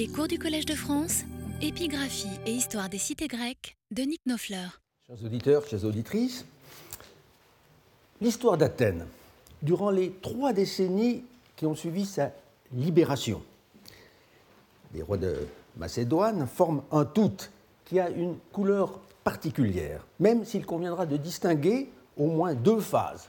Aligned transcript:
Les 0.00 0.08
cours 0.08 0.28
du 0.28 0.38
Collège 0.38 0.64
de 0.64 0.74
France, 0.74 1.24
épigraphie 1.60 2.40
et 2.46 2.52
histoire 2.52 2.88
des 2.88 2.96
cités 2.96 3.28
grecques 3.28 3.76
de 3.90 4.00
Nick 4.00 4.22
Nofleur. 4.24 4.80
Chers 5.06 5.26
auditeurs, 5.26 5.66
chères 5.66 5.84
auditrices, 5.84 6.46
l'histoire 8.22 8.56
d'Athènes, 8.56 9.04
durant 9.60 9.90
les 9.90 10.10
trois 10.22 10.54
décennies 10.54 11.22
qui 11.54 11.66
ont 11.66 11.74
suivi 11.74 12.06
sa 12.06 12.32
libération, 12.72 13.42
les 14.94 15.02
rois 15.02 15.18
de 15.18 15.36
Macédoine 15.76 16.46
forment 16.46 16.80
un 16.92 17.04
tout 17.04 17.36
qui 17.84 18.00
a 18.00 18.08
une 18.08 18.36
couleur 18.52 19.00
particulière, 19.22 20.06
même 20.18 20.46
s'il 20.46 20.64
conviendra 20.64 21.04
de 21.04 21.18
distinguer 21.18 21.90
au 22.16 22.28
moins 22.28 22.54
deux 22.54 22.80
phases 22.80 23.28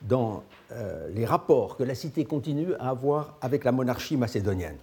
dans 0.00 0.44
euh, 0.70 1.08
les 1.12 1.24
rapports 1.24 1.76
que 1.76 1.82
la 1.82 1.96
cité 1.96 2.24
continue 2.24 2.72
à 2.74 2.90
avoir 2.90 3.36
avec 3.40 3.64
la 3.64 3.72
monarchie 3.72 4.16
macédonienne. 4.16 4.76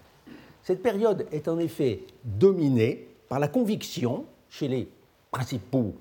Cette 0.63 0.83
période 0.83 1.27
est 1.31 1.47
en 1.47 1.57
effet 1.59 2.03
dominée 2.23 3.07
par 3.29 3.39
la 3.39 3.47
conviction 3.47 4.25
chez 4.49 4.67
les 4.67 4.87
principaux 5.31 5.93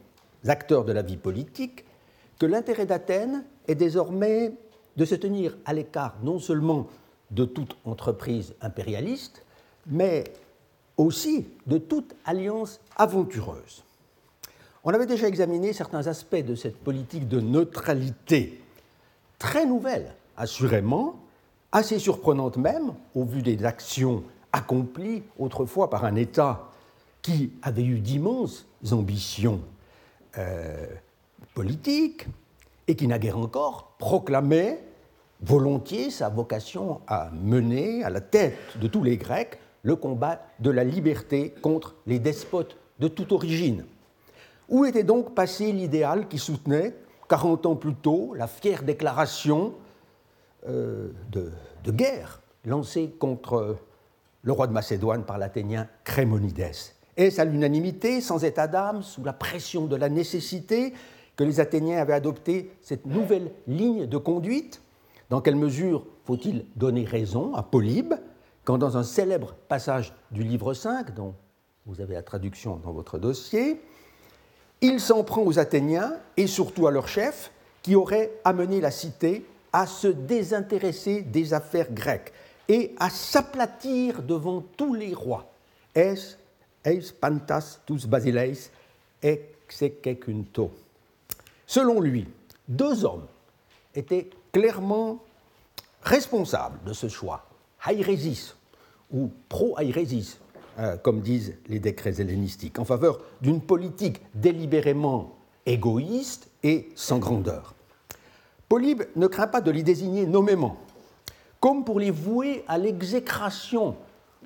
acteurs 0.46 0.84
de 0.84 0.92
la 0.92 1.02
vie 1.02 1.16
politique 1.16 1.84
que 2.38 2.46
l'intérêt 2.46 2.86
d'Athènes 2.86 3.44
est 3.68 3.74
désormais 3.74 4.52
de 4.96 5.04
se 5.04 5.14
tenir 5.14 5.56
à 5.64 5.72
l'écart 5.72 6.16
non 6.22 6.38
seulement 6.38 6.88
de 7.30 7.44
toute 7.44 7.76
entreprise 7.84 8.54
impérialiste, 8.60 9.44
mais 9.86 10.24
aussi 10.96 11.46
de 11.66 11.78
toute 11.78 12.14
alliance 12.24 12.80
aventureuse. 12.96 13.84
On 14.82 14.92
avait 14.92 15.06
déjà 15.06 15.28
examiné 15.28 15.72
certains 15.72 16.06
aspects 16.06 16.44
de 16.44 16.54
cette 16.54 16.76
politique 16.78 17.28
de 17.28 17.40
neutralité, 17.40 18.60
très 19.38 19.66
nouvelle, 19.66 20.14
assurément, 20.36 21.16
assez 21.72 21.98
surprenante 21.98 22.56
même, 22.56 22.94
au 23.14 23.24
vu 23.24 23.42
des 23.42 23.64
actions 23.64 24.24
accomplies 24.52 25.22
autrefois 25.38 25.90
par 25.90 26.04
un 26.04 26.16
État 26.16 26.70
qui 27.22 27.52
avait 27.62 27.84
eu 27.84 28.00
d'immenses 28.00 28.66
ambitions 28.92 29.60
euh, 30.38 30.86
politiques 31.54 32.26
et 32.88 32.96
qui 32.96 33.06
naguère 33.06 33.38
encore 33.38 33.94
proclamait 33.98 34.82
volontiers 35.42 36.10
sa 36.10 36.28
vocation 36.28 37.00
à 37.06 37.30
mener 37.30 38.04
à 38.04 38.10
la 38.10 38.20
tête 38.20 38.78
de 38.80 38.88
tous 38.88 39.02
les 39.02 39.16
Grecs 39.16 39.58
le 39.82 39.96
combat 39.96 40.42
de 40.58 40.70
la 40.70 40.84
liberté 40.84 41.54
contre 41.62 41.94
les 42.06 42.18
despotes 42.18 42.76
de 42.98 43.08
toute 43.08 43.32
origine. 43.32 43.84
Où 44.68 44.84
était 44.84 45.04
donc 45.04 45.34
passé 45.34 45.72
l'idéal 45.72 46.28
qui 46.28 46.38
soutenait, 46.38 46.94
40 47.28 47.66
ans 47.66 47.76
plus 47.76 47.94
tôt, 47.94 48.34
la 48.36 48.46
fière 48.46 48.82
déclaration 48.82 49.74
euh, 50.68 51.08
de, 51.32 51.50
guerre 51.90 52.40
lancée 52.64 53.10
contre 53.18 53.76
le 54.42 54.52
roi 54.52 54.66
de 54.66 54.72
Macédoine 54.72 55.24
par 55.24 55.38
l'Athénien 55.38 55.88
Crémonides. 56.04 56.70
Est-ce 57.16 57.40
à 57.40 57.44
l'unanimité, 57.44 58.20
sans 58.20 58.44
état 58.44 58.66
d'âme, 58.66 59.02
sous 59.02 59.24
la 59.24 59.32
pression 59.32 59.86
de 59.86 59.96
la 59.96 60.08
nécessité, 60.08 60.94
que 61.36 61.44
les 61.44 61.60
Athéniens 61.60 61.98
avaient 61.98 62.14
adopté 62.14 62.70
cette 62.82 63.06
nouvelle 63.06 63.50
ligne 63.66 64.06
de 64.06 64.16
conduite? 64.16 64.82
Dans 65.28 65.40
quelle 65.40 65.56
mesure 65.56 66.06
faut-il 66.24 66.64
donner 66.76 67.04
raison 67.04 67.54
à 67.54 67.62
Polybe 67.62 68.14
quand 68.64 68.78
dans 68.78 68.96
un 68.96 69.02
célèbre 69.02 69.54
passage 69.68 70.12
du 70.30 70.42
livre 70.42 70.74
5, 70.74 71.14
dont 71.14 71.34
vous 71.86 72.00
avez 72.00 72.14
la 72.14 72.22
traduction 72.22 72.76
dans 72.76 72.92
votre 72.92 73.18
dossier, 73.18 73.80
il 74.80 75.00
s'en 75.00 75.24
prend 75.24 75.42
aux 75.42 75.58
Athéniens 75.58 76.14
et 76.36 76.46
surtout 76.46 76.86
à 76.86 76.90
leur 76.90 77.08
chef 77.08 77.50
qui 77.82 77.94
aurait 77.94 78.30
amené 78.44 78.80
la 78.80 78.90
cité 78.90 79.44
à 79.72 79.86
se 79.86 80.08
désintéresser 80.08 81.22
des 81.22 81.54
affaires 81.54 81.92
grecques? 81.92 82.32
Et 82.70 82.94
à 83.00 83.10
s'aplatir 83.10 84.22
devant 84.22 84.62
tous 84.76 84.94
les 84.94 85.12
rois. 85.12 85.52
Es, 85.92 86.36
eis 86.84 87.12
pantas 87.20 87.80
tous 87.84 88.06
basileis. 88.06 88.70
Selon 91.66 92.00
lui, 92.00 92.28
deux 92.68 93.04
hommes 93.04 93.26
étaient 93.92 94.30
clairement 94.52 95.18
responsables 96.02 96.78
de 96.86 96.92
ce 96.92 97.08
choix. 97.08 97.44
Hairesis, 97.84 98.54
ou 99.12 99.32
pro-Hairesis, 99.48 100.38
euh, 100.78 100.96
comme 100.96 101.22
disent 101.22 101.54
les 101.66 101.80
décrets 101.80 102.20
hellénistiques, 102.20 102.78
en 102.78 102.84
faveur 102.84 103.20
d'une 103.40 103.60
politique 103.60 104.20
délibérément 104.32 105.36
égoïste 105.66 106.48
et 106.62 106.88
sans 106.94 107.18
grandeur. 107.18 107.74
Polybe 108.68 109.02
ne 109.16 109.26
craint 109.26 109.48
pas 109.48 109.60
de 109.60 109.72
les 109.72 109.82
désigner 109.82 110.24
nommément, 110.24 110.78
comme 111.60 111.84
pour 111.84 112.00
les 112.00 112.10
vouer 112.10 112.64
à 112.66 112.78
l'exécration, 112.78 113.96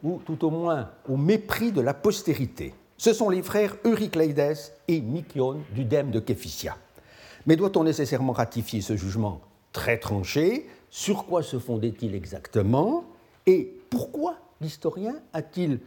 ou 0.03 0.21
tout 0.27 0.45
au 0.45 0.51
moins 0.51 0.91
au 1.09 1.17
mépris 1.17 1.73
de 1.73 1.81
la 1.81 1.95
postérité. 1.95 2.75
Ce 2.97 3.13
sont 3.13 3.31
les 3.31 3.43
frères 3.43 3.77
Eurycleides 3.85 4.57
et 4.89 5.01
Mykion 5.01 5.61
du 5.75 5.85
dème 5.85 6.11
de 6.11 6.21
Képhysia. 6.21 6.77
Mais 7.47 7.57
doit-on 7.57 7.85
nécessairement 7.85 8.33
ratifier 8.33 8.81
ce 8.81 8.97
jugement 8.97 9.41
très 9.73 9.99
tranché? 9.99 10.69
Sur 10.91 11.27
quoi 11.27 11.43
se 11.43 11.59
fondait-il 11.59 12.15
exactement? 12.15 13.05
Et 13.47 13.73
pourquoi 13.91 14.37
l'historien 14.61 15.15
a-t-il 15.33 15.81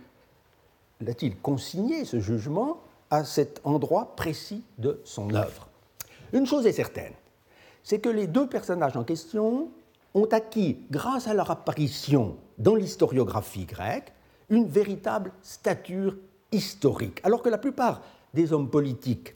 consigné 1.41 2.05
ce 2.05 2.19
jugement 2.19 2.79
à 3.09 3.23
cet 3.23 3.61
endroit 3.63 4.15
précis 4.15 4.63
de 4.77 4.99
son 5.03 5.33
œuvre? 5.33 5.67
Une 6.33 6.45
chose 6.45 6.67
est 6.67 6.73
certaine, 6.73 7.13
c'est 7.83 7.99
que 7.99 8.09
les 8.09 8.27
deux 8.27 8.47
personnages 8.47 8.97
en 8.97 9.03
question 9.03 9.69
ont 10.17 10.27
acquis, 10.31 10.79
grâce 10.89 11.27
à 11.27 11.33
leur 11.33 11.51
apparition 11.51 12.37
dans 12.57 12.75
l'historiographie 12.75 13.65
grecque, 13.65 14.11
une 14.49 14.65
véritable 14.65 15.31
stature 15.41 16.17
historique, 16.51 17.19
alors 17.23 17.41
que 17.41 17.49
la 17.49 17.57
plupart 17.57 18.01
des 18.33 18.51
hommes 18.51 18.69
politiques 18.69 19.35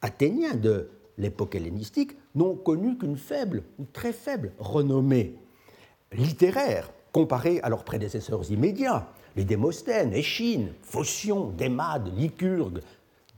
athéniens 0.00 0.54
de 0.54 0.88
l'époque 1.18 1.54
hellénistique 1.54 2.16
n'ont 2.34 2.56
connu 2.56 2.96
qu'une 2.96 3.16
faible 3.16 3.62
ou 3.78 3.84
très 3.92 4.12
faible 4.12 4.52
renommée 4.58 5.36
littéraire 6.12 6.90
comparée 7.12 7.60
à 7.62 7.68
leurs 7.68 7.84
prédécesseurs 7.84 8.50
immédiats, 8.50 9.08
les 9.36 9.44
Démosthènes, 9.44 10.12
Échine, 10.14 10.72
Phocion, 10.82 11.50
Démade, 11.50 12.10
Lycurgue, 12.16 12.80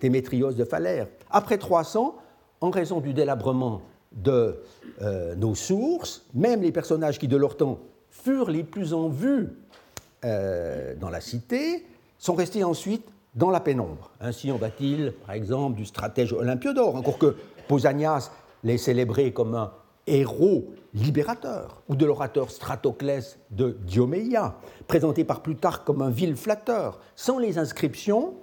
Démétrios 0.01 0.53
de 0.53 0.65
Phalère. 0.65 1.09
Après 1.31 1.59
300, 1.59 2.17
en 2.61 2.71
raison 2.71 3.01
du 3.01 3.13
délabrement 3.13 3.83
de 4.13 4.57
euh, 5.03 5.35
nos 5.35 5.55
sources, 5.55 6.25
même 6.35 6.63
les 6.63 6.73
personnages 6.73 7.19
qui 7.19 7.29
de 7.29 7.37
leur 7.37 7.57
temps 7.57 7.81
furent 8.11 8.51
les 8.51 8.65
plus 8.65 8.95
en 8.95 9.09
vue 9.09 9.51
euh, 10.25 10.95
dans 10.97 11.11
la 11.11 11.21
cité, 11.21 11.87
sont 12.19 12.35
restés 12.35 12.65
ensuite 12.65 13.05
dans 13.35 13.51
la 13.51 13.61
pénombre. 13.61 14.11
Ainsi 14.21 14.51
en 14.51 14.57
va-t-il, 14.57 15.13
par 15.13 15.35
exemple, 15.35 15.77
du 15.77 15.85
stratège 15.85 16.33
Olympiodore, 16.33 16.97
encore 16.97 17.19
que 17.19 17.37
Pausanias 17.69 18.31
l'ait 18.65 18.79
célébré 18.79 19.33
comme 19.33 19.55
un 19.55 19.73
héros 20.07 20.67
libérateur, 20.95 21.83
ou 21.89 21.97
de 21.97 22.07
l'orateur 22.07 22.51
Stratoclès 22.51 23.39
de 23.51 23.77
Dioméia, 23.87 24.57
présenté 24.87 25.25
par 25.25 25.43
Plutarque 25.43 25.85
comme 25.85 26.01
un 26.01 26.11
vil 26.11 26.37
flatteur. 26.37 27.01
Sans 27.17 27.39
les 27.39 27.59
inscriptions, 27.59 28.35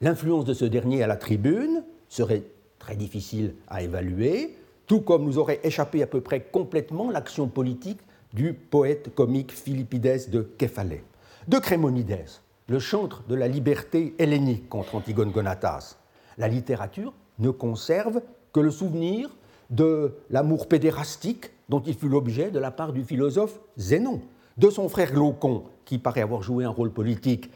l'influence 0.00 0.46
de 0.46 0.54
ce 0.54 0.64
dernier 0.64 1.02
à 1.02 1.06
la 1.06 1.16
tribune 1.16 1.84
serait 2.08 2.44
très 2.78 2.96
difficile 2.96 3.54
à 3.68 3.82
évaluer, 3.82 4.56
tout 4.90 5.02
comme 5.02 5.22
nous 5.22 5.38
aurait 5.38 5.60
échappé 5.62 6.02
à 6.02 6.06
peu 6.08 6.20
près 6.20 6.40
complètement 6.40 7.12
l'action 7.12 7.46
politique 7.46 8.00
du 8.34 8.54
poète 8.54 9.14
comique 9.14 9.52
Philippides 9.52 10.28
de 10.32 10.42
Képhalée. 10.42 11.04
De 11.46 11.58
Crémonides, 11.60 12.24
le 12.66 12.80
chantre 12.80 13.22
de 13.28 13.36
la 13.36 13.46
liberté 13.46 14.16
hellénique 14.18 14.68
contre 14.68 14.96
Antigone 14.96 15.30
Gonatas, 15.30 15.96
la 16.38 16.48
littérature 16.48 17.12
ne 17.38 17.50
conserve 17.50 18.20
que 18.52 18.58
le 18.58 18.72
souvenir 18.72 19.30
de 19.70 20.12
l'amour 20.28 20.66
pédérastique 20.66 21.52
dont 21.68 21.82
il 21.86 21.94
fut 21.94 22.08
l'objet 22.08 22.50
de 22.50 22.58
la 22.58 22.72
part 22.72 22.92
du 22.92 23.04
philosophe 23.04 23.60
Zénon, 23.78 24.20
de 24.58 24.70
son 24.70 24.88
frère 24.88 25.12
Glaucon, 25.12 25.62
qui 25.84 25.98
paraît 25.98 26.22
avoir 26.22 26.42
joué 26.42 26.64
un 26.64 26.70
rôle 26.70 26.90
politique 26.90 27.48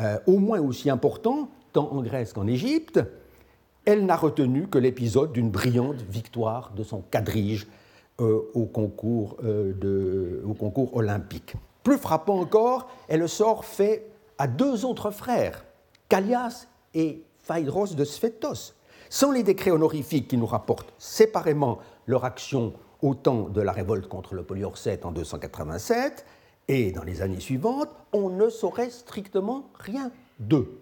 euh, 0.00 0.18
au 0.26 0.38
moins 0.38 0.58
aussi 0.58 0.90
important, 0.90 1.50
tant 1.72 1.88
en 1.92 2.02
Grèce 2.02 2.32
qu'en 2.32 2.48
Égypte, 2.48 2.98
elle 3.84 4.06
n'a 4.06 4.16
retenu 4.16 4.68
que 4.68 4.78
l'épisode 4.78 5.32
d'une 5.32 5.50
brillante 5.50 6.02
victoire 6.02 6.72
de 6.76 6.82
son 6.82 7.00
quadrige 7.00 7.66
euh, 8.20 8.50
au, 8.54 8.66
concours, 8.66 9.36
euh, 9.44 10.42
au 10.46 10.54
concours 10.54 10.94
olympique. 10.96 11.54
Plus 11.82 11.96
frappant 11.96 12.38
encore 12.38 12.90
est 13.08 13.16
le 13.16 13.26
sort 13.26 13.64
fait 13.64 14.10
à 14.38 14.46
deux 14.46 14.84
autres 14.84 15.10
frères, 15.10 15.64
Callias 16.08 16.66
et 16.94 17.24
Phaedros 17.42 17.94
de 17.94 18.04
Sphétos. 18.04 18.74
Sans 19.08 19.32
les 19.32 19.42
décrets 19.42 19.70
honorifiques 19.70 20.28
qui 20.28 20.36
nous 20.36 20.46
rapportent 20.46 20.92
séparément 20.98 21.78
leur 22.06 22.24
action 22.24 22.74
au 23.02 23.14
temps 23.14 23.48
de 23.48 23.60
la 23.60 23.72
révolte 23.72 24.08
contre 24.08 24.34
le 24.34 24.42
Poliorcète 24.42 25.06
en 25.06 25.12
287 25.12 26.26
et 26.68 26.92
dans 26.92 27.02
les 27.02 27.22
années 27.22 27.40
suivantes, 27.40 27.88
on 28.12 28.28
ne 28.28 28.48
saurait 28.48 28.90
strictement 28.90 29.70
rien 29.74 30.12
d'eux. 30.38 30.80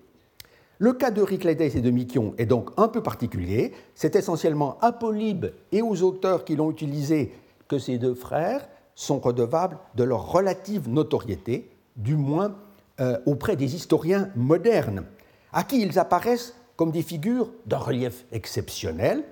Le 0.80 0.92
cas 0.92 1.10
de 1.10 1.22
Riclédès 1.22 1.76
et 1.76 1.80
de 1.80 1.90
Mykion 1.90 2.34
est 2.38 2.46
donc 2.46 2.70
un 2.76 2.86
peu 2.86 3.02
particulier. 3.02 3.72
C'est 3.96 4.14
essentiellement 4.14 4.78
à 4.80 4.92
Polybe 4.92 5.46
et 5.72 5.82
aux 5.82 6.02
auteurs 6.02 6.44
qui 6.44 6.54
l'ont 6.54 6.70
utilisé 6.70 7.32
que 7.66 7.80
ces 7.80 7.98
deux 7.98 8.14
frères 8.14 8.68
sont 8.94 9.18
redevables 9.18 9.78
de 9.96 10.04
leur 10.04 10.30
relative 10.30 10.88
notoriété, 10.88 11.68
du 11.96 12.14
moins 12.14 12.54
euh, 13.00 13.18
auprès 13.26 13.56
des 13.56 13.74
historiens 13.74 14.30
modernes, 14.36 15.04
à 15.52 15.64
qui 15.64 15.80
ils 15.82 15.98
apparaissent 15.98 16.54
comme 16.76 16.92
des 16.92 17.02
figures 17.02 17.50
d'un 17.66 17.78
relief 17.78 18.24
exceptionnel, 18.30 19.24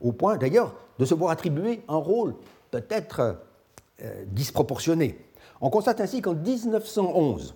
au 0.00 0.12
point 0.12 0.38
d'ailleurs 0.38 0.74
de 0.98 1.04
se 1.04 1.14
voir 1.14 1.30
attribuer 1.32 1.82
un 1.86 1.96
rôle 1.96 2.34
peut-être 2.70 3.36
euh, 4.02 4.24
disproportionné. 4.28 5.18
On 5.60 5.68
constate 5.68 6.00
ainsi 6.00 6.22
qu'en 6.22 6.34
1911, 6.34 7.54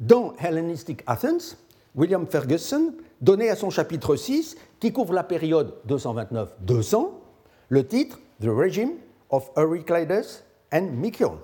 dans 0.00 0.34
Hellenistic 0.38 1.02
Athens, 1.06 1.56
William 1.94 2.26
Ferguson 2.26 2.92
donnait 3.20 3.50
à 3.50 3.56
son 3.56 3.70
chapitre 3.70 4.16
6, 4.16 4.56
qui 4.80 4.92
couvre 4.92 5.14
la 5.14 5.22
période 5.22 5.74
229-200, 5.88 7.10
le 7.68 7.86
titre 7.86 8.18
The 8.40 8.48
Regime 8.48 8.92
of 9.30 9.50
Euryclides 9.56 10.44
and 10.72 10.88
Mykion. 10.92 11.38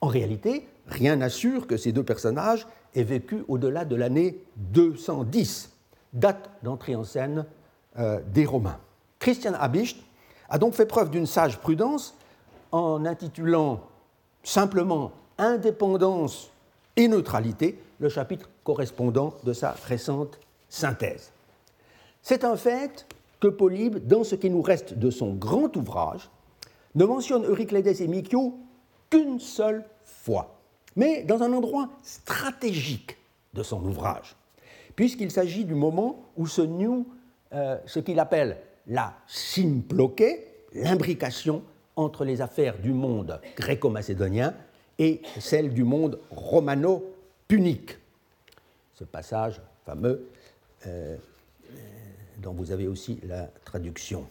En 0.00 0.06
réalité, 0.06 0.68
rien 0.86 1.16
n'assure 1.16 1.66
que 1.66 1.76
ces 1.76 1.92
deux 1.92 2.04
personnages 2.04 2.66
aient 2.94 3.02
vécu 3.02 3.44
au-delà 3.48 3.84
de 3.84 3.96
l'année 3.96 4.44
210, 4.56 5.72
date 6.12 6.50
d'entrée 6.62 6.94
en 6.94 7.04
scène 7.04 7.44
euh, 7.98 8.20
des 8.32 8.46
Romains. 8.46 8.78
Christian 9.18 9.54
Habicht 9.54 9.98
a 10.48 10.58
donc 10.58 10.74
fait 10.74 10.86
preuve 10.86 11.10
d'une 11.10 11.26
sage 11.26 11.58
prudence 11.58 12.16
en 12.70 13.04
intitulant 13.04 13.80
simplement 14.42 15.12
Indépendance 15.36 16.52
et 16.94 17.08
neutralité 17.08 17.80
le 17.98 18.08
chapitre 18.08 18.48
correspondant 18.64 19.34
de 19.44 19.52
sa 19.52 19.72
récente 19.86 20.40
synthèse. 20.68 21.30
C'est 22.22 22.44
un 22.44 22.56
fait 22.56 23.06
que 23.38 23.48
Polybe, 23.48 24.06
dans 24.06 24.24
ce 24.24 24.34
qui 24.34 24.50
nous 24.50 24.62
reste 24.62 24.94
de 24.94 25.10
son 25.10 25.34
grand 25.34 25.76
ouvrage, 25.76 26.30
ne 26.94 27.04
mentionne 27.04 27.44
Euryclédès 27.44 28.02
et 28.02 28.08
Mykio 28.08 28.54
qu'une 29.10 29.38
seule 29.38 29.84
fois, 30.04 30.58
mais 30.96 31.22
dans 31.22 31.42
un 31.42 31.52
endroit 31.52 31.90
stratégique 32.02 33.16
de 33.52 33.62
son 33.62 33.84
ouvrage, 33.84 34.36
puisqu'il 34.96 35.30
s'agit 35.30 35.64
du 35.64 35.74
moment 35.74 36.24
où 36.36 36.46
se 36.46 36.62
noue 36.62 37.06
euh, 37.52 37.76
ce 37.86 38.00
qu'il 38.00 38.18
appelle 38.18 38.58
la 38.86 39.14
symploquée, 39.26 40.46
l'imbrication 40.72 41.62
entre 41.96 42.24
les 42.24 42.40
affaires 42.40 42.78
du 42.78 42.92
monde 42.92 43.40
gréco-macédonien 43.56 44.54
et 44.98 45.22
celles 45.38 45.72
du 45.72 45.84
monde 45.84 46.18
romano-punique. 46.30 47.98
Ce 48.94 49.04
passage 49.04 49.60
fameux 49.84 50.28
euh, 50.86 51.16
dont 52.38 52.52
vous 52.52 52.72
avez 52.72 52.86
aussi 52.86 53.18
la 53.26 53.48
traduction. 53.64 54.26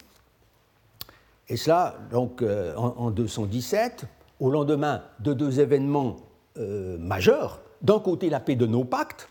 Et 1.49 1.57
cela, 1.57 1.97
donc, 2.11 2.41
euh, 2.41 2.75
en, 2.75 3.11
217, 3.11 4.05
au 4.39 4.49
lendemain 4.49 5.03
de 5.19 5.33
deux 5.33 5.59
événements 5.59 6.17
euh, 6.57 6.97
majeurs, 6.97 7.61
d'un 7.81 7.99
côté 7.99 8.29
la 8.29 8.39
paix 8.39 8.55
de 8.55 8.65
nos 8.65 8.83
pactes, 8.83 9.29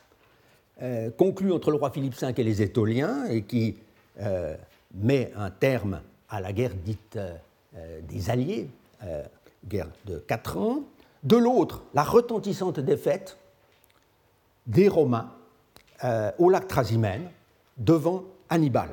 conclue 1.17 1.53
entre 1.53 1.71
le 1.71 1.77
roi 1.77 1.91
Philippe 1.91 2.19
V 2.21 2.35
et 2.37 2.43
les 2.43 2.61
Étoliens, 2.61 3.27
et 3.27 3.43
qui 3.43 3.77
met 4.95 5.33
un 5.37 5.51
terme 5.51 6.01
à 6.29 6.41
la 6.41 6.53
guerre 6.53 6.75
dite 6.75 7.17
des 8.09 8.31
Alliés, 8.31 8.69
guerre 9.69 9.87
de 10.07 10.19
quatre 10.19 10.57
ans, 10.57 10.83
de 11.23 11.37
l'autre, 11.37 11.85
la 11.95 12.03
retentissante 12.03 12.81
défaite 12.81 13.39
des 14.67 14.89
Romains 14.89 15.31
au 16.39 16.51
lac 16.51 16.67
Trasimène 16.67 17.29
devant 17.79 18.25
Hannibal. 18.49 18.91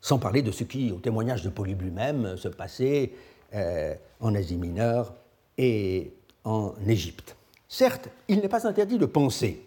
Sans 0.00 0.18
parler 0.18 0.42
de 0.42 0.50
ce 0.50 0.64
qui, 0.64 0.92
au 0.92 0.98
témoignage 0.98 1.42
de 1.42 1.48
Polybe 1.48 1.82
lui-même, 1.82 2.36
se 2.36 2.48
passait 2.48 3.12
euh, 3.54 3.94
en 4.20 4.34
Asie 4.34 4.56
mineure 4.56 5.14
et 5.56 6.12
en 6.44 6.74
Égypte. 6.86 7.36
Certes, 7.68 8.08
il 8.28 8.40
n'est 8.40 8.48
pas 8.48 8.66
interdit 8.66 8.98
de 8.98 9.06
penser 9.06 9.64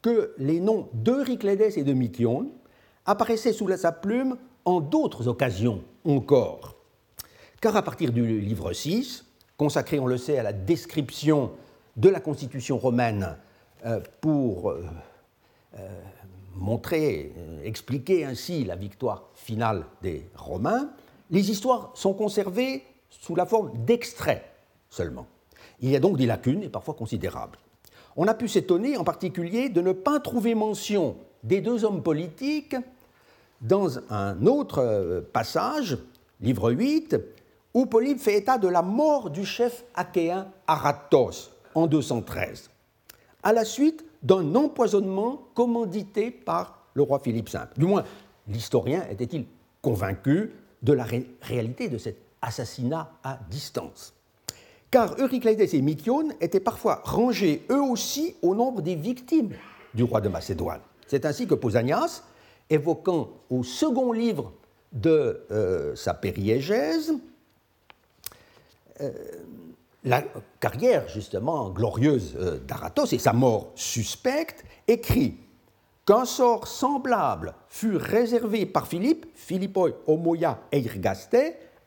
que 0.00 0.32
les 0.38 0.60
noms 0.60 0.88
d'Euryclédès 0.92 1.78
et 1.78 1.84
de 1.84 1.92
Mykion 1.92 2.48
apparaissaient 3.04 3.52
sous 3.52 3.68
sa 3.76 3.92
plume 3.92 4.36
en 4.64 4.80
d'autres 4.80 5.28
occasions 5.28 5.82
encore. 6.04 6.76
Car 7.60 7.76
à 7.76 7.82
partir 7.82 8.12
du 8.12 8.40
livre 8.40 8.72
6, 8.72 9.24
consacré, 9.56 9.98
on 9.98 10.06
le 10.06 10.18
sait, 10.18 10.38
à 10.38 10.42
la 10.42 10.52
description 10.52 11.50
de 11.96 12.08
la 12.08 12.20
constitution 12.20 12.78
romaine 12.78 13.24
euh, 13.24 13.45
pour 14.20 14.70
euh, 14.70 16.02
montrer, 16.56 17.32
euh, 17.36 17.62
expliquer 17.64 18.24
ainsi 18.24 18.64
la 18.64 18.76
victoire 18.76 19.24
finale 19.34 19.84
des 20.02 20.26
Romains, 20.34 20.90
les 21.30 21.50
histoires 21.50 21.90
sont 21.94 22.14
conservées 22.14 22.82
sous 23.10 23.34
la 23.34 23.46
forme 23.46 23.72
d'extraits 23.84 24.42
seulement. 24.88 25.26
Il 25.80 25.90
y 25.90 25.96
a 25.96 26.00
donc 26.00 26.16
des 26.16 26.26
lacunes, 26.26 26.62
et 26.62 26.68
parfois 26.68 26.94
considérables. 26.94 27.58
On 28.16 28.26
a 28.26 28.34
pu 28.34 28.48
s'étonner 28.48 28.96
en 28.96 29.04
particulier 29.04 29.68
de 29.68 29.82
ne 29.82 29.92
pas 29.92 30.20
trouver 30.20 30.54
mention 30.54 31.16
des 31.42 31.60
deux 31.60 31.84
hommes 31.84 32.02
politiques 32.02 32.76
dans 33.60 33.98
un 34.10 34.46
autre 34.46 34.78
euh, 34.78 35.20
passage, 35.20 35.98
livre 36.40 36.72
8, 36.72 37.16
où 37.74 37.84
Polybe 37.84 38.18
fait 38.18 38.38
état 38.38 38.56
de 38.56 38.68
la 38.68 38.80
mort 38.80 39.28
du 39.28 39.44
chef 39.44 39.84
achéen 39.94 40.48
Aratos 40.66 41.50
en 41.74 41.86
213, 41.86 42.70
à 43.46 43.52
la 43.52 43.64
suite 43.64 44.04
d'un 44.24 44.56
empoisonnement 44.56 45.46
commandité 45.54 46.32
par 46.32 46.88
le 46.94 47.02
roi 47.02 47.20
Philippe 47.20 47.48
V. 47.48 47.60
Du 47.76 47.86
moins, 47.86 48.02
l'historien 48.48 49.06
était-il 49.08 49.46
convaincu 49.80 50.50
de 50.82 50.92
la 50.92 51.06
réalité 51.42 51.88
de 51.88 51.96
cet 51.96 52.16
assassinat 52.42 53.08
à 53.22 53.38
distance 53.48 54.14
Car 54.90 55.14
Euryclédès 55.20 55.76
et 55.76 55.80
Mykione 55.80 56.32
étaient 56.40 56.58
parfois 56.58 57.02
rangés 57.04 57.64
eux 57.70 57.80
aussi 57.80 58.34
au 58.42 58.56
nombre 58.56 58.82
des 58.82 58.96
victimes 58.96 59.52
du 59.94 60.02
roi 60.02 60.20
de 60.20 60.28
Macédoine. 60.28 60.80
C'est 61.06 61.24
ainsi 61.24 61.46
que 61.46 61.54
Pausanias, 61.54 62.24
évoquant 62.68 63.30
au 63.48 63.62
second 63.62 64.10
livre 64.10 64.52
de 64.92 65.46
euh, 65.52 65.94
sa 65.94 66.14
périégèse, 66.14 67.14
euh, 69.00 69.12
la 70.06 70.22
carrière 70.60 71.08
justement 71.08 71.68
glorieuse 71.68 72.36
euh, 72.38 72.58
d'Aratos 72.60 73.12
et 73.12 73.18
sa 73.18 73.32
mort 73.32 73.72
suspecte, 73.74 74.64
écrit 74.86 75.36
qu'un 76.06 76.24
sort 76.24 76.68
semblable 76.68 77.54
fut 77.68 77.96
réservé 77.96 78.64
par 78.64 78.86
Philippe, 78.86 79.26
Philippoi 79.34 79.90
Homoia 80.06 80.60
Eirgaste, 80.70 81.36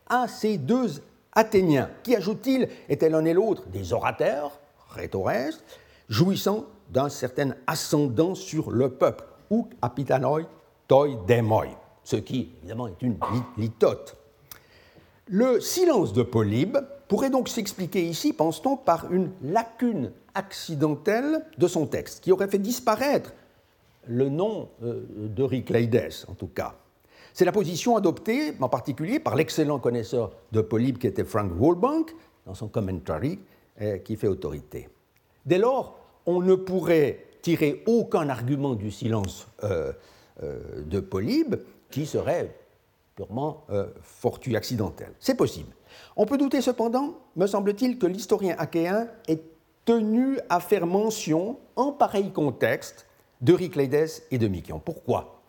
à 0.08 0.28
ces 0.28 0.58
deux 0.58 1.02
Athéniens, 1.32 1.88
qui, 2.02 2.14
ajoute-t-il, 2.14 2.68
étaient 2.88 3.08
l'un 3.08 3.24
et 3.24 3.32
l'autre 3.32 3.68
des 3.68 3.92
orateurs, 3.92 4.58
rhétores, 4.90 5.54
jouissant 6.08 6.66
d'un 6.90 7.08
certain 7.08 7.54
ascendant 7.66 8.34
sur 8.34 8.70
le 8.70 8.90
peuple, 8.90 9.24
ou 9.48 9.68
apitanoi 9.80 10.42
toi 10.88 11.06
demoi, 11.26 11.66
ce 12.02 12.16
qui, 12.16 12.52
évidemment, 12.58 12.88
est 12.88 13.00
une 13.00 13.16
litote. 13.56 14.16
Le 15.28 15.60
silence 15.60 16.12
de 16.12 16.24
Polybe 16.24 16.78
pourrait 17.10 17.28
donc 17.28 17.48
s'expliquer 17.48 18.04
ici, 18.04 18.32
pense-t-on, 18.32 18.76
par 18.76 19.12
une 19.12 19.32
lacune 19.42 20.12
accidentelle 20.32 21.44
de 21.58 21.66
son 21.66 21.88
texte, 21.88 22.22
qui 22.22 22.30
aurait 22.30 22.46
fait 22.46 22.60
disparaître 22.60 23.32
le 24.06 24.28
nom 24.28 24.68
euh, 24.84 25.02
d'Eurycleides, 25.26 26.08
en 26.28 26.34
tout 26.34 26.46
cas. 26.46 26.76
C'est 27.34 27.44
la 27.44 27.50
position 27.50 27.96
adoptée 27.96 28.52
en 28.60 28.68
particulier 28.68 29.18
par 29.18 29.34
l'excellent 29.34 29.80
connaisseur 29.80 30.30
de 30.52 30.60
Polybe 30.60 30.98
qui 30.98 31.08
était 31.08 31.24
Frank 31.24 31.50
Woolbank 31.58 32.14
dans 32.46 32.54
son 32.54 32.68
commentary 32.68 33.40
euh, 33.80 33.98
qui 33.98 34.14
fait 34.14 34.28
autorité. 34.28 34.88
Dès 35.44 35.58
lors, 35.58 35.98
on 36.26 36.40
ne 36.40 36.54
pourrait 36.54 37.26
tirer 37.42 37.82
aucun 37.86 38.28
argument 38.28 38.76
du 38.76 38.92
silence 38.92 39.48
euh, 39.64 39.92
de 40.40 41.00
Polybe 41.00 41.56
qui 41.90 42.06
serait 42.06 42.54
purement 43.16 43.66
fortuit 44.00 44.54
accidentel. 44.54 45.12
C'est 45.18 45.34
possible. 45.34 45.74
On 46.16 46.26
peut 46.26 46.38
douter 46.38 46.60
cependant, 46.60 47.14
me 47.36 47.46
semble-t-il, 47.46 47.98
que 47.98 48.06
l'historien 48.06 48.54
achéen 48.58 49.08
est 49.28 49.42
tenu 49.84 50.38
à 50.48 50.60
faire 50.60 50.86
mention, 50.86 51.58
en 51.76 51.92
pareil 51.92 52.30
contexte, 52.32 53.06
d'Euryclédès 53.40 54.24
et 54.30 54.38
de 54.38 54.48
Mykion. 54.48 54.80
Pourquoi? 54.84 55.40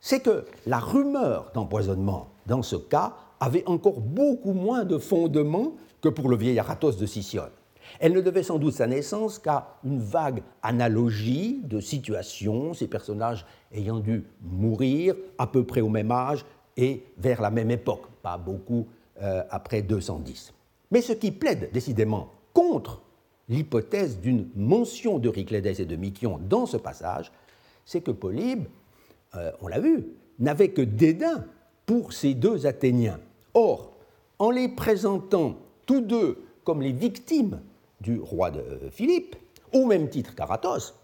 C'est 0.00 0.20
que 0.20 0.44
la 0.66 0.78
rumeur 0.78 1.50
d'empoisonnement, 1.54 2.28
dans 2.46 2.62
ce 2.62 2.76
cas, 2.76 3.14
avait 3.40 3.66
encore 3.66 4.00
beaucoup 4.00 4.52
moins 4.52 4.84
de 4.84 4.98
fondement 4.98 5.72
que 6.00 6.08
pour 6.08 6.28
le 6.28 6.36
vieil 6.36 6.58
Aratos 6.58 6.92
de 6.92 7.06
Sicyone. 7.06 7.50
Elle 8.00 8.12
ne 8.12 8.20
devait 8.20 8.42
sans 8.42 8.58
doute 8.58 8.74
sa 8.74 8.86
naissance 8.86 9.38
qu'à 9.38 9.76
une 9.84 10.00
vague 10.00 10.42
analogie 10.62 11.60
de 11.64 11.80
situations, 11.80 12.74
ces 12.74 12.86
personnages 12.86 13.46
ayant 13.72 13.98
dû 13.98 14.26
mourir 14.42 15.14
à 15.38 15.46
peu 15.46 15.64
près 15.64 15.80
au 15.80 15.88
même 15.88 16.10
âge 16.10 16.44
et 16.76 17.04
vers 17.18 17.40
la 17.40 17.50
même 17.50 17.70
époque, 17.70 18.04
pas 18.22 18.36
beaucoup 18.36 18.86
euh, 19.22 19.42
après 19.50 19.82
210. 19.82 20.52
Mais 20.90 21.00
ce 21.00 21.12
qui 21.12 21.30
plaide 21.30 21.70
décidément 21.72 22.30
contre 22.52 23.02
l'hypothèse 23.48 24.18
d'une 24.20 24.48
mention 24.56 25.18
d'Euryclédès 25.18 25.80
et 25.80 25.84
de 25.84 25.96
Mykion 25.96 26.40
dans 26.48 26.66
ce 26.66 26.76
passage, 26.76 27.30
c'est 27.84 28.00
que 28.00 28.10
Polybe, 28.10 28.66
euh, 29.34 29.52
on 29.60 29.68
l'a 29.68 29.80
vu, 29.80 30.06
n'avait 30.38 30.70
que 30.70 30.82
dédain 30.82 31.44
pour 31.86 32.12
ces 32.12 32.34
deux 32.34 32.66
Athéniens. 32.66 33.20
Or, 33.52 33.92
en 34.38 34.50
les 34.50 34.68
présentant 34.68 35.56
tous 35.86 36.00
deux 36.00 36.42
comme 36.64 36.82
les 36.82 36.92
victimes 36.92 37.60
du 38.00 38.18
roi 38.18 38.50
de 38.50 38.62
Philippe, 38.90 39.36
au 39.72 39.86
même 39.86 40.08
titre 40.08 40.34
qu'Aratos, 40.34 40.94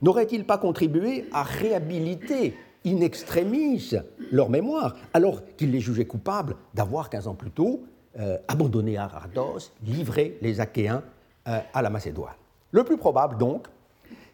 n'aurait-il 0.00 0.44
pas 0.44 0.58
contribué 0.58 1.26
à 1.32 1.42
réhabiliter 1.42 2.54
in 2.86 3.00
extremis 3.00 3.92
leur 4.30 4.50
mémoire, 4.50 4.96
alors 5.14 5.42
qu'il 5.56 5.70
les 5.70 5.80
jugeait 5.80 6.06
coupables 6.06 6.56
d'avoir, 6.74 7.10
15 7.10 7.28
ans 7.28 7.34
plus 7.34 7.50
tôt, 7.50 7.84
euh, 8.18 8.38
abandonné 8.48 8.98
Aratos, 8.98 9.72
livré 9.82 10.38
les 10.42 10.60
Achéens 10.60 11.02
euh, 11.48 11.60
à 11.72 11.82
la 11.82 11.90
Macédoine 11.90 12.34
Le 12.70 12.84
plus 12.84 12.98
probable, 12.98 13.38
donc, 13.38 13.66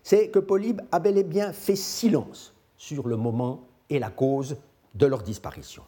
c'est 0.02 0.28
que 0.28 0.38
Polybe 0.38 0.81
a 0.90 0.99
bel 0.99 1.19
et 1.19 1.25
bien 1.25 1.52
fait 1.52 1.76
silence 1.76 2.55
sur 2.76 3.07
le 3.09 3.17
moment 3.17 3.61
et 3.90 3.99
la 3.99 4.11
cause 4.11 4.57
de 4.95 5.07
leur 5.07 5.23
disparition. 5.23 5.83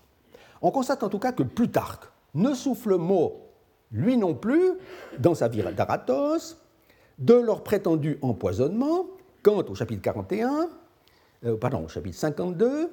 On 0.63 0.71
constate 0.71 1.03
en 1.03 1.09
tout 1.09 1.19
cas 1.19 1.33
que 1.33 1.43
Plutarque 1.43 2.05
ne 2.35 2.55
souffle 2.55 2.97
mot, 2.97 3.41
lui 3.93 4.17
non 4.17 4.35
plus, 4.35 4.73
dans 5.19 5.35
sa 5.35 5.49
vie 5.49 5.63
d'Aratos, 5.75 6.59
de 7.19 7.35
leur 7.35 7.63
prétendu 7.63 8.19
empoisonnement, 8.23 9.07
quant 9.43 9.63
au 9.69 9.75
chapitre 9.75 10.03
41, 10.03 10.69
euh, 11.45 11.57
pardon, 11.57 11.85
au 11.85 11.89
chapitre 11.89 12.19
52, 12.19 12.93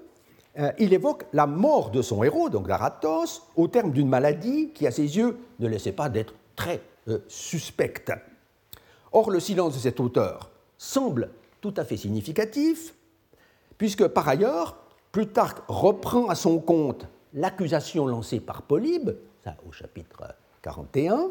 euh, 0.60 0.72
il 0.80 0.94
évoque 0.94 1.26
la 1.34 1.46
mort 1.46 1.92
de 1.92 2.02
son 2.02 2.24
héros, 2.24 2.50
donc 2.50 2.68
d'Aratos, 2.68 3.44
au 3.56 3.68
terme 3.68 3.92
d'une 3.92 4.10
maladie 4.10 4.72
qui, 4.74 4.88
à 4.88 4.92
ses 4.92 5.18
yeux, 5.18 5.38
ne 5.60 5.68
laissait 5.68 5.92
pas 5.92 6.10
d'être 6.10 6.34
très 6.56 6.82
euh, 7.08 7.20
suspecte. 7.28 8.12
Or, 9.12 9.30
le 9.30 9.40
silence 9.40 9.74
de 9.74 9.80
cet 9.80 10.00
auteur 10.00 10.50
semble 10.78 11.30
tout 11.62 11.74
à 11.78 11.86
fait 11.86 11.98
significatif, 11.98 12.96
puisque 13.78 14.08
par 14.08 14.28
ailleurs, 14.28 14.78
Plutarque 15.12 15.64
reprend 15.68 16.28
à 16.28 16.36
son 16.36 16.60
compte 16.60 17.08
l'accusation 17.34 18.08
lancée 18.08 18.40
par 18.40 18.64
Polybe, 18.64 19.12
ça 19.44 19.56
au 19.68 19.72
chapitre 19.72 20.36
41, 20.62 21.30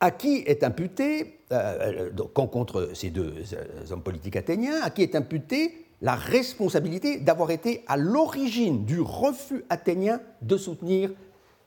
à 0.00 0.10
qui 0.10 0.42
est 0.46 0.64
imputé, 0.64 1.40
euh, 1.52 2.10
euh 2.18 2.46
contre 2.46 2.90
ces 2.94 3.10
deux 3.10 3.34
euh, 3.52 3.92
hommes 3.92 4.02
politiques 4.02 4.36
athéniens, 4.36 4.80
à 4.82 4.90
qui 4.90 5.02
est 5.02 5.14
imputé 5.14 5.86
la 6.02 6.14
responsabilité 6.14 7.18
d'avoir 7.18 7.50
été 7.50 7.84
à 7.86 7.96
l'origine 7.96 8.84
du 8.86 9.00
refus 9.00 9.64
athénien 9.68 10.20
de 10.40 10.56
soutenir 10.56 11.10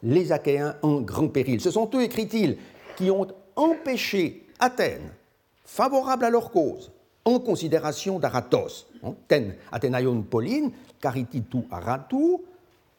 les 0.02 0.32
Achéens 0.32 0.76
en 0.82 1.02
grand 1.02 1.28
péril. 1.28 1.62
Ce 1.62 1.72
sont 1.72 1.90
eux, 1.94 2.02
écrit-il, 2.02 2.58
qui 2.98 3.12
ont 3.12 3.28
empêché 3.56 4.48
Athènes, 4.60 5.12
favorable 5.66 6.26
à 6.26 6.30
leur 6.30 6.52
cause, 6.52 6.92
en 7.26 7.40
considération 7.40 8.20
d'Aratos, 8.20 8.88
hein, 9.04 9.14
ten 9.28 9.56
Athénaïon 9.72 10.22
Pauline, 10.24 10.72
carititu 11.00 11.60
aratu, 11.72 12.38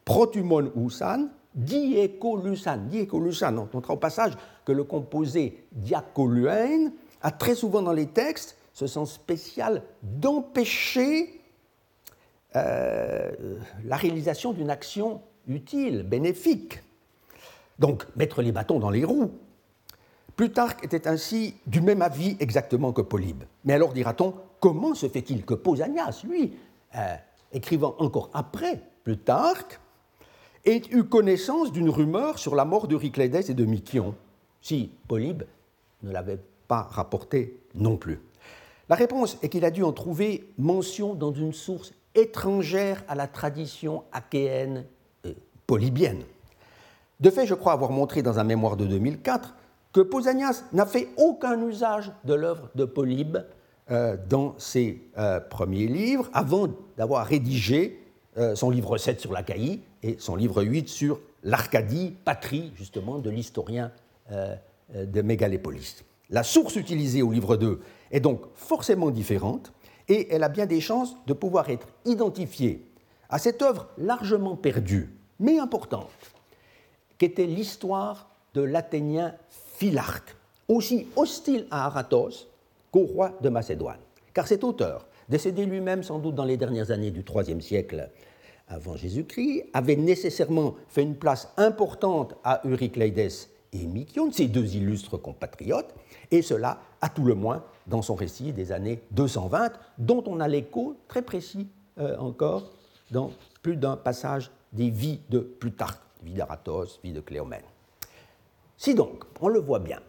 protumon 0.04 0.70
usan, 0.76 1.28
diécolusan. 1.54 2.88
Diécolusan, 2.88 3.56
on 3.58 3.68
notera 3.72 3.94
au 3.94 3.98
passage 3.98 4.32
que 4.64 4.72
le 4.72 4.84
composé 4.84 5.64
diacoluène 5.72 6.92
a 7.22 7.30
très 7.30 7.54
souvent 7.54 7.82
dans 7.82 7.92
les 7.92 8.06
textes 8.06 8.56
ce 8.72 8.86
sens 8.86 9.12
spécial 9.12 9.82
d'empêcher 10.02 11.40
euh, 12.56 13.30
la 13.84 13.96
réalisation 13.96 14.52
d'une 14.52 14.70
action 14.70 15.22
utile, 15.46 16.02
bénéfique. 16.02 16.82
Donc, 17.78 18.04
mettre 18.16 18.42
les 18.42 18.52
bâtons 18.52 18.78
dans 18.78 18.90
les 18.90 19.04
roues. 19.04 19.32
Plutarque 20.36 20.84
était 20.84 21.06
ainsi 21.06 21.54
du 21.66 21.80
même 21.80 22.02
avis 22.02 22.36
exactement 22.40 22.92
que 22.92 23.02
Polybe. 23.02 23.44
Mais 23.64 23.72
alors 23.72 23.92
dira-t-on, 23.92 24.34
comment 24.60 24.94
se 24.94 25.08
fait-il 25.08 25.44
que 25.44 25.54
Pausanias, 25.54 26.22
lui, 26.24 26.56
euh, 26.96 27.14
écrivant 27.52 27.94
encore 27.98 28.30
après 28.34 28.80
Plutarque, 29.04 29.80
ait 30.64 30.82
eu 30.90 31.04
connaissance 31.04 31.72
d'une 31.72 31.90
rumeur 31.90 32.38
sur 32.38 32.54
la 32.54 32.64
mort 32.64 32.88
d'Euriclédès 32.88 33.50
et 33.50 33.54
de 33.54 33.64
Mykion, 33.64 34.14
si 34.62 34.90
Polybe 35.08 35.42
ne 36.02 36.10
l'avait 36.10 36.40
pas 36.68 36.82
rapporté 36.82 37.60
non 37.74 37.96
plus 37.96 38.20
La 38.88 38.96
réponse 38.96 39.38
est 39.42 39.48
qu'il 39.48 39.64
a 39.64 39.70
dû 39.70 39.82
en 39.82 39.92
trouver 39.92 40.48
mention 40.58 41.14
dans 41.14 41.32
une 41.32 41.52
source 41.52 41.92
étrangère 42.14 43.02
à 43.08 43.14
la 43.14 43.26
tradition 43.26 44.04
achéenne 44.12 44.84
et 45.24 45.36
polybienne. 45.66 46.22
De 47.20 47.30
fait, 47.30 47.46
je 47.46 47.54
crois 47.54 47.72
avoir 47.72 47.90
montré 47.90 48.22
dans 48.22 48.38
un 48.38 48.44
mémoire 48.44 48.76
de 48.76 48.86
2004 48.86 49.54
que 49.92 50.00
Pausanias 50.00 50.64
n'a 50.72 50.86
fait 50.86 51.08
aucun 51.16 51.60
usage 51.66 52.12
de 52.24 52.34
l'œuvre 52.34 52.68
de 52.74 52.84
Polybe 52.84 53.38
euh, 53.90 54.16
dans 54.28 54.54
ses 54.58 55.02
euh, 55.18 55.40
premiers 55.40 55.86
livres, 55.86 56.28
avant 56.32 56.68
d'avoir 56.96 57.26
rédigé 57.26 58.03
euh, 58.36 58.54
son 58.54 58.70
livre 58.70 58.98
7 58.98 59.20
sur 59.20 59.32
l'Achaïe 59.32 59.80
et 60.02 60.16
son 60.18 60.36
livre 60.36 60.62
8 60.62 60.88
sur 60.88 61.20
l'Arcadie, 61.42 62.14
patrie 62.24 62.72
justement 62.76 63.18
de 63.18 63.30
l'historien 63.30 63.92
de 64.94 65.20
Mégalépolis. 65.20 66.02
La 66.30 66.42
source 66.42 66.76
utilisée 66.76 67.20
au 67.20 67.30
livre 67.30 67.56
2 67.58 67.80
est 68.10 68.20
donc 68.20 68.40
forcément 68.54 69.10
différente 69.10 69.70
et 70.08 70.32
elle 70.34 70.42
a 70.42 70.48
bien 70.48 70.64
des 70.64 70.80
chances 70.80 71.14
de 71.26 71.34
pouvoir 71.34 71.68
être 71.68 71.86
identifiée 72.06 72.86
à 73.28 73.38
cette 73.38 73.62
œuvre 73.62 73.88
largement 73.98 74.56
perdue, 74.56 75.10
mais 75.40 75.58
importante, 75.58 76.10
qu'était 77.18 77.46
l'histoire 77.46 78.28
de 78.54 78.62
l'Athénien 78.62 79.34
Philarque, 79.48 80.36
aussi 80.68 81.08
hostile 81.16 81.66
à 81.70 81.86
Aratos 81.86 82.48
qu'au 82.90 83.04
roi 83.04 83.32
de 83.40 83.48
Macédoine. 83.48 83.98
Car 84.32 84.46
cet 84.46 84.64
auteur, 84.64 85.06
décédé 85.28 85.66
lui-même 85.66 86.02
sans 86.02 86.18
doute 86.18 86.34
dans 86.34 86.44
les 86.44 86.56
dernières 86.56 86.90
années 86.90 87.10
du 87.10 87.22
IIIe 87.22 87.62
siècle 87.62 88.10
avant 88.68 88.96
Jésus-Christ, 88.96 89.64
avait 89.72 89.96
nécessairement 89.96 90.74
fait 90.88 91.02
une 91.02 91.16
place 91.16 91.52
importante 91.56 92.34
à 92.44 92.62
Eurycleides 92.66 93.30
et 93.72 93.86
Mykion, 93.86 94.30
ses 94.32 94.46
deux 94.46 94.76
illustres 94.76 95.20
compatriotes, 95.20 95.94
et 96.30 96.42
cela 96.42 96.78
à 97.00 97.08
tout 97.08 97.24
le 97.24 97.34
moins 97.34 97.64
dans 97.86 98.02
son 98.02 98.14
récit 98.14 98.52
des 98.52 98.72
années 98.72 99.00
220, 99.10 99.72
dont 99.98 100.22
on 100.26 100.40
a 100.40 100.48
l'écho 100.48 100.96
très 101.08 101.22
précis 101.22 101.68
euh, 101.98 102.16
encore 102.18 102.70
dans 103.10 103.32
plus 103.62 103.76
d'un 103.76 103.96
passage 103.96 104.50
des 104.72 104.90
vies 104.90 105.20
de 105.28 105.40
Plutarque, 105.40 106.00
vie 106.22 106.34
d'Aratos, 106.34 107.00
vie 107.02 107.12
de 107.12 107.20
Cléomène. 107.20 107.62
Si 108.76 108.94
donc, 108.94 109.24
on 109.40 109.48
le 109.48 109.60
voit 109.60 109.78
bien, 109.78 110.00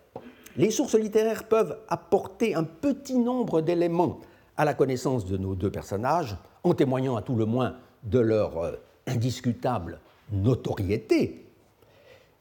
les 0.57 0.71
sources 0.71 0.95
littéraires 0.95 1.47
peuvent 1.47 1.77
apporter 1.89 2.55
un 2.55 2.63
petit 2.63 3.17
nombre 3.17 3.61
d'éléments 3.61 4.19
à 4.57 4.65
la 4.65 4.73
connaissance 4.73 5.25
de 5.25 5.37
nos 5.37 5.55
deux 5.55 5.71
personnages, 5.71 6.37
en 6.63 6.73
témoignant 6.73 7.15
à 7.15 7.21
tout 7.21 7.35
le 7.35 7.45
moins 7.45 7.75
de 8.03 8.19
leur 8.19 8.57
euh, 8.57 8.71
indiscutable 9.07 9.99
notoriété, 10.31 11.45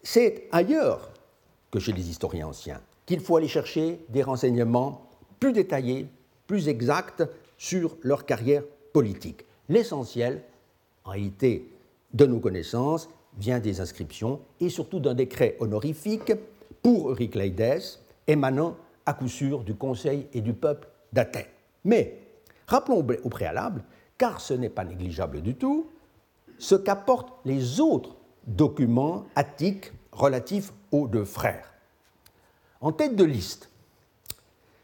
c'est 0.03 0.49
ailleurs 0.53 1.11
que 1.71 1.79
chez 1.79 1.93
les 1.93 2.09
historiens 2.09 2.49
anciens 2.49 2.81
qu'il 3.07 3.21
faut 3.21 3.37
aller 3.37 3.49
chercher 3.49 4.01
des 4.09 4.23
renseignements 4.23 5.09
plus 5.41 5.53
détaillés, 5.53 6.07
plus 6.47 6.69
exacts 6.69 7.25
sur 7.59 7.97
leur 8.03 8.25
carrière 8.25 8.63
politique. 8.93 9.45
L'essentiel, 9.69 10.43
en 11.05 11.11
réalité, 11.11 11.71
de 12.13 12.27
nos 12.27 12.39
connaissances 12.39 13.09
vient 13.39 13.61
des 13.61 13.81
inscriptions 13.81 14.41
et 14.61 14.69
surtout 14.69 15.01
d'un 15.01 15.15
décret 15.15 15.57
honorifique 15.61 16.33
pour 16.83 17.11
Eurycleides, 17.11 17.83
émanant 18.27 18.77
à 19.05 19.13
coup 19.15 19.29
sûr 19.29 19.65
du 19.65 19.75
Conseil 19.75 20.27
et 20.33 20.41
du 20.41 20.55
peuple 20.55 20.89
d'Athènes. 21.13 21.54
Mais 21.85 22.19
rappelons 22.67 23.07
au 23.25 23.29
préalable, 23.29 23.85
car 24.19 24.41
ce 24.41 24.55
n'est 24.55 24.69
pas 24.69 24.85
négligeable 24.85 25.43
du 25.43 25.55
tout, 25.55 25.91
ce 26.59 26.75
qu'apportent 26.75 27.33
les 27.45 27.81
autres 27.81 28.17
documents 28.47 29.27
attiques 29.35 29.93
relatifs 30.13 30.73
aux 30.93 31.09
deux 31.09 31.25
frères. 31.25 31.73
En 32.81 32.93
tête 32.93 33.17
de 33.17 33.25
liste 33.25 33.71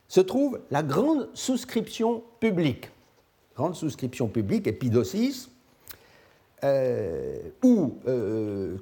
se 0.09 0.21
trouve 0.21 0.61
la 0.71 0.83
grande 0.83 1.29
souscription 1.35 2.23
publique, 2.41 2.91
grande 3.55 3.77
souscription 3.77 4.29
publique, 4.29 4.67
Épidosis, 4.67 5.51
euh, 6.65 7.39
ou, 7.63 7.99
euh, 8.07 8.77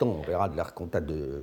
on 0.00 0.22
verra, 0.22 0.48
de 0.48 0.56
l'arcontat 0.56 1.00
de 1.00 1.42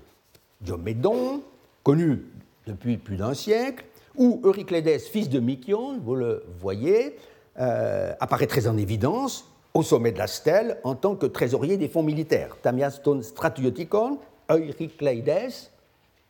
Diomédon, 0.61 1.43
connu 1.83 2.23
depuis 2.65 2.97
plus 2.97 3.17
d'un 3.17 3.33
siècle, 3.33 3.85
où 4.17 4.41
Euryclédès, 4.43 4.99
fils 4.99 5.29
de 5.29 5.39
Mykion, 5.39 5.99
vous 5.99 6.15
le 6.15 6.43
voyez, 6.59 7.15
euh, 7.59 8.13
apparaît 8.19 8.47
très 8.47 8.67
en 8.67 8.77
évidence 8.77 9.45
au 9.73 9.83
sommet 9.83 10.11
de 10.11 10.17
la 10.17 10.27
stèle 10.27 10.79
en 10.83 10.95
tant 10.95 11.15
que 11.15 11.25
trésorier 11.27 11.77
des 11.77 11.87
fonds 11.87 12.03
militaires. 12.03 12.57
Tamiaston 12.61 13.21
stratiotikon, 13.21 14.19
Eurycleides, 14.49 15.53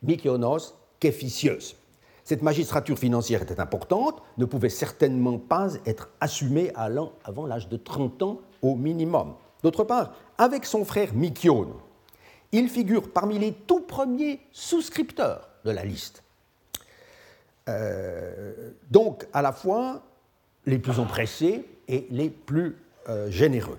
Mykionos, 0.02 0.74
Képhysios. 1.00 1.76
Cette 2.24 2.42
magistrature 2.42 2.98
financière 2.98 3.42
était 3.42 3.58
importante, 3.58 4.22
ne 4.36 4.44
pouvait 4.44 4.68
certainement 4.68 5.38
pas 5.38 5.70
être 5.86 6.10
assumée 6.20 6.72
avant 6.74 7.46
l'âge 7.46 7.70
de 7.70 7.78
30 7.78 8.22
ans 8.22 8.40
au 8.60 8.74
minimum. 8.74 9.34
D'autre 9.62 9.84
part, 9.84 10.12
avec 10.36 10.66
son 10.66 10.84
frère 10.84 11.14
Mykione, 11.14 11.72
il 12.52 12.68
figure 12.68 13.12
parmi 13.12 13.38
les 13.38 13.52
tout 13.52 13.80
premiers 13.80 14.40
souscripteurs 14.52 15.48
de 15.64 15.70
la 15.70 15.84
liste. 15.84 16.22
Euh, 17.68 18.52
donc, 18.90 19.26
à 19.32 19.42
la 19.42 19.52
fois 19.52 20.02
les 20.66 20.78
plus 20.78 20.98
empressés 20.98 21.64
et 21.86 22.06
les 22.10 22.30
plus 22.30 22.76
euh, 23.08 23.30
généreux. 23.30 23.78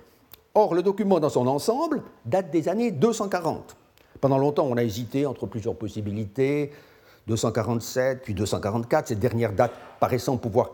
Or, 0.56 0.74
le 0.74 0.82
document 0.82 1.20
dans 1.20 1.30
son 1.30 1.48
ensemble 1.48 2.02
date 2.26 2.52
des 2.52 2.68
années 2.70 2.92
240. 2.92 3.76
Pendant 4.22 4.38
longtemps, 4.38 4.68
on 4.70 4.78
a 4.78 4.84
hésité 4.84 5.26
entre 5.26 5.46
plusieurs 5.46 5.76
possibilités 5.76 6.72
247, 7.28 8.24
puis 8.24 8.34
244, 8.34 9.10
cette 9.10 9.20
dernière 9.20 9.54
date 9.54 9.72
paraissant 10.00 10.38
pouvoir 10.38 10.72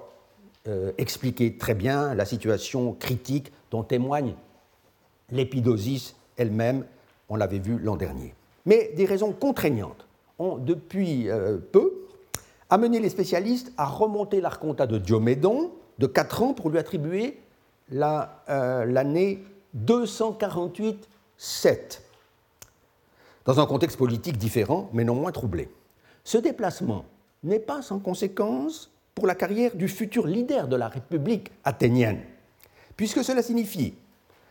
euh, 0.67 0.91
expliquer 0.97 1.57
très 1.57 1.73
bien 1.73 2.15
la 2.15 2.25
situation 2.25 2.93
critique 2.93 3.51
dont 3.71 3.83
témoigne 3.83 4.35
l'épidosis 5.31 6.15
elle-même, 6.37 6.85
on 7.29 7.35
l'avait 7.35 7.59
vu 7.59 7.77
l'an 7.77 7.97
dernier. 7.97 8.33
Mais 8.65 8.91
des 8.95 9.05
raisons 9.05 9.31
contraignantes 9.31 10.07
ont 10.39 10.57
depuis 10.57 11.27
peu 11.71 12.04
amené 12.69 12.99
les 12.99 13.09
spécialistes 13.09 13.71
à 13.77 13.85
remonter 13.85 14.41
l'arconta 14.41 14.87
de 14.87 14.97
Diomédon 14.97 15.71
de 15.99 16.07
4 16.07 16.43
ans 16.43 16.53
pour 16.53 16.69
lui 16.69 16.77
attribuer 16.77 17.39
euh, 17.93 18.85
l'année 18.85 19.43
248-7, 19.77 20.97
dans 23.45 23.59
un 23.59 23.65
contexte 23.65 23.97
politique 23.97 24.37
différent, 24.37 24.89
mais 24.93 25.03
non 25.03 25.15
moins 25.15 25.31
troublé. 25.31 25.69
Ce 26.23 26.37
déplacement 26.37 27.05
n'est 27.43 27.59
pas 27.59 27.81
sans 27.81 27.99
conséquence 27.99 28.91
pour 29.13 29.27
la 29.27 29.35
carrière 29.35 29.75
du 29.75 29.87
futur 29.87 30.25
leader 30.25 30.67
de 30.67 30.75
la 30.75 30.87
République 30.87 31.51
athénienne, 31.63 32.21
puisque 32.97 33.23
cela 33.23 33.43
signifie 33.43 33.93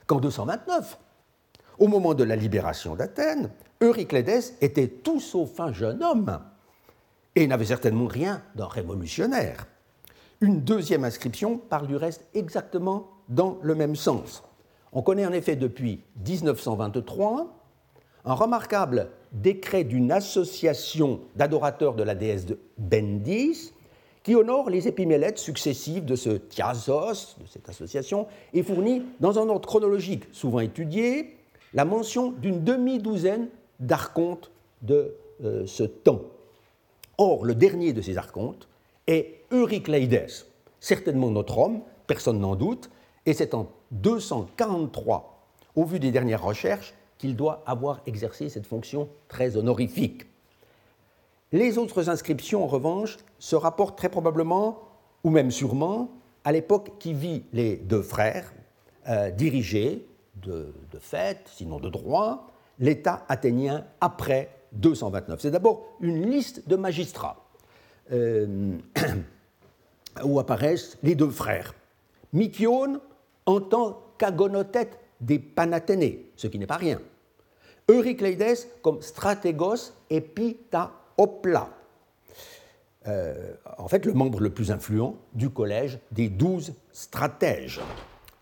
qu'en 0.06 0.20
229, 0.20 0.98
au 1.78 1.88
moment 1.88 2.14
de 2.14 2.22
la 2.22 2.36
libération 2.36 2.94
d'Athènes, 2.94 3.50
Euryclédès 3.82 4.54
était 4.60 4.86
tout 4.88 5.18
sauf 5.20 5.58
un 5.58 5.72
jeune 5.72 6.02
homme 6.02 6.38
et 7.36 7.46
n'avait 7.46 7.64
certainement 7.64 8.06
rien 8.06 8.42
d'un 8.54 8.66
révolutionnaire. 8.66 9.66
Une 10.40 10.60
deuxième 10.60 11.04
inscription 11.04 11.58
parle 11.58 11.86
du 11.86 11.96
reste 11.96 12.26
exactement 12.34 13.08
dans 13.28 13.58
le 13.62 13.74
même 13.74 13.96
sens. 13.96 14.42
On 14.92 15.02
connaît 15.02 15.26
en 15.26 15.32
effet 15.32 15.56
depuis 15.56 16.02
1923 16.26 17.60
un 18.24 18.34
remarquable 18.34 19.10
décret 19.32 19.84
d'une 19.84 20.12
association 20.12 21.20
d'adorateurs 21.36 21.94
de 21.94 22.02
la 22.02 22.14
déesse 22.14 22.46
de 22.46 22.58
Bendis 22.78 23.72
qui 24.22 24.34
honore 24.34 24.70
les 24.70 24.88
épimélètes 24.88 25.38
successives 25.38 26.06
de 26.06 26.16
ce 26.16 26.30
Thiasos, 26.30 27.36
de 27.40 27.46
cette 27.46 27.68
association, 27.68 28.26
et 28.54 28.62
fournit, 28.62 29.02
dans 29.20 29.38
un 29.38 29.48
ordre 29.50 29.68
chronologique 29.68 30.24
souvent 30.32 30.60
étudié, 30.60 31.36
la 31.74 31.84
mention 31.84 32.30
d'une 32.30 32.64
demi-douzaine 32.64 33.48
d'archontes 33.80 34.50
de 34.80 35.14
euh, 35.44 35.66
ce 35.66 35.82
temps. 35.82 36.22
Or, 37.18 37.44
le 37.44 37.54
dernier 37.54 37.92
de 37.92 38.02
ces 38.02 38.18
archontes 38.18 38.68
est 39.06 39.44
Eurycleides, 39.52 40.26
certainement 40.80 41.30
notre 41.30 41.58
homme, 41.58 41.80
personne 42.06 42.40
n'en 42.40 42.56
doute, 42.56 42.90
et 43.26 43.32
c'est 43.32 43.54
en 43.54 43.70
243, 43.92 45.46
au 45.76 45.84
vu 45.84 45.98
des 45.98 46.10
dernières 46.10 46.42
recherches, 46.42 46.94
qu'il 47.18 47.36
doit 47.36 47.62
avoir 47.66 48.00
exercé 48.06 48.48
cette 48.48 48.66
fonction 48.66 49.08
très 49.28 49.56
honorifique. 49.56 50.26
Les 51.52 51.78
autres 51.78 52.08
inscriptions, 52.08 52.64
en 52.64 52.66
revanche, 52.66 53.16
se 53.38 53.54
rapportent 53.54 53.96
très 53.96 54.08
probablement, 54.08 54.80
ou 55.22 55.30
même 55.30 55.50
sûrement, 55.50 56.10
à 56.44 56.52
l'époque 56.52 56.98
qui 56.98 57.14
vit 57.14 57.44
les 57.52 57.76
deux 57.76 58.02
frères 58.02 58.52
euh, 59.08 59.30
diriger 59.30 60.06
de, 60.42 60.74
fait, 60.98 61.38
sinon 61.46 61.78
de 61.78 61.88
droit, 61.88 62.50
l'État 62.78 63.24
athénien 63.28 63.84
après 64.00 64.50
229. 64.74 65.40
C'est 65.40 65.50
d'abord 65.50 65.96
une 66.00 66.30
liste 66.30 66.68
de 66.68 66.76
magistrats 66.76 67.44
euh, 68.12 68.76
où 70.24 70.38
apparaissent 70.38 70.98
les 71.02 71.14
deux 71.14 71.30
frères. 71.30 71.74
Mykione 72.32 73.00
en 73.46 73.60
tant 73.60 74.02
qu'agonotète 74.18 74.98
des 75.20 75.38
Panathénées, 75.38 76.30
ce 76.36 76.46
qui 76.46 76.58
n'est 76.58 76.66
pas 76.66 76.76
rien. 76.76 77.00
Eurycleides 77.88 78.66
comme 78.82 79.02
stratégos 79.02 79.92
epitaopla, 80.10 81.68
euh, 83.06 83.54
en 83.76 83.88
fait 83.88 84.06
le 84.06 84.14
membre 84.14 84.40
le 84.40 84.50
plus 84.50 84.70
influent 84.70 85.16
du 85.34 85.50
collège 85.50 85.98
des 86.10 86.28
douze 86.28 86.74
stratèges. 86.92 87.80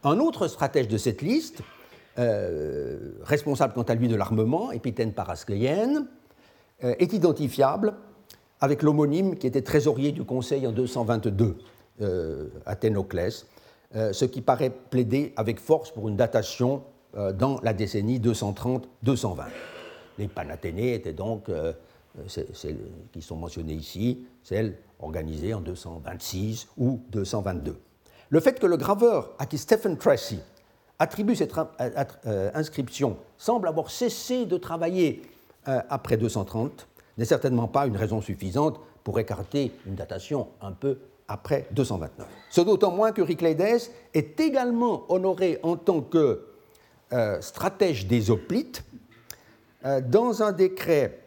Un 0.05 0.19
autre 0.19 0.47
stratège 0.47 0.89
de 0.89 0.99
cette 0.99 1.23
liste, 1.23 1.63
euh, 2.19 3.13
responsable 3.23 3.75
quant 3.75 3.83
à 3.83 3.95
lui 3.95 4.07
de 4.07 4.15
l'armement, 4.15 4.71
Épithène 4.71 5.13
Parascléenne, 5.13 5.97
euh, 5.99 6.05
est 6.83 7.13
identifiable 7.13 7.95
avec 8.63 8.83
l'homonyme 8.83 9.37
qui 9.37 9.49
était 9.49 9.61
trésorier 9.61 10.13
du 10.13 10.25
Conseil 10.25 10.67
en 10.69 10.73
222, 10.73 11.59
euh, 12.01 12.49
Athénoclès, 12.65 13.47
euh, 13.97 14.13
ce 14.13 14.25
qui 14.25 14.41
paraît 14.41 14.71
plaider 14.71 15.35
avec 15.37 15.59
force 15.59 15.91
pour 15.91 16.09
une 16.09 16.17
datation 16.17 16.85
euh, 17.17 17.33
dans 17.33 17.61
la 17.63 17.75
décennie 17.75 18.21
230-220. 18.21 19.47
Les 20.19 20.29
Panathénées 20.29 20.95
étaient 20.95 21.13
donc, 21.13 21.51
celles 22.29 22.79
qui 23.13 23.23
sont 23.23 23.37
mentionnées 23.37 23.75
ici, 23.75 24.25
celles 24.43 24.77
organisées 25.01 25.55
en 25.55 25.61
226 25.61 26.69
ou 26.77 27.01
222. 27.11 27.77
Le 28.29 28.41
fait 28.41 28.61
que 28.61 28.67
le 28.67 28.77
graveur 28.77 29.33
à 29.39 29.47
qui 29.47 29.57
Stephen 29.57 29.97
Tracy 29.97 30.39
attribue 30.99 31.35
cette 31.35 31.55
inscription 32.55 33.17
semble 33.39 33.67
avoir 33.67 33.91
cessé 33.91 34.45
de 34.45 34.59
travailler 34.59 35.23
après 35.67 36.17
230 36.17 36.89
n'est 37.19 37.25
certainement 37.25 37.69
pas 37.69 37.87
une 37.87 37.97
raison 37.97 38.21
suffisante 38.21 38.81
pour 39.05 39.19
écarter 39.19 39.73
une 39.87 39.95
datation 39.95 40.49
un 40.61 40.73
peu 40.73 40.99
après 41.29 41.67
229. 41.73 42.27
Ce 42.51 42.61
d'autant 42.61 42.91
moins 42.91 43.13
que 43.13 43.23
est 44.15 44.41
également 44.41 45.11
honoré 45.11 45.59
en 45.63 45.77
tant 45.77 46.01
que 46.01 46.47
euh, 47.13 47.41
stratège 47.41 48.07
des 48.07 48.31
hoplites 48.31 48.85
euh, 49.85 50.01
dans 50.01 50.43
un 50.43 50.53
décret 50.53 51.21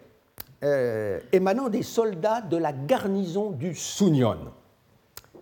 euh, 0.64 1.20
émanant 1.32 1.70
des 1.70 1.84
soldats 1.84 2.42
de 2.42 2.58
la 2.58 2.74
garnison 2.74 3.52
du 3.52 3.76
Sounion. 3.76 4.38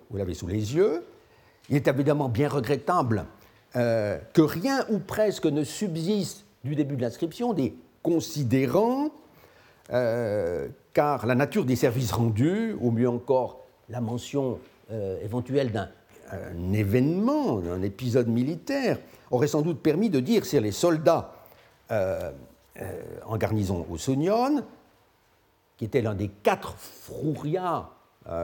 Vous 0.10 0.17
l'avez 0.17 0.34
sous 0.34 0.47
les 0.47 0.75
yeux. 0.75 1.06
Il 1.69 1.75
est 1.75 1.88
évidemment 1.88 2.29
bien 2.29 2.49
regrettable 2.49 3.25
que 3.73 4.41
rien 4.41 4.86
ou 4.91 4.99
presque 4.99 5.47
ne 5.47 5.63
subsiste 5.63 6.45
du 6.63 6.75
début 6.75 6.95
de 6.95 7.01
l'inscription 7.01 7.53
des 7.53 7.73
considérants, 8.04 9.10
car 10.94 11.26
la 11.26 11.36
nature 11.36 11.66
des 11.66 11.76
services 11.76 12.12
rendus, 12.12 12.76
ou 12.80 12.92
mieux 12.92 13.10
encore 13.10 13.63
la 13.89 14.02
mention 14.02 14.60
euh, 14.92 15.24
éventuelle 15.24 15.72
d'un 15.72 16.74
événement, 16.74 17.60
d'un 17.60 17.82
épisode 17.82 18.28
militaire, 18.28 19.00
aurait 19.32 19.48
sans 19.48 19.62
doute 19.62 19.82
permis 19.82 20.10
de 20.10 20.20
dire 20.20 20.46
si 20.46 20.60
les 20.60 20.72
soldats 20.72 21.32
euh, 21.92 22.32
euh, 22.82 23.02
en 23.26 23.38
garnison 23.38 23.86
au 23.89 23.98
Sounion, 23.98 24.63
qui 25.78 25.86
était 25.86 26.02
l'un 26.02 26.16
des 26.16 26.30
quatre 26.30 26.76
frourias, 26.78 27.89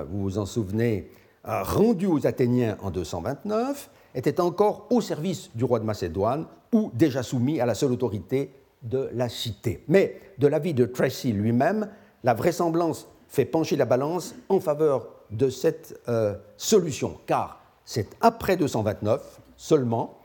vous 0.09 0.23
vous 0.23 0.37
en 0.37 0.45
souvenez, 0.45 1.09
rendus 1.43 2.07
aux 2.07 2.27
Athéniens 2.27 2.77
en 2.81 2.91
229, 2.91 3.89
étaient 4.13 4.41
encore 4.41 4.87
au 4.89 4.99
service 4.99 5.49
du 5.55 5.63
roi 5.63 5.79
de 5.79 5.85
Macédoine 5.85 6.47
ou 6.73 6.91
déjà 6.93 7.23
soumis 7.23 7.61
à 7.61 7.65
la 7.65 7.75
seule 7.75 7.93
autorité 7.93 8.51
de 8.83 9.09
la 9.13 9.29
cité. 9.29 9.83
Mais 9.87 10.19
de 10.37 10.47
l'avis 10.47 10.73
de 10.73 10.85
Tracy 10.85 11.31
lui-même, 11.31 11.89
la 12.23 12.33
vraisemblance 12.33 13.07
fait 13.27 13.45
pencher 13.45 13.75
la 13.75 13.85
balance 13.85 14.35
en 14.49 14.59
faveur 14.59 15.07
de 15.31 15.49
cette 15.49 15.99
euh, 16.07 16.35
solution, 16.57 17.17
car 17.25 17.61
c'est 17.85 18.17
après 18.21 18.57
229 18.57 19.39
seulement, 19.55 20.17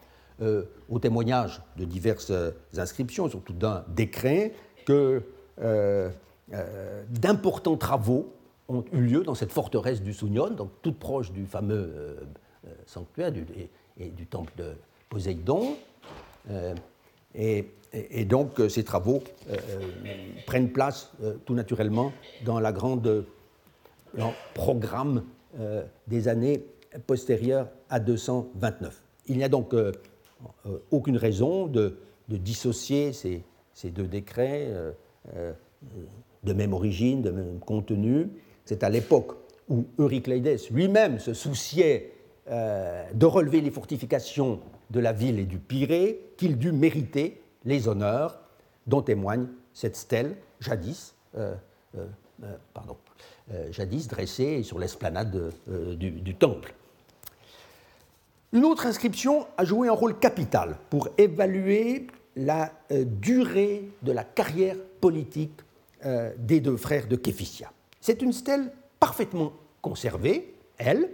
euh, 0.42 0.64
au 0.88 0.98
témoignage 0.98 1.62
de 1.76 1.84
diverses 1.84 2.30
euh, 2.30 2.50
inscriptions, 2.76 3.28
surtout 3.28 3.52
d'un 3.52 3.84
décret, 3.88 4.52
que 4.86 5.22
d'importants 7.08 7.76
travaux 7.76 8.34
ont 8.68 8.84
eu 8.92 9.00
lieu 9.00 9.22
dans 9.22 9.36
cette 9.36 9.52
forteresse 9.52 10.02
du 10.02 10.12
Sounion, 10.12 10.50
donc 10.50 10.70
toute 10.82 10.98
proche 10.98 11.30
du 11.30 11.46
fameux 11.46 12.18
sanctuaire 12.86 13.32
et, 13.96 14.10
du 14.10 14.26
temple 14.26 14.52
de 14.58 14.72
Poséidon. 15.08 15.76
Et, 17.34 17.66
donc 18.24 18.60
ces 18.68 18.82
travaux 18.82 19.22
prennent 20.46 20.72
place 20.72 21.12
tout 21.44 21.54
naturellement 21.54 22.12
dans 22.44 22.58
la 22.58 22.72
grande 22.72 23.24
programme 24.54 25.22
euh, 25.60 25.84
des 26.08 26.26
années 26.26 26.64
postérieures 27.06 27.68
à 27.88 28.00
229. 28.00 29.02
Il 29.28 29.36
n'y 29.36 29.44
a 29.44 29.48
donc 29.48 29.72
euh, 29.72 29.92
euh, 30.66 30.78
aucune 30.90 31.16
raison 31.16 31.66
de, 31.66 31.96
dissocier 32.28 33.12
ces, 33.12 33.44
deux 33.90 34.06
décrets 34.06 34.72
de 36.42 36.52
même 36.52 36.72
origine, 36.72 37.22
de 37.22 37.30
même 37.30 37.58
contenu. 37.60 38.28
C'est 38.64 38.82
à 38.82 38.88
l'époque 38.88 39.36
où 39.68 39.84
Eurycleides 39.98 40.58
lui-même 40.70 41.18
se 41.18 41.34
souciait 41.34 42.12
de 42.48 43.26
relever 43.26 43.60
les 43.60 43.70
fortifications 43.70 44.58
de 44.90 45.00
la 45.00 45.12
ville 45.12 45.38
et 45.38 45.44
du 45.44 45.58
Pirée 45.58 46.20
qu'il 46.36 46.58
dut 46.58 46.72
mériter 46.72 47.40
les 47.64 47.88
honneurs 47.88 48.40
dont 48.86 49.02
témoigne 49.02 49.46
cette 49.72 49.96
stèle, 49.96 50.36
jadis, 50.60 51.14
pardon, 52.72 52.96
euh, 53.52 53.70
jadis 53.72 54.08
dressée 54.08 54.62
sur 54.62 54.78
l'esplanade 54.78 55.52
euh, 55.68 55.94
du, 55.96 56.34
temple. 56.34 56.74
Une 58.52 58.64
autre 58.64 58.86
inscription 58.86 59.46
a 59.58 59.64
joué 59.64 59.88
un 59.88 59.92
rôle 59.92 60.18
capital 60.18 60.78
pour 60.88 61.08
évaluer 61.18 62.06
la 62.36 62.72
euh, 62.90 63.04
durée 63.04 63.90
de 64.02 64.12
la 64.12 64.24
carrière 64.24 64.76
politique 65.00 65.60
des 66.36 66.60
deux 66.60 66.76
frères 66.76 67.08
de 67.08 67.16
Képhysia. 67.16 67.72
C'est 67.98 68.20
une 68.20 68.34
stèle 68.34 68.70
parfaitement 69.00 69.54
conservée, 69.80 70.54
elle, 70.76 71.08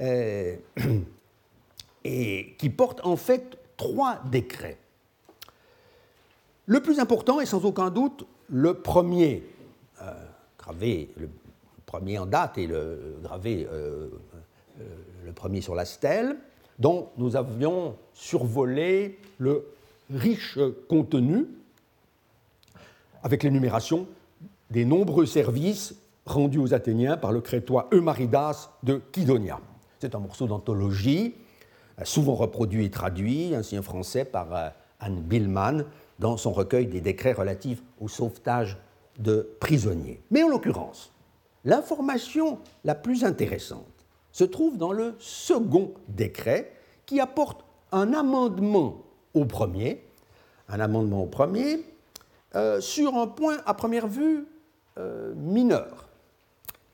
euh, 0.00 0.56
et 2.04 2.54
qui 2.58 2.70
porte 2.70 3.00
en 3.04 3.16
fait 3.16 3.58
trois 3.76 4.20
décrets. 4.30 4.78
Le 6.66 6.80
plus 6.80 6.98
important 7.00 7.40
est 7.40 7.46
sans 7.46 7.64
aucun 7.64 7.90
doute 7.90 8.26
le 8.48 8.74
premier, 8.74 9.44
euh, 10.02 10.12
gravé, 10.58 11.10
le 11.16 11.28
premier 11.86 12.18
en 12.18 12.26
date 12.26 12.58
et 12.58 12.66
le 12.66 13.16
gravé 13.22 13.66
euh, 13.70 14.08
le 15.24 15.32
premier 15.32 15.60
sur 15.60 15.74
la 15.74 15.84
stèle, 15.84 16.36
dont 16.78 17.08
nous 17.16 17.36
avions 17.36 17.96
survolé 18.12 19.18
le 19.38 19.64
riche 20.12 20.58
contenu 20.88 21.46
avec 23.22 23.42
l'énumération 23.42 24.06
des 24.70 24.84
nombreux 24.84 25.26
services 25.26 25.94
rendus 26.26 26.58
aux 26.58 26.74
Athéniens 26.74 27.16
par 27.16 27.32
le 27.32 27.40
crétois 27.40 27.88
Eumaridas 27.92 28.70
de 28.82 29.00
Kydonia. 29.12 29.60
C'est 30.00 30.14
un 30.14 30.18
morceau 30.18 30.46
d'anthologie, 30.46 31.34
souvent 32.02 32.34
reproduit 32.34 32.84
et 32.84 32.90
traduit, 32.90 33.54
ainsi 33.54 33.78
en 33.78 33.82
français 33.82 34.24
par 34.24 34.54
euh, 34.54 34.68
Anne 35.00 35.20
Billman 35.20 35.84
dans 36.18 36.36
son 36.36 36.52
recueil 36.52 36.86
des 36.86 37.00
décrets 37.00 37.32
relatifs 37.32 37.82
au 38.00 38.08
sauvetage 38.08 38.78
de 39.18 39.48
prisonniers. 39.60 40.20
Mais 40.30 40.42
en 40.42 40.48
l'occurrence, 40.48 41.12
l'information 41.64 42.58
la 42.84 42.94
plus 42.94 43.24
intéressante 43.24 43.86
se 44.32 44.44
trouve 44.44 44.76
dans 44.76 44.92
le 44.92 45.14
second 45.18 45.92
décret 46.08 46.72
qui 47.06 47.20
apporte 47.20 47.64
un 47.92 48.12
amendement 48.12 49.02
au 49.34 49.44
premier, 49.44 50.02
un 50.68 50.80
amendement 50.80 51.22
au 51.22 51.26
premier, 51.26 51.84
euh, 52.56 52.80
sur 52.80 53.14
un 53.16 53.26
point 53.28 53.58
à 53.66 53.74
première 53.74 54.08
vue 54.08 54.46
euh, 54.98 55.34
mineur, 55.34 56.08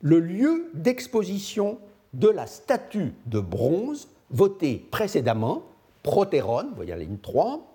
le 0.00 0.20
lieu 0.20 0.70
d'exposition 0.74 1.78
de 2.12 2.28
la 2.28 2.46
statue 2.46 3.14
de 3.26 3.40
bronze 3.40 4.08
votée 4.30 4.86
précédemment, 4.90 5.64
Protérone, 6.02 6.68
vous 6.70 6.76
voyez 6.76 6.92
la 6.92 6.98
ligne 6.98 7.18
3, 7.18 7.70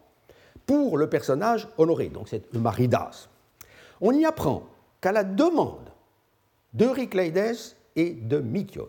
pour 0.66 0.98
le 0.98 1.10
personnage 1.10 1.68
honoré, 1.78 2.10
donc 2.10 2.28
c'est 2.28 2.44
Eumaridas. 2.56 3.28
On 4.02 4.12
y 4.12 4.26
apprend 4.26 4.64
qu'à 5.00 5.12
la 5.12 5.24
demande 5.24 5.90
d'Euricleides 6.74 7.56
et 7.96 8.12
de 8.12 8.40
Mykion, 8.40 8.88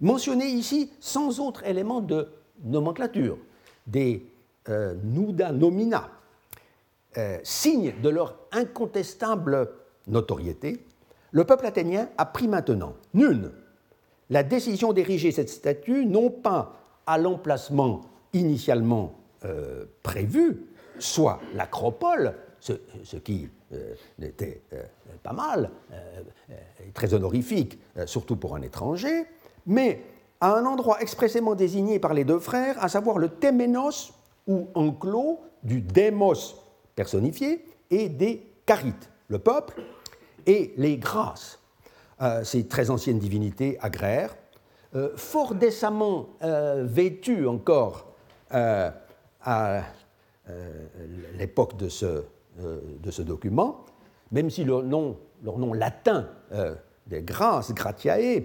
mentionnés 0.00 0.48
ici 0.48 0.90
sans 1.00 1.40
autre 1.40 1.64
élément 1.64 2.00
de 2.00 2.28
nomenclature, 2.64 3.38
des 3.86 4.26
euh, 4.68 4.94
nuda 5.02 5.52
nomina, 5.52 6.10
euh, 7.16 7.38
signe 7.42 7.92
de 8.02 8.08
leur 8.08 8.36
incontestable 8.52 9.70
notoriété, 10.06 10.84
le 11.30 11.44
peuple 11.44 11.66
athénien 11.66 12.08
a 12.18 12.26
pris 12.26 12.48
maintenant, 12.48 12.94
nune, 13.14 13.52
la 14.28 14.42
décision 14.42 14.92
d'ériger 14.92 15.30
cette 15.30 15.48
statue 15.48 16.04
non 16.04 16.30
pas 16.30 16.81
à 17.06 17.18
l'emplacement 17.18 18.02
initialement 18.32 19.14
euh, 19.44 19.84
prévu, 20.02 20.66
soit 20.98 21.40
l'acropole, 21.54 22.34
ce, 22.60 22.74
qui 23.16 23.48
euh, 23.72 23.94
était 24.20 24.62
pas 25.22 25.32
mal, 25.32 25.70
très 26.94 27.12
honorifique, 27.12 27.78
surtout 28.06 28.36
pour 28.36 28.54
un 28.54 28.62
étranger, 28.62 29.26
mais 29.66 30.02
à 30.40 30.56
un 30.56 30.66
endroit 30.66 31.00
expressément 31.00 31.54
désigné 31.54 31.98
par 31.98 32.14
les 32.14 32.24
deux 32.24 32.38
frères, 32.38 32.82
à 32.82 32.88
savoir 32.88 33.18
le 33.18 33.28
Téménos 33.28 34.12
ou 34.46 34.68
enclos 34.74 35.40
du 35.62 35.80
démos 35.80 36.56
personnifié 36.94 37.64
et 37.90 38.08
des 38.08 38.42
carites, 38.66 39.10
le 39.28 39.38
peuple, 39.38 39.82
et 40.46 40.74
les 40.76 40.96
grâces, 40.96 41.60
euh, 42.20 42.42
ces 42.44 42.66
très 42.66 42.90
anciennes 42.90 43.18
divinités 43.18 43.78
agraires, 43.80 44.36
euh, 44.94 45.16
fort 45.16 45.54
décemment 45.54 46.28
euh, 46.42 46.84
vêtues 46.86 47.46
encore 47.46 48.08
à 48.50 49.82
l'époque 51.38 51.76
de 51.78 51.88
ce, 51.88 53.22
document, 53.22 53.86
même 54.30 54.50
si 54.50 54.64
leur 54.64 54.82
nom, 54.82 55.16
leur 55.42 55.58
nom 55.58 55.72
latin 55.72 56.28
des 57.06 57.22
grâces, 57.22 57.72
gratiae, 57.72 58.42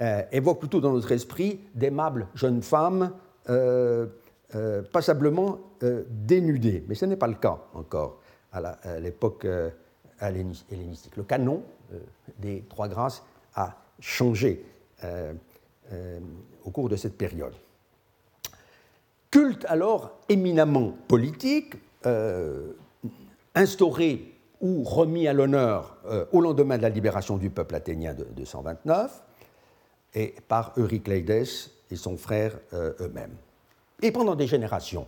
euh, 0.00 0.22
évoque 0.32 0.58
plutôt 0.58 0.80
dans 0.80 0.92
notre 0.92 1.12
esprit 1.12 1.60
d'aimables 1.74 2.26
jeunes 2.34 2.62
femmes 2.62 3.12
euh, 3.50 4.06
euh, 4.54 4.82
passablement 4.82 5.58
dénudées. 6.08 6.84
Mais 6.88 6.94
ce 6.94 7.04
n'est 7.04 7.16
pas 7.16 7.26
le 7.26 7.34
cas 7.34 7.58
encore 7.74 8.20
à 8.52 8.98
l'époque 9.00 9.46
hellénistique. 10.20 11.16
Le 11.16 11.24
canon 11.24 11.62
des 12.38 12.64
Trois 12.68 12.86
Grâces 12.86 13.24
a 13.54 13.76
changé 13.98 14.64
au 16.64 16.70
cours 16.70 16.88
de 16.88 16.96
cette 16.96 17.16
période. 17.16 17.54
Culte 19.30 19.64
alors 19.68 20.18
éminemment 20.28 20.94
politique, 21.08 21.74
instauré 23.54 24.34
ou 24.60 24.82
remis 24.82 25.26
à 25.28 25.32
l'honneur 25.32 25.96
au 26.32 26.40
lendemain 26.40 26.76
de 26.76 26.82
la 26.82 26.88
libération 26.88 27.36
du 27.36 27.50
peuple 27.50 27.74
athénien 27.74 28.14
de 28.14 28.24
229, 28.24 29.22
et 30.14 30.34
par 30.48 30.72
Eurycleides 30.76 31.46
et 31.90 31.96
son 31.96 32.16
frère 32.16 32.58
euh, 32.72 32.92
eux-mêmes. 33.00 33.34
Et 34.02 34.12
pendant 34.12 34.34
des 34.34 34.46
générations, 34.46 35.06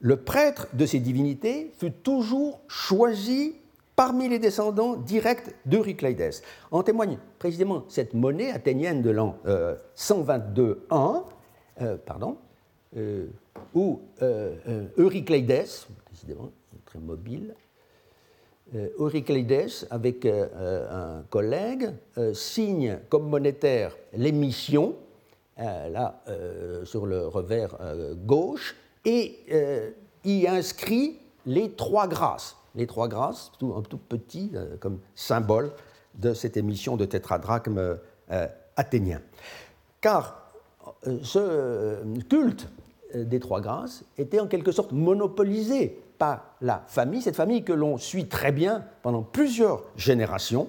le 0.00 0.16
prêtre 0.16 0.68
de 0.72 0.86
ces 0.86 1.00
divinités 1.00 1.72
fut 1.78 1.92
toujours 1.92 2.60
choisi 2.68 3.56
parmi 3.96 4.28
les 4.28 4.38
descendants 4.38 4.96
directs 4.96 5.54
d'Eurycleides. 5.66 6.42
En 6.70 6.82
témoigne 6.82 7.18
précisément 7.38 7.84
cette 7.88 8.14
monnaie 8.14 8.50
athénienne 8.50 9.02
de 9.02 9.10
l'an 9.10 9.36
122 9.94 10.62
euh, 10.62 10.76
1, 10.90 11.24
euh, 11.82 11.96
pardon, 12.04 12.36
où 13.74 14.00
Eurycleides, 14.96 15.66
décidément 16.10 16.50
très 16.86 17.00
mobile, 17.00 17.54
euh, 18.74 18.88
avec 19.90 20.24
euh, 20.24 20.46
euh, 20.56 21.18
un 21.18 21.22
collègue, 21.30 21.90
signe 22.32 22.98
comme 23.08 23.28
monétaire 23.28 23.96
l'émission, 24.14 24.96
là, 25.56 26.20
sur 26.84 27.06
le 27.06 27.28
revers 27.28 27.76
gauche, 28.26 28.74
et 29.04 29.38
y 30.24 30.46
inscrit 30.48 31.18
les 31.46 31.70
trois 31.70 32.08
grâces. 32.08 32.56
Les 32.74 32.86
trois 32.86 33.08
grâces, 33.08 33.52
tout, 33.58 33.74
un 33.76 33.82
tout 33.82 33.98
petit 33.98 34.52
comme 34.80 34.98
symbole 35.14 35.72
de 36.14 36.34
cette 36.34 36.56
émission 36.56 36.96
de 36.96 37.04
tétradrachme 37.04 37.98
athénien. 38.76 39.20
Car 40.00 40.50
ce 41.22 42.02
culte 42.28 42.68
des 43.14 43.38
trois 43.38 43.60
grâces 43.60 44.04
était 44.18 44.40
en 44.40 44.46
quelque 44.46 44.72
sorte 44.72 44.92
monopolisé 44.92 46.00
par 46.18 46.56
la 46.60 46.84
famille, 46.86 47.22
cette 47.22 47.36
famille 47.36 47.64
que 47.64 47.72
l'on 47.72 47.98
suit 47.98 48.26
très 48.26 48.52
bien 48.52 48.84
pendant 49.02 49.22
plusieurs 49.22 49.82
générations. 49.96 50.68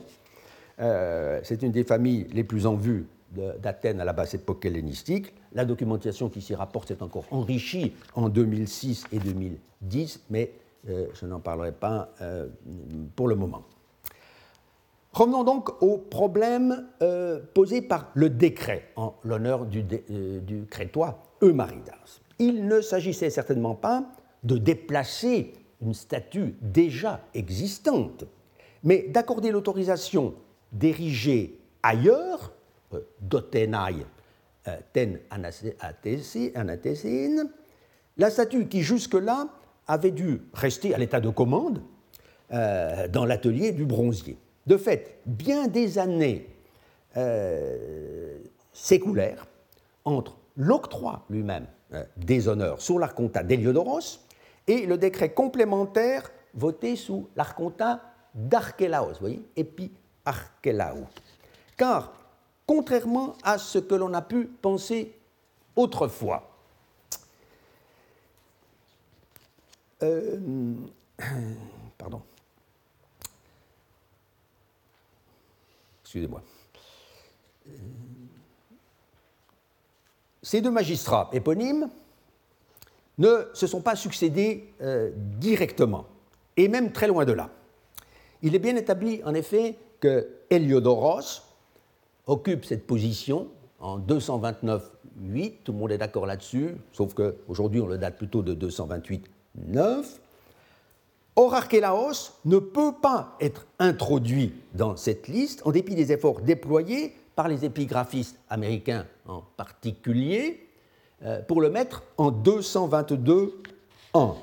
Euh, 0.79 1.39
c'est 1.43 1.61
une 1.63 1.71
des 1.71 1.83
familles 1.83 2.27
les 2.33 2.43
plus 2.43 2.65
en 2.65 2.75
vue 2.75 3.07
d'Athènes 3.31 3.99
à 3.99 4.05
la 4.05 4.13
basse 4.13 4.33
époque 4.33 4.65
hellénistique. 4.65 5.33
La 5.53 5.65
documentation 5.65 6.29
qui 6.29 6.41
s'y 6.41 6.55
rapporte 6.55 6.87
s'est 6.87 7.03
encore 7.03 7.25
enrichie 7.31 7.93
en 8.13 8.29
2006 8.29 9.05
et 9.11 9.19
2010, 9.19 10.21
mais 10.29 10.51
euh, 10.51 10.64
je 10.87 11.25
n'en 11.25 11.39
parlerai 11.39 11.71
pas 11.71 12.09
euh, 12.21 12.47
pour 13.15 13.27
le 13.27 13.35
moment. 13.35 13.63
Revenons 15.13 15.43
donc 15.43 15.81
au 15.81 15.97
problème 15.97 16.87
posé 17.53 17.81
par 17.81 18.11
le 18.15 18.29
décret 18.29 18.89
en 18.97 19.13
l'honneur 19.23 19.65
du, 19.65 19.85
crétois 20.69 21.23
Eumaridas. 21.41 22.19
Il 22.37 22.67
ne 22.67 22.81
s'agissait 22.81 23.29
certainement 23.29 23.75
pas 23.75 24.03
de 24.43 24.57
déplacer 24.57 25.53
une 25.81 25.93
statue 25.93 26.55
déjà 26.61 27.21
existante, 27.33 28.25
mais 28.83 29.07
d'accorder 29.07 29.51
l'autorisation 29.51 30.33
d'ériger 30.71 31.57
ailleurs, 31.81 32.51
euh, 32.93 32.99
dotenai 33.21 34.05
euh, 34.67 34.77
ten 34.93 35.19
la 38.17 38.29
statue 38.29 38.67
qui 38.67 38.81
jusque-là 38.81 39.47
avait 39.87 40.11
dû 40.11 40.41
rester 40.53 40.93
à 40.93 40.97
l'état 40.97 41.19
de 41.19 41.29
commande 41.29 41.81
euh, 42.51 43.07
dans 43.07 43.25
l'atelier 43.25 43.71
du 43.71 43.85
bronzier. 43.85 44.37
De 44.67 44.77
fait, 44.77 45.19
bien 45.25 45.67
des 45.67 45.97
années 45.97 46.49
s'écoulèrent 48.73 49.45
entre 50.03 50.35
l'octroi 50.57 51.23
lui-même 51.29 51.65
des 52.17 52.49
honneurs 52.49 52.81
sur 52.81 52.99
l'arconta 52.99 53.41
d'Héliodoros 53.41 54.19
et 54.67 54.85
le 54.85 54.97
décret 54.97 55.33
complémentaire 55.33 56.29
voté 56.53 56.95
sous 56.95 57.29
l'archontat 57.35 58.01
d'Archélaos, 58.33 59.13
vous 59.13 59.19
voyez, 59.19 59.45
Epi-Archélaos. 59.55 61.07
Car, 61.77 62.13
contrairement 62.65 63.33
à 63.43 63.57
ce 63.57 63.79
que 63.79 63.95
l'on 63.95 64.13
a 64.13 64.21
pu 64.21 64.45
penser 64.45 65.17
autrefois, 65.75 66.54
Euh, 70.03 70.75
pardon. 71.97 72.21
Excusez-moi. 76.03 76.41
Ces 80.41 80.61
deux 80.61 80.71
magistrats 80.71 81.29
éponymes 81.33 81.89
ne 83.17 83.49
se 83.53 83.65
sont 83.65 83.81
pas 83.81 83.95
succédés 83.95 84.73
euh, 84.81 85.11
directement, 85.15 86.05
et 86.57 86.67
même 86.67 86.91
très 86.91 87.07
loin 87.07 87.25
de 87.25 87.31
là. 87.31 87.49
Il 88.41 88.53
est 88.53 88.59
bien 88.59 88.75
établi, 88.75 89.23
en 89.23 89.33
effet, 89.33 89.77
que 89.99 90.29
Héliodoros 90.49 91.41
occupe 92.27 92.65
cette 92.65 92.85
position 92.85 93.49
en 93.79 93.99
229-8, 93.99 94.79
tout 95.63 95.71
le 95.71 95.77
monde 95.77 95.91
est 95.91 95.97
d'accord 95.97 96.25
là-dessus, 96.25 96.75
sauf 96.91 97.13
qu'aujourd'hui 97.13 97.81
on 97.81 97.87
le 97.87 97.97
date 97.97 98.17
plutôt 98.17 98.41
de 98.41 98.53
228 98.53 99.25
9, 99.67 100.19
Orarkelaos 101.35 102.31
ne 102.45 102.59
peut 102.59 102.93
pas 103.01 103.35
être 103.41 103.65
introduit 103.79 104.53
dans 104.73 104.95
cette 104.95 105.27
liste 105.27 105.61
en 105.65 105.71
dépit 105.71 105.95
des 105.95 106.11
efforts 106.11 106.41
déployés 106.41 107.13
par 107.35 107.49
les 107.49 107.65
épigraphistes 107.65 108.39
américains 108.49 109.05
en 109.27 109.41
particulier 109.57 110.65
euh, 111.23 111.41
pour 111.41 111.61
le 111.61 111.69
mettre 111.69 112.03
en 112.17 112.31
222 112.31 113.61
ans, 114.13 114.37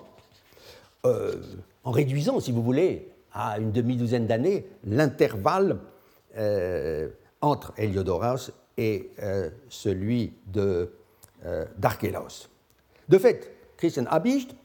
euh, 1.06 1.36
en 1.84 1.90
réduisant, 1.90 2.40
si 2.40 2.52
vous 2.52 2.62
voulez, 2.62 3.08
à 3.32 3.58
une 3.58 3.72
demi-douzaine 3.72 4.26
d'années 4.26 4.66
l'intervalle 4.84 5.78
euh, 6.36 7.08
entre 7.40 7.72
Héliodoros 7.78 8.50
et 8.76 9.10
celui 9.68 10.32
de, 10.46 10.90
d'Archélaos. 11.76 12.48
De 13.08 13.18
fait, 13.18 13.54
Christian 13.76 14.06
Habicht 14.06 14.56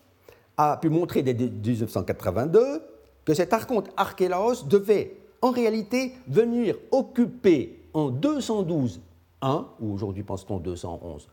a 0.57 0.77
pu 0.77 0.89
montrer 0.89 1.23
dès 1.23 1.33
1982 1.33 2.81
que 3.25 3.33
cet 3.33 3.53
archonte 3.53 3.89
Archélaos 3.95 4.63
devait 4.65 5.17
en 5.41 5.51
réalité 5.51 6.13
venir 6.27 6.75
occuper 6.91 7.79
en 7.93 8.09
212 8.09 9.01
1, 9.41 9.67
ou 9.79 9.93
aujourd'hui 9.93 10.23
pense-t-on 10.23 10.57
211 10.57 11.27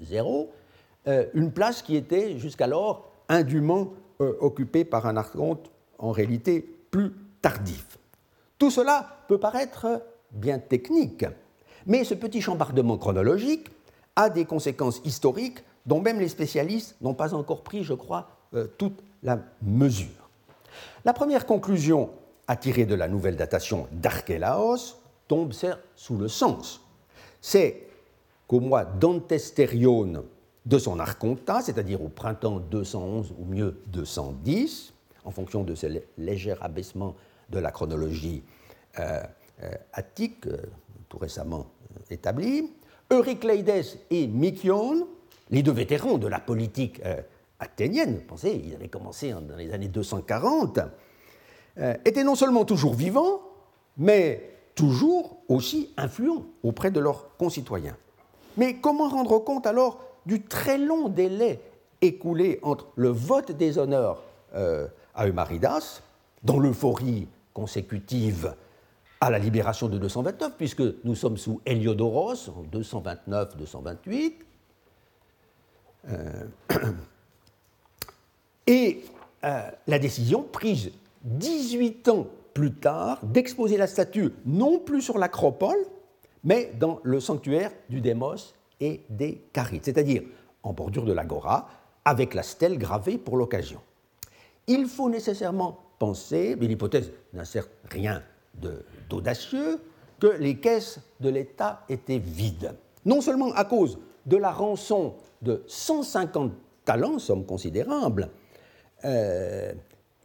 0, 0.00 0.50
euh, 1.06 1.26
une 1.34 1.50
place 1.50 1.82
qui 1.82 1.96
était 1.96 2.38
jusqu'alors 2.38 3.10
indûment 3.28 3.92
euh, 4.20 4.34
occupée 4.40 4.84
par 4.84 5.06
un 5.06 5.16
archonte 5.16 5.70
en 5.98 6.12
réalité 6.12 6.60
plus 6.90 7.12
tardif. 7.40 7.98
Tout 8.58 8.70
cela 8.70 9.24
peut 9.28 9.38
paraître 9.38 10.02
bien 10.30 10.58
technique, 10.58 11.24
mais 11.86 12.04
ce 12.04 12.14
petit 12.14 12.40
chambardement 12.40 12.98
chronologique 12.98 13.68
a 14.16 14.28
des 14.28 14.44
conséquences 14.44 15.00
historiques 15.04 15.60
dont 15.86 16.00
même 16.00 16.20
les 16.20 16.28
spécialistes 16.28 16.96
n'ont 17.00 17.14
pas 17.14 17.34
encore 17.34 17.62
pris, 17.62 17.82
je 17.82 17.94
crois, 17.94 18.28
euh, 18.54 18.66
toute 18.78 19.02
la 19.22 19.38
mesure. 19.62 20.30
La 21.04 21.12
première 21.12 21.46
conclusion 21.46 22.10
à 22.46 22.56
tirer 22.56 22.86
de 22.86 22.94
la 22.94 23.08
nouvelle 23.08 23.36
datation 23.36 23.88
d'Archélaos 23.92 24.96
tombe 25.26 25.52
sous 25.94 26.16
le 26.16 26.28
sens. 26.28 26.80
C'est 27.40 27.88
qu'au 28.46 28.60
mois 28.60 28.84
d'Antesterion 28.84 30.24
de 30.64 30.78
son 30.78 30.98
archontat, 30.98 31.60
c'est-à-dire 31.62 32.02
au 32.02 32.08
printemps 32.08 32.58
211 32.58 33.34
ou 33.38 33.44
mieux 33.44 33.82
210, 33.88 34.94
en 35.24 35.30
fonction 35.30 35.62
de 35.62 35.74
ce 35.74 35.86
léger 36.16 36.54
abaissement 36.60 37.14
de 37.50 37.58
la 37.58 37.70
chronologie 37.70 38.42
euh, 38.98 39.22
euh, 39.62 39.70
attique, 39.92 40.46
tout 41.08 41.18
récemment 41.18 41.66
établie, 42.10 42.70
Eurycleides 43.10 43.98
et 44.10 44.26
Mykion, 44.26 45.06
les 45.50 45.62
deux 45.62 45.72
vétérans 45.72 46.18
de 46.18 46.26
la 46.26 46.40
politique 46.40 47.00
athénienne, 47.60 48.20
pensez, 48.20 48.62
ils 48.64 48.74
avaient 48.74 48.88
commencé 48.88 49.32
dans 49.32 49.56
les 49.56 49.72
années 49.72 49.88
240, 49.88 50.80
étaient 52.04 52.24
non 52.24 52.34
seulement 52.34 52.64
toujours 52.64 52.94
vivants, 52.94 53.40
mais 53.96 54.58
toujours 54.74 55.38
aussi 55.48 55.92
influents 55.96 56.46
auprès 56.62 56.90
de 56.90 57.00
leurs 57.00 57.36
concitoyens. 57.36 57.96
Mais 58.56 58.74
comment 58.74 59.08
rendre 59.08 59.38
compte 59.38 59.66
alors 59.66 60.00
du 60.26 60.42
très 60.42 60.78
long 60.78 61.08
délai 61.08 61.60
écoulé 62.00 62.58
entre 62.62 62.86
le 62.96 63.08
vote 63.08 63.52
des 63.52 63.78
honneurs 63.78 64.22
euh, 64.54 64.86
à 65.14 65.26
Eumaridas, 65.26 66.00
dans 66.44 66.58
l'euphorie 66.58 67.26
consécutive 67.52 68.54
à 69.20 69.30
la 69.30 69.38
libération 69.38 69.88
de 69.88 69.98
229, 69.98 70.52
puisque 70.56 70.82
nous 71.02 71.16
sommes 71.16 71.36
sous 71.36 71.60
Héliodoros 71.66 72.48
en 72.50 72.62
229-228, 72.72 74.32
euh, 76.08 76.44
et 78.68 79.02
euh, 79.44 79.62
la 79.86 79.98
décision 79.98 80.42
prise 80.42 80.92
18 81.24 82.08
ans 82.10 82.26
plus 82.52 82.74
tard 82.74 83.18
d'exposer 83.22 83.76
la 83.76 83.86
statue 83.86 84.30
non 84.44 84.78
plus 84.78 85.00
sur 85.00 85.18
l'acropole, 85.18 85.78
mais 86.44 86.70
dans 86.78 87.00
le 87.02 87.18
sanctuaire 87.18 87.72
du 87.88 88.00
Démos 88.00 88.54
et 88.78 89.00
des 89.08 89.42
Carites, 89.52 89.86
c'est-à-dire 89.86 90.22
en 90.62 90.74
bordure 90.74 91.04
de 91.04 91.12
l'agora, 91.12 91.68
avec 92.04 92.34
la 92.34 92.42
stèle 92.42 92.78
gravée 92.78 93.16
pour 93.16 93.36
l'occasion. 93.36 93.80
Il 94.66 94.86
faut 94.86 95.08
nécessairement 95.08 95.78
penser, 95.98 96.54
mais 96.60 96.66
l'hypothèse 96.66 97.10
certes 97.44 97.70
rien 97.90 98.22
d'audacieux, 99.08 99.80
que 100.20 100.26
les 100.26 100.56
caisses 100.58 101.00
de 101.20 101.30
l'État 101.30 101.84
étaient 101.88 102.18
vides. 102.18 102.74
Non 103.06 103.20
seulement 103.20 103.52
à 103.52 103.64
cause 103.64 103.98
de 104.26 104.36
la 104.36 104.50
rançon 104.50 105.14
de 105.40 105.62
150 105.68 106.52
talents, 106.84 107.18
somme 107.18 107.46
considérable, 107.46 108.30
euh, 109.04 109.72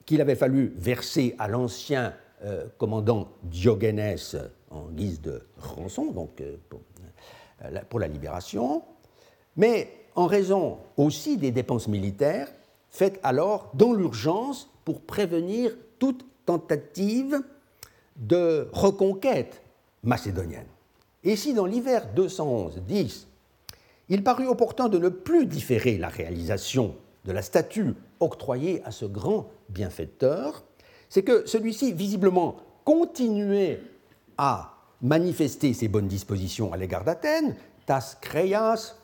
qu'il 0.06 0.22
avait 0.22 0.36
fallu 0.36 0.74
verser 0.76 1.36
à 1.40 1.48
l'ancien 1.48 2.14
euh, 2.46 2.66
commandant 2.78 3.30
Diogènes 3.44 4.18
en 4.70 4.90
guise 4.90 5.22
de 5.22 5.44
rançon, 5.58 6.12
donc 6.12 6.42
euh, 6.42 6.58
euh, 7.64 7.80
pour, 7.90 8.00
la 8.02 8.08
libération, 8.10 8.84
mais 9.56 9.90
en 10.16 10.28
raison 10.28 10.80
aussi 10.98 11.38
des 11.38 11.52
dépenses 11.52 11.88
militaires 11.88 12.50
faites 12.90 13.18
alors 13.24 13.72
dans 13.76 13.94
l'urgence 13.94 14.70
pour 14.84 15.02
prévenir 15.02 15.72
toute 16.00 16.26
tentative 16.46 17.42
de 18.18 18.68
reconquête 18.74 19.62
macédonienne. 20.04 20.68
Et 21.24 21.38
si 21.38 21.54
dans 21.54 21.66
l'hiver 21.66 22.10
211-10, 22.14 23.26
il 24.10 24.22
parut 24.22 24.48
opportun 24.48 24.90
de 24.90 24.98
ne 24.98 25.08
plus 25.08 25.46
différer 25.46 25.98
la 25.98 26.10
réalisation 26.10 26.98
de 27.26 27.32
la 27.32 27.42
statue 27.42 27.94
octroyée 28.20 28.82
à 28.86 28.92
ce 28.92 29.06
grand 29.06 29.50
bienfaiteur, 29.70 30.64
c'est 31.10 31.24
que 31.24 31.46
celui-ci, 31.46 31.94
visiblement, 31.94 32.58
continuait 32.84 33.82
à 34.38 34.74
manifester 35.02 35.74
ses 35.74 35.88
bonnes 35.88 36.08
dispositions 36.08 36.74
à 36.74 36.78
l'égard 36.78 37.04
d'Athènes, 37.04 37.56
tas 37.86 38.18
creas 38.22 38.96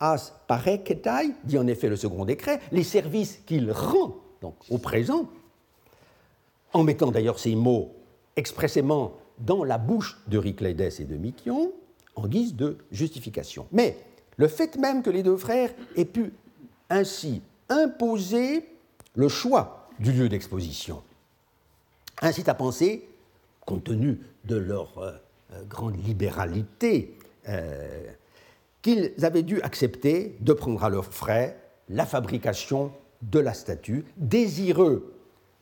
as 0.00 0.32
pareketai, 0.48 1.34
dit 1.44 1.58
en 1.58 1.66
effet 1.66 1.88
le 1.88 1.96
second 1.96 2.24
décret, 2.24 2.60
les 2.72 2.84
services 2.84 3.40
qu'il 3.44 3.70
rend 3.70 4.16
donc, 4.40 4.54
au 4.70 4.78
présent, 4.78 5.28
en 6.72 6.82
mettant 6.82 7.10
d'ailleurs 7.10 7.38
ces 7.38 7.54
mots 7.54 7.94
expressément 8.36 9.12
dans 9.38 9.64
la 9.64 9.78
bouche 9.78 10.18
d'Euryclédès 10.28 11.00
et 11.00 11.04
de 11.04 11.16
Mykion, 11.16 11.72
en 12.16 12.26
guise 12.26 12.54
de 12.54 12.78
justification. 12.90 13.66
Mais 13.72 13.98
le 14.36 14.48
fait 14.48 14.76
même 14.76 15.02
que 15.02 15.10
les 15.10 15.22
deux 15.22 15.36
frères 15.36 15.72
aient 15.96 16.04
pu 16.04 16.32
ainsi 16.88 17.42
imposer 17.70 18.68
le 19.14 19.28
choix 19.28 19.88
du 19.98 20.12
lieu 20.12 20.28
d'exposition. 20.28 21.02
Incite 22.20 22.48
à 22.48 22.54
penser, 22.54 23.08
compte 23.64 23.84
tenu 23.84 24.20
de 24.44 24.56
leur 24.56 24.98
euh, 24.98 25.12
euh, 25.52 25.62
grande 25.64 25.96
libéralité, 26.04 27.16
euh, 27.48 28.10
qu'ils 28.82 29.12
avaient 29.22 29.42
dû 29.42 29.60
accepter 29.62 30.36
de 30.40 30.52
prendre 30.52 30.82
à 30.84 30.90
leurs 30.90 31.06
frais 31.06 31.56
la 31.88 32.06
fabrication 32.06 32.92
de 33.22 33.38
la 33.38 33.54
statue, 33.54 34.04
désireux, 34.16 35.14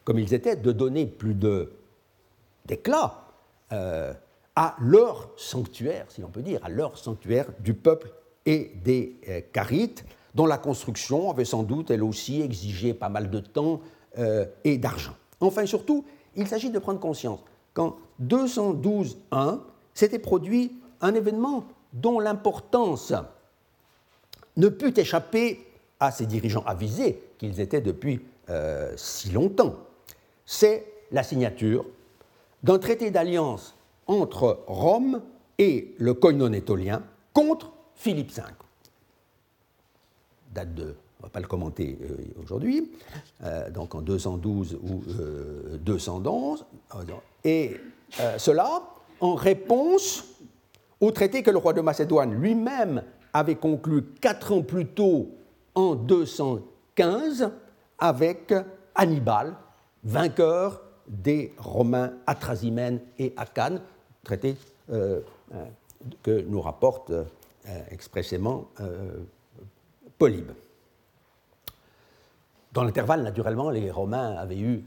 comme 0.05 0.19
ils 0.19 0.35
étaient, 0.35 0.57
de 0.57 0.73
donner 0.73 1.07
plus 1.07 1.35
d'éclat 2.65 3.25
à 3.71 4.77
leur 4.81 5.31
sanctuaire, 5.37 6.07
si 6.09 6.21
l'on 6.21 6.29
peut 6.29 6.43
dire, 6.43 6.61
à 6.65 6.69
leur 6.69 6.97
sanctuaire 6.97 7.47
du 7.61 7.75
peuple 7.75 8.13
et 8.47 8.73
des 8.85 9.47
Carites, 9.53 10.05
dont 10.39 10.47
la 10.47 10.57
construction 10.57 11.31
avait 11.33 11.45
sans 11.45 11.65
doute, 11.65 11.91
elle 11.91 12.05
aussi, 12.05 12.41
exigé 12.43 12.95
pas 12.95 13.09
mal 13.09 13.29
de 13.29 13.41
temps 13.41 13.81
et 14.65 14.79
d'argent. 14.79 15.15
Enfin, 15.41 15.67
surtout, 15.67 16.05
il 16.37 16.47
s'agit 16.47 16.71
de 16.71 16.79
prendre 16.79 17.01
conscience 17.01 17.41
qu'en 17.75 17.97
212.1 18.23 19.59
s'était 19.95 20.21
produit 20.21 20.81
un 21.01 21.15
événement 21.15 21.65
dont 21.93 22.21
l'importance 22.21 23.13
ne 24.57 24.69
put 24.69 24.99
échapper 24.99 25.67
à 26.01 26.13
ces 26.13 26.27
dirigeants 26.27 26.65
avisés 26.67 27.21
qu'ils 27.39 27.61
étaient 27.61 27.81
depuis 27.81 28.21
euh, 28.51 28.93
si 28.97 29.31
longtemps. 29.31 29.75
C'est 30.47 30.87
la 31.11 31.23
signature 31.23 31.85
d'un 32.63 32.79
traité 32.79 33.11
d'alliance 33.11 33.75
entre 34.07 34.61
Rome 34.67 35.23
et 35.59 35.95
le 35.99 36.15
koinon 36.15 36.53
étolien 36.53 37.03
contre 37.33 37.73
Philippe 37.95 38.33
V. 38.33 38.43
Date 40.53 40.75
de 40.75 40.95
on 41.21 41.25
ne 41.25 41.29
va 41.29 41.33
pas 41.33 41.41
le 41.41 41.49
commenter 41.49 41.99
euh, 42.01 42.43
aujourd'hui, 42.43 42.93
euh, 43.43 43.71
donc 43.71 43.95
en 43.95 44.03
212 44.03 44.79
ou 44.81 45.03
211. 45.81 46.65
Euh, 46.95 47.03
et 47.43 47.77
cela 48.37 48.83
en 49.21 49.35
réponse 49.35 50.25
au 51.01 51.11
traité 51.11 51.43
que 51.43 51.51
le 51.51 51.59
roi 51.59 51.73
de 51.73 51.81
Macédoine 51.81 52.33
lui-même 52.35 53.03
avait 53.33 53.57
conclu 53.57 54.03
quatre 54.21 54.53
ans 54.53 54.63
plus 54.63 54.87
tôt, 54.87 55.31
en 55.75 55.97
215, 55.97 57.51
avec 57.99 58.55
Hannibal, 58.95 59.57
vainqueur 60.05 60.83
des 61.09 61.53
Romains 61.59 62.13
à 62.27 62.37
Trasimène 62.37 63.01
et 63.19 63.35
à 63.37 63.45
Cannes, 63.47 63.81
traité 64.23 64.57
que 64.89 66.41
nous 66.47 66.61
rapporte 66.61 67.13
expressément 67.91 68.69
Polybe. 70.19 70.51
Dans 72.73 72.85
l'intervalle, 72.85 73.23
naturellement, 73.23 73.71
les 73.71 73.91
Romains 73.91 74.37
avaient 74.37 74.59
eu 74.59 74.85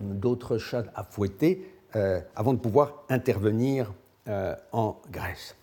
d'autres 0.00 0.58
chats 0.58 0.84
à 0.94 1.04
fouetter 1.04 1.74
avant 2.36 2.52
de 2.52 2.58
pouvoir 2.58 3.04
intervenir 3.08 3.92
en 4.72 4.96
Grèce. 5.10 5.56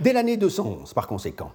Dès 0.00 0.12
l'année 0.12 0.36
211, 0.36 0.92
par 0.94 1.06
conséquent, 1.06 1.52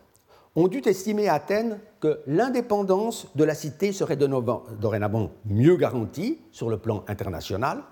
on 0.56 0.68
dut 0.68 0.88
estimer 0.88 1.28
à 1.28 1.36
Athènes 1.36 1.80
que 2.00 2.22
l'indépendance 2.28 3.28
de 3.36 3.44
la 3.44 3.56
cité 3.56 3.92
serait 3.92 4.16
dorénavant 4.16 5.32
mieux 5.46 5.76
garantie 5.76 6.40
sur 6.52 6.70
le 6.70 6.78
plan 6.78 7.04
international, 7.08 7.84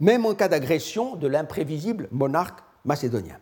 même 0.00 0.24
en 0.24 0.34
cas 0.34 0.48
d'agression 0.48 1.16
de 1.16 1.26
l'imprévisible 1.26 2.08
monarque 2.12 2.60
macédonien. 2.84 3.38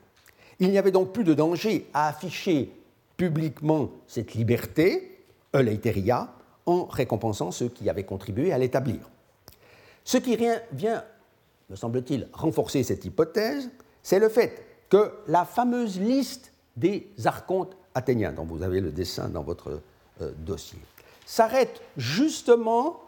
Il 0.58 0.70
n'y 0.70 0.78
avait 0.78 0.90
donc 0.90 1.12
plus 1.12 1.24
de 1.24 1.34
danger 1.34 1.88
à 1.92 2.08
afficher 2.08 2.72
publiquement 3.16 3.90
cette 4.06 4.34
liberté, 4.34 5.24
euleiteria, 5.54 6.32
en 6.66 6.84
récompensant 6.84 7.50
ceux 7.50 7.68
qui 7.68 7.88
avaient 7.88 8.04
contribué 8.04 8.52
à 8.52 8.58
l'établir. 8.58 8.98
Ce 10.04 10.18
qui 10.18 10.36
vient, 10.72 11.04
me 11.70 11.76
semble-t-il, 11.76 12.28
renforcer 12.32 12.82
cette 12.82 13.04
hypothèse, 13.04 13.70
c'est 14.02 14.18
le 14.18 14.28
fait 14.28 14.64
que 14.88 15.12
la 15.26 15.44
fameuse 15.44 15.98
liste 15.98 16.52
des 16.76 17.08
archontes 17.24 17.76
athéniens, 17.94 18.32
dont 18.32 18.44
vous 18.44 18.62
avez 18.62 18.80
le 18.80 18.92
dessin 18.92 19.28
dans 19.28 19.42
votre 19.42 19.80
euh, 20.20 20.30
dossier, 20.38 20.78
s'arrête 21.24 21.80
justement 21.96 23.00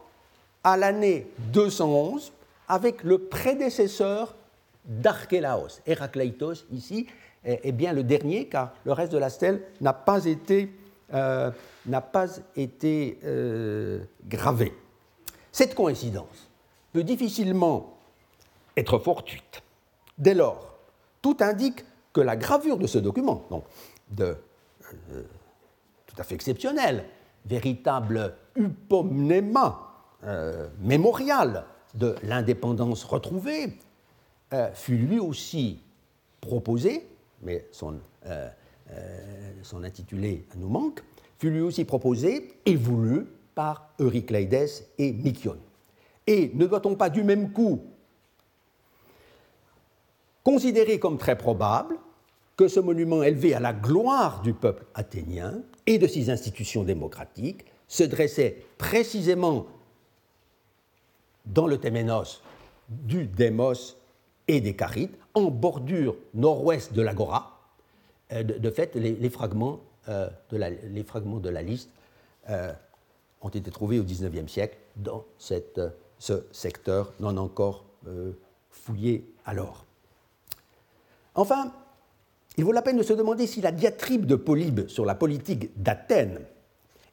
à 0.65 0.77
l'année 0.77 1.29
211 1.53 2.33
avec 2.69 3.05
le 3.05 3.19
prédécesseur 3.19 4.35
d'Archélaos. 4.85 5.81
Héracleitos, 5.87 6.65
ici, 6.73 7.07
est, 7.49 7.73
bien 7.73 7.93
le 7.93 8.03
dernier, 8.03 8.47
car 8.47 8.73
le 8.85 8.93
reste 8.93 9.13
de 9.13 9.19
la 9.19 9.31
stèle 9.31 9.63
n'a 9.81 9.93
pas 9.93 10.25
été, 10.27 10.71
euh, 11.15 11.51
euh, 12.85 14.01
gravé. 14.27 14.75
Cette 15.53 15.75
coïncidence 15.75 16.51
peut 16.93 17.05
difficilement 17.05 17.99
être 18.77 18.99
fortuite. 18.99 19.63
Dès 20.19 20.35
lors, 20.35 20.79
tout 21.23 21.37
indique 21.41 21.85
que 22.13 22.21
la 22.21 22.37
gravure 22.37 22.79
de 22.79 22.87
ce 22.87 22.99
document, 22.99 23.45
donc 23.51 23.65
de, 24.11 24.37
euh, 25.13 25.23
tout 26.07 26.17
à 26.19 26.25
fait 26.25 26.35
exceptionnel, 26.35 27.05
véritable 27.47 28.35
upomnéma 28.57 29.85
mémorial 30.81 31.65
de 31.95 32.17
l'indépendance 32.25 33.05
retrouvée, 33.05 33.79
fut 34.75 34.97
lui 34.97 35.21
aussi 35.21 35.81
proposé, 36.41 37.07
mais 37.43 37.67
son, 37.71 38.01
euh, 38.27 38.49
euh, 38.91 39.53
son, 39.63 39.85
intitulé 39.85 40.45
nous 40.57 40.69
manque, 40.69 41.03
fut 41.39 41.51
lui 41.51 41.61
aussi 41.61 41.85
proposé 41.85 42.55
et 42.67 42.77
voulu 42.77 43.27
par 43.55 43.91
Eurycleides 44.01 44.69
et 44.99 45.13
Mykion. 45.13 45.59
Et 46.27 46.51
ne 46.55 46.67
doit-on 46.67 46.95
pas 46.95 47.11
du 47.11 47.23
même 47.23 47.53
coup 47.53 47.83
considérer 50.45 50.99
comme 50.99 51.19
très 51.19 51.37
probable 51.37 51.97
que 52.57 52.69
ce 52.69 52.81
monument 52.81 53.23
élevé 53.23 53.53
à 53.55 53.61
la 53.61 53.75
gloire 53.75 54.41
du 54.41 54.55
peuple 54.55 54.87
athénien 54.95 55.61
et 55.87 55.99
de 55.99 56.07
ses 56.07 56.31
institutions 56.31 56.85
démocratiques 56.85 57.67
se 57.87 58.03
dressait 58.05 58.65
précisément 58.79 59.67
dans 61.45 61.67
le 61.67 61.79
Téménos 61.79 62.43
du 62.89 63.27
Démos 63.27 63.98
et 64.49 64.61
des 64.61 64.75
Carites, 64.75 65.17
en 65.35 65.51
bordure 65.51 66.17
nord-ouest 66.35 66.93
de 66.93 67.03
l'Agora. 67.03 67.59
Euh, 68.33 68.43
de, 68.43 68.71
fait, 68.71 68.95
les, 68.95 69.31
fragments, 69.31 69.81
euh, 70.09 70.29
de 70.51 70.57
la, 70.57 70.71
les, 70.71 71.05
fragments, 71.05 71.39
de 71.39 71.49
la, 71.49 71.63
liste 71.63 71.91
euh, 72.51 72.73
ont 73.43 73.49
été 73.49 73.71
trouvés 73.71 74.01
au 74.01 74.05
XIXe 74.05 74.51
siècle 74.51 74.77
dans 74.97 75.25
ce 75.39 76.43
secteur 76.51 77.13
non 77.21 77.37
encore 77.37 77.85
fouillé 78.71 79.31
alors. 79.45 79.85
Enfin, 81.35 81.73
il 82.57 82.65
vaut 82.65 82.73
la 82.73 82.83
peine 82.83 82.97
de 82.97 83.03
se 83.03 83.13
demander 83.13 83.47
si 83.47 83.61
la 83.61 83.71
diatribe 83.71 84.27
de 84.27 84.35
Polybe 84.35 84.89
sur 84.89 85.05
la 85.05 85.15
politique 85.15 85.71
d'Athènes 85.81 86.41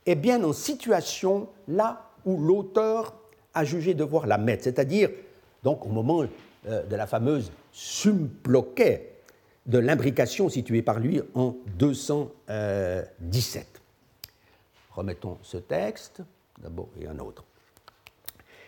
est 0.06 0.16
bien 0.16 0.44
en 0.44 0.54
situation 0.54 1.50
là 1.68 2.10
où 2.26 2.38
l'auteur 2.38 3.14
a 3.54 3.64
jugé 3.64 3.94
devoir 3.94 4.26
la 4.26 4.38
mettre, 4.38 4.64
c'est-à-dire 4.64 5.10
donc 5.64 5.86
au 5.86 5.90
moment 5.90 6.24
de 6.66 6.96
la 6.96 7.08
fameuse 7.08 7.52
Sumploquet 7.72 9.16
de 9.66 9.80
l'imbrication 9.80 10.50
située 10.50 10.82
par 10.82 11.00
lui 11.00 11.22
en 11.34 11.56
217. 11.78 13.82
Remettons 14.92 15.38
ce 15.42 15.58
texte, 15.58 16.22
d'abord 16.62 16.90
et 17.00 17.08
un 17.08 17.20
autre. 17.20 17.44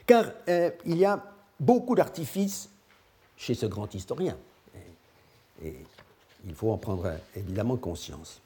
Car 0.06 0.32
euh, 0.50 0.72
il 0.86 0.98
y 0.98 1.06
a 1.06 1.24
beaucoup 1.60 1.96
d'artifices 1.96 2.70
chez 3.36 3.54
ce 3.54 3.66
grand 3.66 3.94
historien, 3.94 4.38
et, 5.64 5.76
il 6.46 6.54
faut 6.54 6.72
en 6.72 6.78
prendre 6.78 7.12
évidemment 7.36 7.78
conscience. 7.78 8.42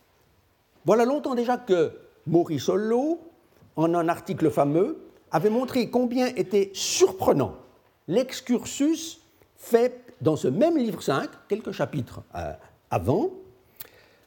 Voilà 0.86 1.06
longtemps 1.06 1.36
déjà 1.36 1.58
que 1.58 1.94
Morisolo, 2.26 3.20
en 3.76 3.94
un 3.94 4.08
article 4.08 4.50
fameux, 4.50 4.98
avait 5.30 5.50
montré 5.50 5.90
combien 5.90 6.28
était 6.36 6.72
surprenant 6.74 7.58
l'excursus 8.08 9.21
fait 9.62 10.16
dans 10.22 10.36
ce 10.36 10.48
même 10.48 10.78
livre 10.78 11.02
5, 11.02 11.30
quelques 11.48 11.72
chapitres 11.72 12.22
euh, 12.36 12.52
avant, 12.90 13.30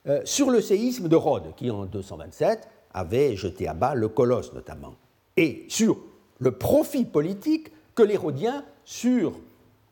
euh, 0.07 0.23
sur 0.25 0.51
le 0.51 0.61
séisme 0.61 1.09
de 1.09 1.16
Rhodes, 1.16 1.55
qui 1.57 1.70
en 1.70 1.85
227 1.87 2.68
avait 2.94 3.37
jeté 3.37 3.68
à 3.68 3.75
bas 3.75 3.94
le 3.94 4.09
colosse 4.09 4.53
notamment, 4.53 4.94
et 5.37 5.66
sur 5.68 5.99
le 6.38 6.53
profit 6.53 7.05
politique 7.05 7.73
que 7.94 8.03
les 8.03 8.16
Rhodiens 8.16 8.64
surent 8.85 9.38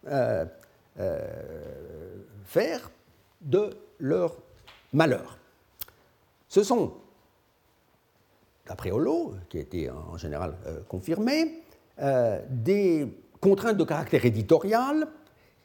euh, 0.06 0.44
faire 2.44 2.90
de 3.40 3.70
leur 3.98 4.36
malheur. 4.92 5.38
Ce 6.48 6.62
sont, 6.62 6.94
d'après 8.66 8.90
Holo, 8.90 9.34
qui 9.48 9.58
a 9.58 9.60
été 9.60 9.90
en 9.90 10.16
général 10.16 10.54
confirmé, 10.88 11.62
des 12.50 13.06
contraintes 13.40 13.78
de 13.78 13.84
caractère 13.84 14.24
éditorial 14.26 15.08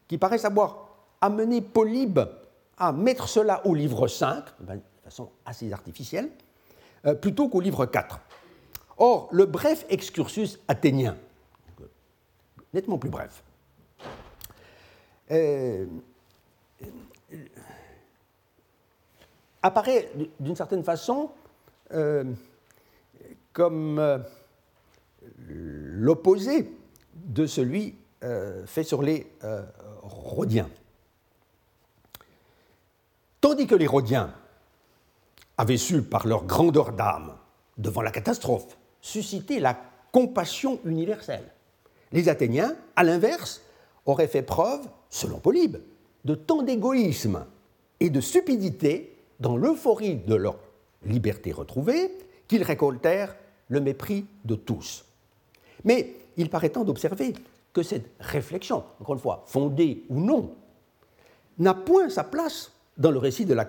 qui 0.08 0.18
paraissent 0.18 0.46
avoir 0.46 0.88
amené 1.22 1.62
Polybe 1.62 2.20
à 2.78 2.92
mettre 2.92 3.28
cela 3.28 3.66
au 3.66 3.74
livre 3.74 4.08
5, 4.08 4.46
de 4.60 4.80
façon 5.04 5.30
assez 5.46 5.74
artificielle, 5.74 6.30
euh, 7.06 7.16
plutôt 7.16 7.50
qu'au 7.50 7.62
livre 7.62 7.86
4. 7.86 8.20
Or, 8.98 9.30
le 9.32 9.46
bref 9.46 9.86
excursus 9.90 10.60
athénien, 10.68 11.18
nettement 12.74 12.98
plus 12.98 13.10
bref, 13.10 13.44
euh, 15.32 15.86
apparaît 19.62 20.10
d'une 20.40 20.56
certaine 20.56 20.84
façon 20.84 21.32
euh, 21.94 22.24
comme 23.54 24.24
l'opposé 25.48 26.72
de 27.14 27.46
celui 27.46 27.96
fait 28.66 28.84
sur 28.84 29.02
les 29.02 29.28
Rhodiens. 30.08 30.70
Tandis 33.42 33.68
que 33.68 33.76
les 33.76 33.88
Rhodiens 33.88 34.34
avaient 35.58 35.78
su, 35.78 36.02
par 36.02 36.28
leur 36.28 36.46
grandeur 36.46 36.92
d'âme, 36.92 37.36
devant 37.78 38.02
la 38.02 38.12
catastrophe, 38.12 38.78
susciter 39.02 39.60
la 39.60 39.80
compassion 40.12 40.80
universelle, 40.86 41.52
les 42.12 42.30
Athéniens, 42.30 42.76
à 42.96 43.04
l'inverse, 43.04 43.62
auraient 44.06 44.28
fait 44.28 44.42
preuve, 44.42 44.88
selon 45.10 45.40
Polybe, 45.40 45.78
de 46.26 46.36
tant 46.36 46.62
d'égoïsme 46.62 47.46
et 48.00 48.10
de 48.10 48.22
stupidité 48.22 49.18
dans 49.40 49.58
l'euphorie 49.58 50.16
de 50.16 50.36
leur 50.36 50.58
liberté 51.06 51.52
retrouvée 51.52 52.12
qu'ils 52.48 52.64
récoltèrent 52.64 53.36
le 53.68 53.82
mépris 53.82 54.26
de 54.46 54.56
tous. 54.56 55.06
Mais 55.84 56.16
il 56.38 56.50
paraît 56.50 56.70
temps 56.70 56.84
d'observer 56.84 57.34
cette 57.84 58.12
réflexion, 58.20 58.84
encore 59.00 59.16
une 59.16 59.22
fois, 59.22 59.44
fondée 59.48 60.04
ou 60.10 60.20
non, 60.20 60.56
n'a 61.58 61.74
point 61.74 62.10
sa 62.10 62.24
place 62.24 62.72
dans 62.98 63.12
le 63.12 63.20
récit 63.20 63.46
de 63.46 63.54
la 63.54 63.68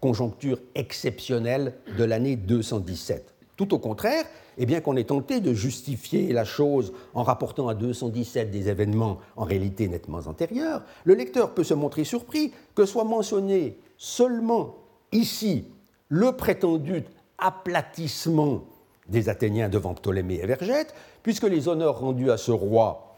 conjoncture 0.00 0.58
exceptionnelle 0.74 1.74
de 1.98 2.04
l'année 2.04 2.36
217. 2.36 3.34
Tout 3.56 3.74
au 3.74 3.78
contraire, 3.78 4.24
et 4.56 4.66
bien 4.66 4.80
qu'on 4.80 4.96
ait 4.96 5.04
tenté 5.04 5.40
de 5.40 5.52
justifier 5.52 6.32
la 6.32 6.44
chose 6.44 6.92
en 7.14 7.22
rapportant 7.22 7.68
à 7.68 7.74
217 7.74 8.50
des 8.50 8.68
événements 8.68 9.18
en 9.36 9.44
réalité 9.44 9.88
nettement 9.88 10.20
antérieurs, 10.26 10.82
le 11.04 11.14
lecteur 11.14 11.54
peut 11.54 11.64
se 11.64 11.74
montrer 11.74 12.04
surpris 12.04 12.52
que 12.74 12.86
soit 12.86 13.04
mentionné 13.04 13.78
seulement 13.96 14.76
ici 15.12 15.66
le 16.08 16.32
prétendu 16.32 17.04
aplatissement 17.38 18.64
des 19.08 19.28
Athéniens 19.28 19.68
devant 19.68 19.94
Ptolémée 19.94 20.40
et 20.42 20.46
Vergète, 20.46 20.94
puisque 21.22 21.44
les 21.44 21.68
honneurs 21.68 22.00
rendus 22.00 22.30
à 22.30 22.36
ce 22.36 22.52
roi, 22.52 23.09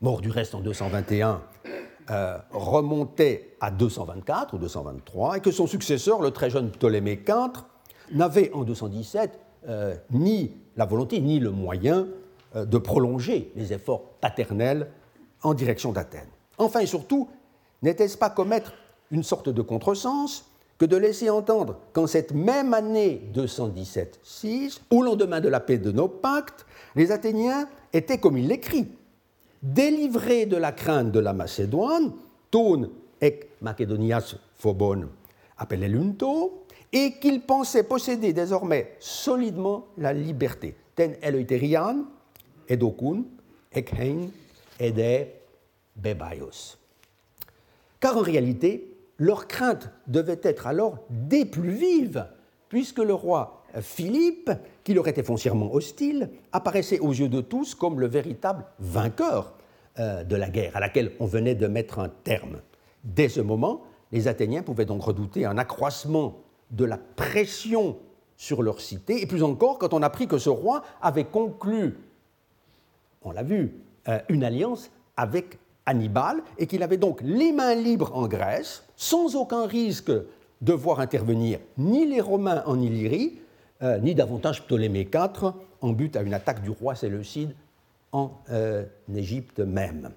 mort 0.00 0.20
du 0.20 0.30
reste 0.30 0.54
en 0.54 0.60
221, 0.60 1.42
euh, 2.10 2.38
remontaient 2.50 3.56
à 3.60 3.70
224 3.70 4.54
ou 4.54 4.58
223, 4.58 5.38
et 5.38 5.40
que 5.40 5.50
son 5.50 5.66
successeur, 5.66 6.20
le 6.20 6.30
très 6.30 6.50
jeune 6.50 6.70
Ptolémée 6.70 7.20
IV, 7.26 7.64
n'avait 8.12 8.52
en 8.52 8.62
217 8.62 9.40
euh, 9.68 9.96
ni 10.10 10.52
la 10.76 10.84
volonté 10.84 11.20
ni 11.20 11.40
le 11.40 11.50
moyen 11.50 12.06
euh, 12.54 12.64
de 12.64 12.78
prolonger 12.78 13.50
les 13.56 13.72
efforts 13.72 14.02
paternels 14.20 14.88
en 15.42 15.54
direction 15.54 15.92
d'Athènes. 15.92 16.28
Enfin 16.58 16.80
et 16.80 16.86
surtout, 16.86 17.28
n'était-ce 17.82 18.16
pas 18.16 18.30
commettre 18.30 18.72
une 19.10 19.22
sorte 19.22 19.48
de 19.48 19.62
contresens 19.62 20.44
que 20.78 20.84
de 20.84 20.96
laisser 20.96 21.30
entendre 21.30 21.78
qu'en 21.92 22.06
cette 22.06 22.32
même 22.32 22.74
année 22.74 23.28
217-6, 23.34 24.80
au 24.90 25.02
lendemain 25.02 25.40
de 25.40 25.48
la 25.48 25.58
paix 25.58 25.78
de 25.78 25.90
nos 25.90 26.08
pactes, 26.08 26.66
les 26.94 27.12
Athéniens 27.12 27.66
étaient, 27.92 28.18
comme 28.18 28.36
il 28.36 28.46
l'écrit, 28.46 28.88
délivrés 29.74 30.46
de 30.46 30.56
la 30.56 30.72
crainte 30.72 31.12
de 31.12 31.18
la 31.18 31.32
Macédoine, 31.32 32.12
ton 32.50 32.90
ec 33.20 33.48
Macedonias 33.60 34.36
phobon 34.56 35.08
appelelunto, 35.58 36.64
et 36.92 37.18
qu'ils 37.18 37.40
pensaient 37.40 37.82
posséder 37.82 38.32
désormais 38.32 38.96
solidement 39.00 39.86
la 39.98 40.12
liberté. 40.12 40.76
Ten 40.94 41.16
eloiterian, 41.20 42.04
edokun, 42.68 43.24
ekhein, 43.72 44.28
ede, 44.78 45.28
bebaios. 45.96 46.78
Car 48.00 48.16
en 48.16 48.22
réalité, 48.22 48.96
leur 49.18 49.48
crainte 49.48 49.90
devait 50.06 50.40
être 50.42 50.66
alors 50.66 50.98
des 51.10 51.44
plus 51.44 51.70
vives, 51.70 52.26
puisque 52.68 52.98
le 52.98 53.14
roi 53.14 53.55
Philippe, 53.80 54.50
qui 54.84 54.94
leur 54.94 55.08
était 55.08 55.22
foncièrement 55.22 55.72
hostile, 55.72 56.30
apparaissait 56.52 57.00
aux 57.00 57.12
yeux 57.12 57.28
de 57.28 57.40
tous 57.40 57.74
comme 57.74 58.00
le 58.00 58.06
véritable 58.06 58.64
vainqueur 58.78 59.54
euh, 59.98 60.24
de 60.24 60.36
la 60.36 60.48
guerre 60.48 60.76
à 60.76 60.80
laquelle 60.80 61.12
on 61.20 61.26
venait 61.26 61.54
de 61.54 61.66
mettre 61.66 61.98
un 61.98 62.08
terme. 62.08 62.60
Dès 63.04 63.28
ce 63.28 63.40
moment, 63.40 63.82
les 64.12 64.28
Athéniens 64.28 64.62
pouvaient 64.62 64.84
donc 64.84 65.02
redouter 65.02 65.44
un 65.44 65.58
accroissement 65.58 66.36
de 66.70 66.84
la 66.84 66.98
pression 66.98 67.96
sur 68.36 68.62
leur 68.62 68.80
cité, 68.80 69.22
et 69.22 69.26
plus 69.26 69.42
encore 69.42 69.78
quand 69.78 69.94
on 69.94 70.02
apprit 70.02 70.28
que 70.28 70.38
ce 70.38 70.50
roi 70.50 70.82
avait 71.00 71.24
conclu, 71.24 71.96
on 73.22 73.30
l'a 73.30 73.42
vu, 73.42 73.74
euh, 74.08 74.18
une 74.28 74.44
alliance 74.44 74.90
avec 75.16 75.58
Hannibal, 75.86 76.42
et 76.58 76.66
qu'il 76.66 76.82
avait 76.82 76.98
donc 76.98 77.20
les 77.22 77.52
mains 77.52 77.74
libres 77.74 78.10
en 78.14 78.26
Grèce, 78.28 78.84
sans 78.96 79.36
aucun 79.36 79.66
risque 79.66 80.12
de 80.60 80.72
voir 80.72 81.00
intervenir 81.00 81.58
ni 81.78 82.06
les 82.06 82.20
Romains 82.20 82.62
en 82.66 82.80
Illyrie, 82.80 83.40
euh, 83.82 83.98
ni 83.98 84.14
davantage 84.14 84.62
Ptolémée 84.62 85.08
IV 85.12 85.52
en 85.82 85.92
but 85.92 86.16
à 86.16 86.22
une 86.22 86.32
attaque 86.32 86.62
du 86.62 86.70
roi 86.70 86.94
Séleucide 86.94 87.54
en 88.12 88.30
euh, 88.50 88.84
Égypte 89.14 89.60
même. 89.60 90.10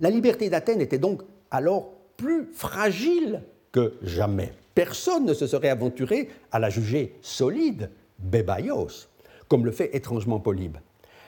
La 0.00 0.08
liberté 0.08 0.48
d'Athènes 0.48 0.80
était 0.80 0.98
donc 0.98 1.22
alors 1.50 1.92
plus 2.16 2.46
fragile 2.54 3.42
que 3.72 3.94
jamais. 4.02 4.52
Personne 4.74 5.26
ne 5.26 5.34
se 5.34 5.46
serait 5.46 5.68
aventuré 5.68 6.30
à 6.50 6.58
la 6.58 6.70
juger 6.70 7.16
solide, 7.20 7.90
bébaios, 8.18 9.08
comme 9.48 9.66
le 9.66 9.70
fait 9.72 9.94
étrangement 9.94 10.40
Polybe. 10.40 10.78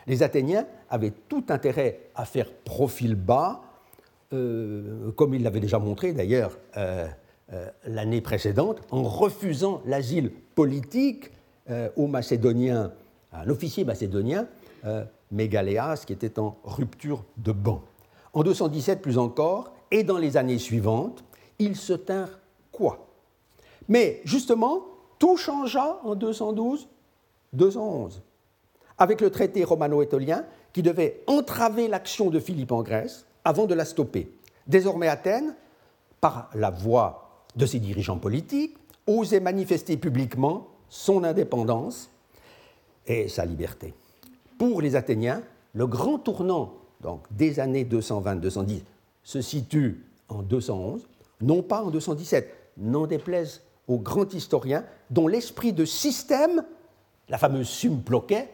Les 0.07 0.23
Athéniens 0.23 0.67
avaient 0.89 1.13
tout 1.29 1.45
intérêt 1.51 2.01
à 2.15 2.25
faire 2.25 2.51
profil 2.53 3.17
bas, 3.17 3.61
euh, 4.33 5.11
comme 5.13 5.35
ils 5.35 5.43
l'avaient 5.43 5.61
déjà 5.61 5.79
montré 5.79 6.13
d'ailleurs 6.13 6.57
l'année 7.87 8.21
précédente, 8.21 8.81
en 8.91 9.03
refusant 9.03 9.83
l'asile 9.87 10.33
politique 10.55 11.31
aux 11.97 12.07
Macédoniens, 12.07 12.93
à 13.33 13.43
un 13.43 13.49
officier 13.49 13.85
macédonien, 13.85 14.47
Mégaléas, 15.31 16.05
qui 16.07 16.13
était 16.13 16.39
en 16.39 16.57
rupture 16.65 17.25
de 17.37 17.53
banc. 17.53 17.83
En 18.33 18.43
217 18.43 19.03
plus 19.03 19.19
encore, 19.19 19.73
et 19.91 20.05
dans 20.05 20.19
les 20.19 20.37
années 20.37 20.59
suivantes, 20.59 21.25
ils 21.59 21.77
se 21.77 21.93
tinrent 21.93 22.39
quoi? 22.73 23.07
Mais 23.89 24.21
justement, 24.25 24.83
tout 25.19 25.37
changea 25.37 26.01
en 26.05 26.15
212, 26.15 26.89
211 27.53 28.23
avec 28.99 29.21
le 29.21 29.31
traité 29.31 29.63
romano-étolien 29.63 30.45
qui 30.73 30.83
devait 30.83 31.23
entraver 31.27 31.87
l'action 31.89 32.31
de 32.31 32.41
Philippe 32.41 32.73
en 32.73 32.83
Grèce 32.83 33.27
avant 33.45 33.67
de 33.67 33.75
la 33.75 33.85
stopper. 33.85 34.31
Désormais 34.67 35.09
Athènes, 35.09 35.55
par 36.21 36.51
la 36.55 36.71
voix 36.71 37.26
de 37.57 37.67
ses 37.67 37.79
dirigeants 37.79 38.19
politiques, 38.19 38.77
osait 39.07 39.41
manifester 39.41 39.97
publiquement 39.97 40.69
son 40.89 41.25
indépendance 41.25 42.11
et 43.07 43.29
sa 43.29 43.45
liberté. 43.45 43.95
Pour 44.59 44.83
les 44.83 44.97
Athéniens, 44.97 45.43
le 45.75 45.87
grand 45.87 46.19
tournant 46.19 46.75
donc, 47.01 47.23
des 47.31 47.61
années 47.61 47.85
220-210 47.85 48.83
se 49.23 49.41
situe 49.41 50.05
en 50.29 50.43
211, 50.43 51.07
non 51.41 51.63
pas 51.63 51.83
en 51.83 51.91
217, 51.91 52.53
n'en 52.79 53.07
déplaise 53.07 53.63
aux 53.89 53.99
grands 53.99 54.29
historiens 54.29 54.85
dont 55.11 55.29
l'esprit 55.29 55.73
de 55.73 55.85
système, 55.85 56.65
la 57.29 57.39
fameuse 57.39 57.87
ploquet, 58.05 58.49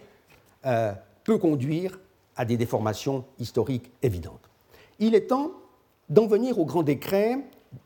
euh, 0.67 0.93
peut 1.25 1.39
conduire 1.39 1.99
à 2.37 2.45
des 2.45 2.57
déformations 2.57 3.25
historiques 3.39 3.91
évidentes. 4.03 4.51
Il 4.99 5.15
est 5.15 5.29
temps 5.29 5.53
d'en 6.09 6.27
venir 6.27 6.59
au 6.59 6.65
grand 6.65 6.83
décret 6.83 7.39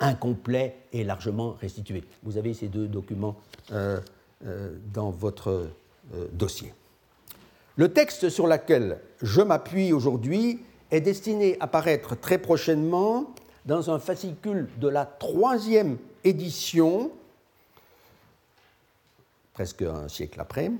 incomplet 0.00 0.76
et 0.92 1.04
largement 1.04 1.56
restitué. 1.60 2.04
Vous 2.22 2.36
avez 2.36 2.54
ces 2.54 2.68
deux 2.68 2.86
documents 2.86 3.36
euh, 3.72 4.00
euh, 4.46 4.76
dans 4.92 5.10
votre 5.10 5.68
euh, 6.14 6.28
dossier. 6.32 6.72
Le 7.76 7.92
texte 7.92 8.28
sur 8.28 8.46
lequel 8.46 8.98
je 9.22 9.40
m'appuie 9.40 9.92
aujourd'hui 9.92 10.60
est 10.90 11.00
destiné 11.00 11.56
à 11.60 11.66
paraître 11.66 12.14
très 12.18 12.38
prochainement 12.38 13.32
dans 13.66 13.90
un 13.90 13.98
fascicule 13.98 14.68
de 14.78 14.88
la 14.88 15.06
troisième 15.06 15.96
édition, 16.22 17.10
presque 19.54 19.82
un 19.82 20.08
siècle 20.08 20.40
après, 20.40 20.70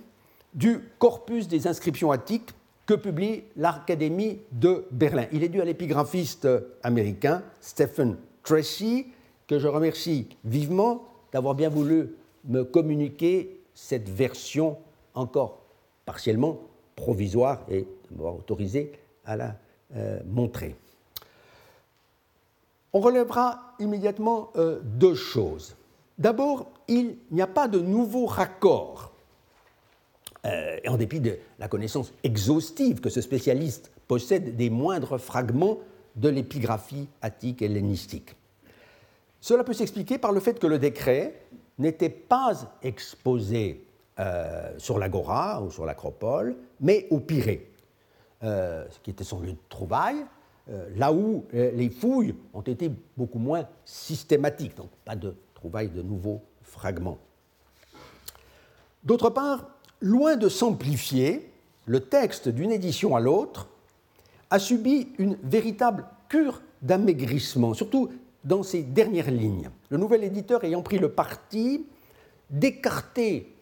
du 0.52 0.80
corpus 0.98 1.48
des 1.48 1.66
inscriptions 1.66 2.10
attiques 2.10 2.50
que 2.86 2.94
publie 2.94 3.44
l'Académie 3.56 4.40
de 4.52 4.84
Berlin. 4.90 5.26
Il 5.32 5.42
est 5.42 5.48
dû 5.48 5.60
à 5.60 5.64
l'épigraphiste 5.64 6.46
américain 6.82 7.42
Stephen 7.60 8.16
Tracy, 8.42 9.06
que 9.46 9.58
je 9.58 9.68
remercie 9.68 10.28
vivement 10.44 11.04
d'avoir 11.32 11.54
bien 11.54 11.70
voulu 11.70 12.14
me 12.44 12.62
communiquer 12.62 13.60
cette 13.74 14.08
version 14.08 14.76
encore 15.14 15.62
partiellement 16.04 16.60
provisoire 16.94 17.64
et 17.68 17.80
de 17.80 18.16
m'avoir 18.16 18.36
autorisé 18.36 18.92
à 19.24 19.36
la 19.36 19.56
euh, 19.96 20.20
montrer. 20.26 20.76
On 22.92 23.00
relèvera 23.00 23.74
immédiatement 23.80 24.50
euh, 24.56 24.80
deux 24.82 25.14
choses. 25.14 25.74
D'abord, 26.18 26.70
il 26.86 27.16
n'y 27.32 27.42
a 27.42 27.46
pas 27.46 27.66
de 27.66 27.80
nouveau 27.80 28.26
raccord, 28.26 29.12
euh, 30.46 30.78
en 30.86 30.96
dépit 30.96 31.20
de 31.20 31.38
la 31.58 31.68
connaissance 31.68 32.12
exhaustive 32.22 33.00
que 33.00 33.10
ce 33.10 33.20
spécialiste 33.20 33.90
possède 34.06 34.56
des 34.56 34.70
moindres 34.70 35.18
fragments 35.18 35.78
de 36.14 36.28
l'épigraphie 36.28 37.08
attique 37.20 37.62
hellénistique. 37.62 38.36
Cela 39.40 39.64
peut 39.64 39.72
s'expliquer 39.72 40.18
par 40.18 40.32
le 40.32 40.40
fait 40.40 40.58
que 40.60 40.66
le 40.68 40.78
décret 40.78 41.40
n'était 41.78 42.10
pas 42.10 42.76
exposé 42.82 43.84
euh, 44.20 44.72
sur 44.78 44.98
l'agora 44.98 45.62
ou 45.62 45.70
sur 45.70 45.84
l'acropole, 45.84 46.56
mais 46.80 47.08
au 47.10 47.18
Pirée, 47.18 47.72
euh, 48.44 48.86
ce 48.88 49.00
qui 49.00 49.10
était 49.10 49.24
son 49.24 49.40
lieu 49.40 49.52
de 49.52 49.58
trouvaille, 49.68 50.24
là 50.96 51.12
où 51.12 51.44
les 51.52 51.90
fouilles 51.90 52.34
ont 52.54 52.62
été 52.62 52.90
beaucoup 53.18 53.38
moins 53.38 53.68
systématiques, 53.84 54.74
donc 54.74 54.88
pas 55.04 55.14
de 55.14 55.34
de 55.70 56.02
nouveaux 56.02 56.42
fragments. 56.62 57.18
D'autre 59.02 59.30
part, 59.30 59.66
loin 60.00 60.36
de 60.36 60.48
s'amplifier, 60.48 61.50
le 61.86 62.00
texte 62.00 62.48
d'une 62.48 62.72
édition 62.72 63.16
à 63.16 63.20
l'autre 63.20 63.68
a 64.50 64.58
subi 64.58 65.08
une 65.18 65.36
véritable 65.42 66.06
cure 66.28 66.62
d'amaigrissement, 66.82 67.74
surtout 67.74 68.10
dans 68.44 68.62
ses 68.62 68.82
dernières 68.82 69.30
lignes. 69.30 69.70
Le 69.88 69.96
nouvel 69.96 70.24
éditeur 70.24 70.64
ayant 70.64 70.82
pris 70.82 70.98
le 70.98 71.10
parti 71.10 71.86
d'écarter, 72.50 73.54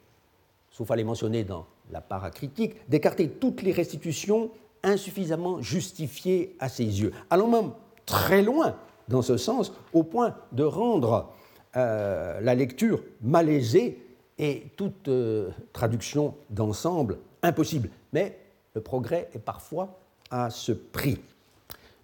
sauf 0.70 0.90
à 0.90 0.96
les 0.96 1.04
mentionner 1.04 1.44
dans 1.44 1.66
la 1.90 2.00
paracritique, 2.00 2.74
d'écarter 2.88 3.28
toutes 3.28 3.62
les 3.62 3.72
restitutions 3.72 4.50
insuffisamment 4.82 5.60
justifiées 5.60 6.56
à 6.58 6.68
ses 6.68 6.84
yeux, 6.84 7.12
allant 7.30 7.48
même 7.48 7.70
très 8.06 8.42
loin 8.42 8.76
dans 9.08 9.22
ce 9.22 9.36
sens, 9.36 9.72
au 9.92 10.02
point 10.02 10.34
de 10.52 10.64
rendre 10.64 11.32
euh, 11.74 12.38
la 12.42 12.54
lecture 12.54 13.02
malaisée 13.22 13.98
et 14.38 14.64
toute 14.76 15.08
euh, 15.08 15.50
traduction 15.72 16.34
d'ensemble 16.50 17.16
impossible. 17.42 17.88
Mais 18.12 18.38
le 18.74 18.82
progrès 18.82 19.30
est 19.32 19.38
parfois 19.38 19.98
à 20.30 20.50
ce 20.50 20.72
prix. 20.72 21.18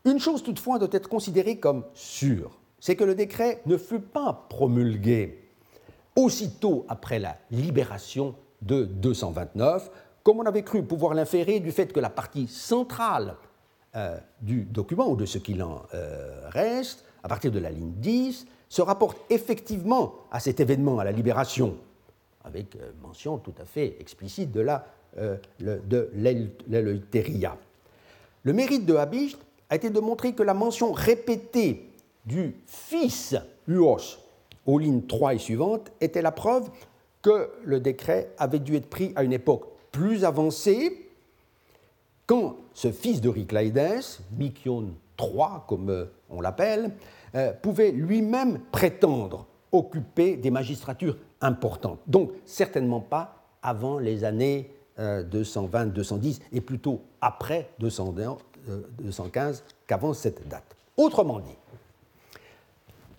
Une 0.06 0.20
chose 0.20 0.42
toutefois 0.42 0.78
doit 0.78 0.88
être 0.92 1.10
considérée 1.10 1.58
comme 1.58 1.84
sûre, 1.92 2.58
c'est 2.80 2.96
que 2.96 3.04
le 3.04 3.14
décret 3.14 3.60
ne 3.66 3.76
fut 3.76 4.00
pas 4.00 4.46
promulgué 4.48 5.50
aussitôt 6.16 6.86
après 6.88 7.18
la 7.18 7.36
libération 7.50 8.34
de 8.62 8.84
229, 8.84 9.90
comme 10.22 10.40
on 10.40 10.46
avait 10.46 10.62
cru 10.62 10.82
pouvoir 10.82 11.12
l'inférer 11.12 11.60
du 11.60 11.72
fait 11.72 11.92
que 11.92 12.00
la 12.00 12.10
partie 12.10 12.48
centrale 12.48 13.36
euh, 13.96 14.18
du 14.40 14.62
document, 14.62 15.08
ou 15.10 15.16
de 15.16 15.26
ce 15.26 15.36
qu'il 15.36 15.62
en 15.62 15.82
reste, 16.48 17.04
à 17.22 17.28
partir 17.28 17.52
de 17.52 17.58
la 17.58 17.70
ligne 17.70 17.92
10, 17.96 18.46
se 18.68 18.82
rapporte 18.82 19.18
effectivement 19.30 20.14
à 20.30 20.40
cet 20.40 20.60
événement, 20.60 20.98
à 20.98 21.04
la 21.04 21.12
libération, 21.12 21.76
avec 22.44 22.76
euh, 22.76 22.90
mention 23.02 23.38
tout 23.38 23.54
à 23.60 23.64
fait 23.64 23.96
explicite 24.00 24.52
de 24.52 24.60
la 24.60 24.86
de 25.58 26.10
Le 28.42 28.52
mérite 28.52 28.86
de 28.86 28.94
Habicht 28.94 29.38
a 29.70 29.76
été 29.76 29.90
de 29.90 30.00
montrer 30.00 30.34
que 30.34 30.42
la 30.42 30.54
mention 30.54 30.92
répétée 30.92 31.90
du 32.24 32.54
fils 32.66 33.34
Uos 33.66 34.18
aux 34.66 34.78
lignes 34.78 35.02
3 35.02 35.34
et 35.34 35.38
suivantes 35.38 35.90
était 36.00 36.22
la 36.22 36.30
preuve 36.30 36.70
que 37.22 37.50
le 37.64 37.80
décret 37.80 38.30
avait 38.38 38.58
dû 38.58 38.76
être 38.76 38.88
pris 38.88 39.12
à 39.16 39.22
une 39.24 39.32
époque 39.32 39.64
plus 39.90 40.24
avancée, 40.24 41.08
quand 42.26 42.56
ce 42.74 42.92
fils 42.92 43.20
de 43.20 43.28
Riclaides, 43.28 44.04
Mikion 44.36 44.90
III 45.20 45.62
comme 45.66 45.90
euh, 45.90 46.06
on 46.30 46.40
l'appelle, 46.40 46.92
euh, 47.34 47.52
pouvait 47.52 47.90
lui-même 47.90 48.60
prétendre 48.72 49.46
occuper 49.72 50.36
des 50.36 50.50
magistratures 50.50 51.16
importantes. 51.40 52.00
Donc 52.06 52.32
certainement 52.44 53.00
pas 53.00 53.42
avant 53.62 53.98
les 53.98 54.24
années 54.24 54.70
220-210 54.98 56.40
euh, 56.40 56.44
et 56.52 56.60
plutôt 56.60 57.02
après 57.20 57.70
215 57.78 59.64
qu'avant 59.86 60.14
cette 60.14 60.48
date. 60.48 60.76
Autrement 60.96 61.38
dit, 61.40 61.56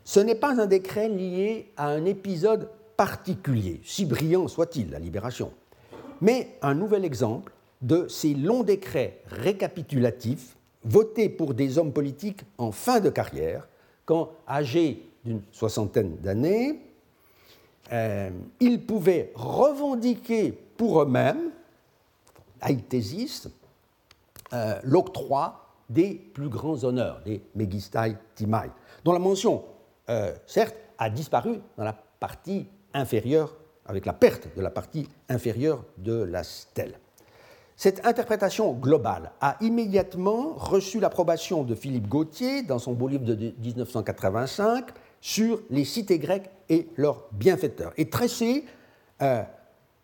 ce 0.04 0.20
n'est 0.20 0.36
pas 0.36 0.60
un 0.60 0.66
décret 0.66 1.08
lié 1.08 1.72
à 1.78 1.88
un 1.88 2.04
épisode 2.06 2.70
particulier, 2.98 3.80
si 3.86 4.06
brillant 4.06 4.48
soit-il, 4.48 4.90
la 4.90 5.00
libération, 5.00 5.54
mais 6.20 6.58
un 6.62 6.74
nouvel 6.74 7.06
exemple 7.06 7.54
de 7.82 8.08
ces 8.10 8.34
longs 8.34 8.64
décrets 8.64 9.22
récapitulatifs 9.28 10.58
votés 10.84 11.30
pour 11.30 11.54
des 11.54 11.78
hommes 11.78 11.94
politiques 11.94 12.42
en 12.58 12.72
fin 12.72 13.00
de 13.00 13.10
carrière, 13.10 13.68
quand, 14.06 14.32
âgés 14.48 15.10
d'une 15.24 15.42
soixantaine 15.52 16.16
d'années, 16.18 16.80
euh, 17.92 18.30
ils 18.60 18.86
pouvaient 18.86 19.32
revendiquer 19.36 20.52
pour 20.78 21.02
eux-mêmes, 21.02 21.52
aïthésistes, 22.62 23.50
euh, 24.54 24.80
l'octroi 24.84 25.66
des 25.90 26.14
plus 26.14 26.50
grands 26.50 26.84
honneurs, 26.84 27.22
des 27.26 27.42
Megistai 27.56 28.16
Timai, 28.36 28.70
dont 29.04 29.14
la 29.14 29.20
mention 29.20 29.64
euh, 30.10 30.34
certes, 30.46 30.76
a 30.98 31.10
disparu 31.10 31.60
dans 31.78 31.84
la 31.84 31.94
partie 31.94 32.68
inférieure, 32.94 33.56
avec 33.86 34.06
la 34.06 34.14
perte 34.14 34.56
de 34.56 34.62
la 34.62 34.70
partie 34.70 35.08
inférieure 35.30 35.84
de 35.98 36.24
la 36.24 36.44
stèle. 36.44 37.00
Cette 37.80 38.06
interprétation 38.06 38.74
globale 38.74 39.32
a 39.40 39.56
immédiatement 39.62 40.52
reçu 40.58 41.00
l'approbation 41.00 41.64
de 41.64 41.76
Philippe 41.76 42.10
Gauthier 42.10 42.62
dans 42.62 42.78
son 42.78 42.92
beau 42.92 43.08
livre 43.08 43.24
de 43.24 43.54
1985 43.58 44.88
sur 45.22 45.62
les 45.70 45.86
cités 45.86 46.20
grecques 46.20 46.50
et 46.68 46.90
leurs 46.98 47.30
bienfaiteurs, 47.32 47.94
et 47.96 48.10
tressé 48.10 48.66
euh, 49.22 49.44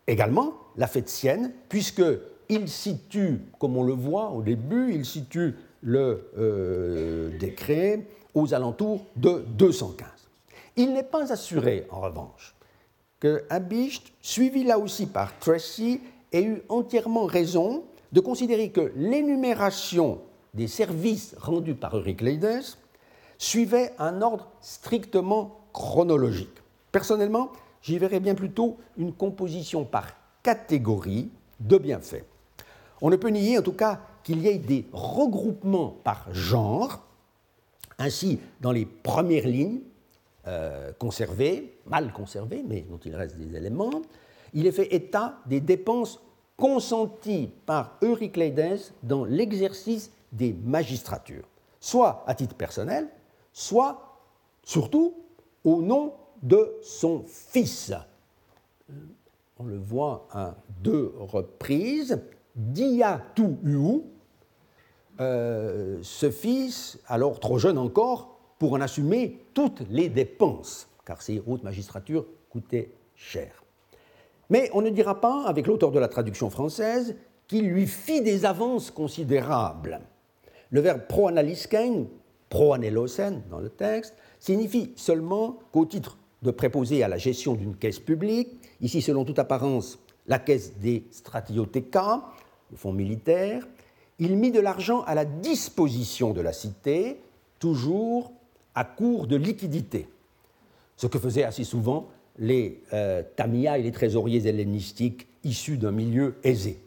également 0.06 0.54
la 0.78 0.86
fête 0.86 1.10
sienne, 1.10 1.52
puisqu'il 1.68 2.66
situe, 2.66 3.42
comme 3.58 3.76
on 3.76 3.82
le 3.82 3.92
voit 3.92 4.30
au 4.30 4.40
début, 4.40 4.94
il 4.94 5.04
situe 5.04 5.54
le 5.82 6.30
euh, 6.38 7.38
décret 7.38 8.06
aux 8.32 8.54
alentours 8.54 9.04
de 9.16 9.44
215. 9.48 10.08
Il 10.76 10.94
n'est 10.94 11.02
pas 11.02 11.30
assuré, 11.30 11.86
en 11.90 12.00
revanche, 12.00 12.54
que 13.20 13.44
Habicht, 13.50 14.14
suivi 14.22 14.64
là 14.64 14.78
aussi 14.78 15.04
par 15.04 15.38
Tracy, 15.38 16.00
ait 16.32 16.42
eu 16.42 16.62
entièrement 16.68 17.24
raison 17.24 17.84
de 18.12 18.20
considérer 18.20 18.70
que 18.70 18.92
l'énumération 18.96 20.20
des 20.54 20.68
services 20.68 21.34
rendus 21.38 21.74
par 21.74 21.96
Eurycleides 21.96 22.62
suivait 23.38 23.92
un 23.98 24.22
ordre 24.22 24.48
strictement 24.60 25.60
chronologique. 25.72 26.62
Personnellement, 26.90 27.50
j'y 27.82 27.98
verrais 27.98 28.20
bien 28.20 28.34
plutôt 28.34 28.78
une 28.96 29.12
composition 29.12 29.84
par 29.84 30.08
catégorie 30.42 31.30
de 31.60 31.76
bienfaits. 31.76 32.24
On 33.00 33.10
ne 33.10 33.16
peut 33.16 33.28
nier 33.28 33.58
en 33.58 33.62
tout 33.62 33.72
cas 33.72 34.00
qu'il 34.22 34.40
y 34.40 34.48
ait 34.48 34.58
des 34.58 34.86
regroupements 34.92 35.96
par 36.02 36.32
genre, 36.32 37.02
ainsi, 37.98 38.40
dans 38.60 38.72
les 38.72 38.86
premières 38.86 39.46
lignes, 39.46 39.80
euh, 40.46 40.92
conservées, 40.98 41.78
mal 41.86 42.12
conservées, 42.12 42.64
mais 42.66 42.82
dont 42.82 43.00
il 43.04 43.14
reste 43.14 43.36
des 43.36 43.56
éléments, 43.56 44.02
il 44.54 44.66
est 44.66 44.72
fait 44.72 44.94
état 44.94 45.38
des 45.46 45.60
dépenses 45.60 46.20
consenties 46.56 47.50
par 47.66 47.98
Eurycleides 48.02 48.80
dans 49.02 49.24
l'exercice 49.24 50.10
des 50.32 50.52
magistratures, 50.52 51.48
soit 51.80 52.24
à 52.26 52.34
titre 52.34 52.54
personnel, 52.54 53.08
soit 53.52 54.18
surtout 54.62 55.14
au 55.64 55.82
nom 55.82 56.14
de 56.42 56.74
son 56.82 57.24
fils. 57.26 57.92
On 59.58 59.64
le 59.64 59.78
voit 59.78 60.26
à 60.30 60.54
deux 60.82 61.14
reprises, 61.18 62.20
Diatou 62.54 63.58
euh, 65.20 65.98
ce 66.02 66.30
fils, 66.30 66.98
alors 67.06 67.40
trop 67.40 67.58
jeune 67.58 67.78
encore, 67.78 68.38
pour 68.58 68.74
en 68.74 68.80
assumer 68.80 69.40
toutes 69.54 69.82
les 69.90 70.08
dépenses, 70.08 70.88
car 71.04 71.22
ces 71.22 71.42
hautes 71.46 71.62
magistratures 71.62 72.26
coûtaient 72.50 72.90
cher. 73.14 73.65
Mais 74.50 74.70
on 74.72 74.82
ne 74.82 74.90
dira 74.90 75.20
pas, 75.20 75.44
avec 75.46 75.66
l'auteur 75.66 75.90
de 75.92 75.98
la 75.98 76.08
traduction 76.08 76.50
française, 76.50 77.16
qu'il 77.48 77.68
lui 77.68 77.86
fit 77.86 78.22
des 78.22 78.44
avances 78.44 78.90
considérables. 78.90 80.00
Le 80.70 80.80
verbe 80.80 81.06
proanaliskein, 81.08 82.06
proanelosen 82.48 83.42
dans 83.50 83.58
le 83.58 83.68
texte, 83.68 84.14
signifie 84.38 84.92
seulement 84.96 85.58
qu'au 85.72 85.86
titre 85.86 86.18
de 86.42 86.50
préposer 86.50 87.02
à 87.02 87.08
la 87.08 87.18
gestion 87.18 87.54
d'une 87.54 87.76
caisse 87.76 87.98
publique, 87.98 88.48
ici 88.80 89.02
selon 89.02 89.24
toute 89.24 89.38
apparence 89.38 89.98
la 90.26 90.38
caisse 90.38 90.76
des 90.78 91.04
stratiotheca, 91.10 92.24
le 92.70 92.76
fonds 92.76 92.92
militaire, 92.92 93.66
il 94.18 94.36
mit 94.36 94.50
de 94.50 94.60
l'argent 94.60 95.02
à 95.02 95.14
la 95.14 95.24
disposition 95.24 96.32
de 96.32 96.40
la 96.40 96.52
cité, 96.52 97.20
toujours 97.58 98.32
à 98.74 98.84
court 98.84 99.26
de 99.26 99.36
liquidité, 99.36 100.08
ce 100.96 101.06
que 101.06 101.18
faisaient 101.18 101.44
assez 101.44 101.64
souvent 101.64 102.08
les 102.38 102.82
euh, 102.92 103.22
et 103.38 103.82
les 103.82 103.92
trésoriers 103.92 104.46
hellénistiques 104.46 105.26
issus 105.44 105.78
d'un 105.78 105.92
milieu 105.92 106.36
aisé. 106.44 106.80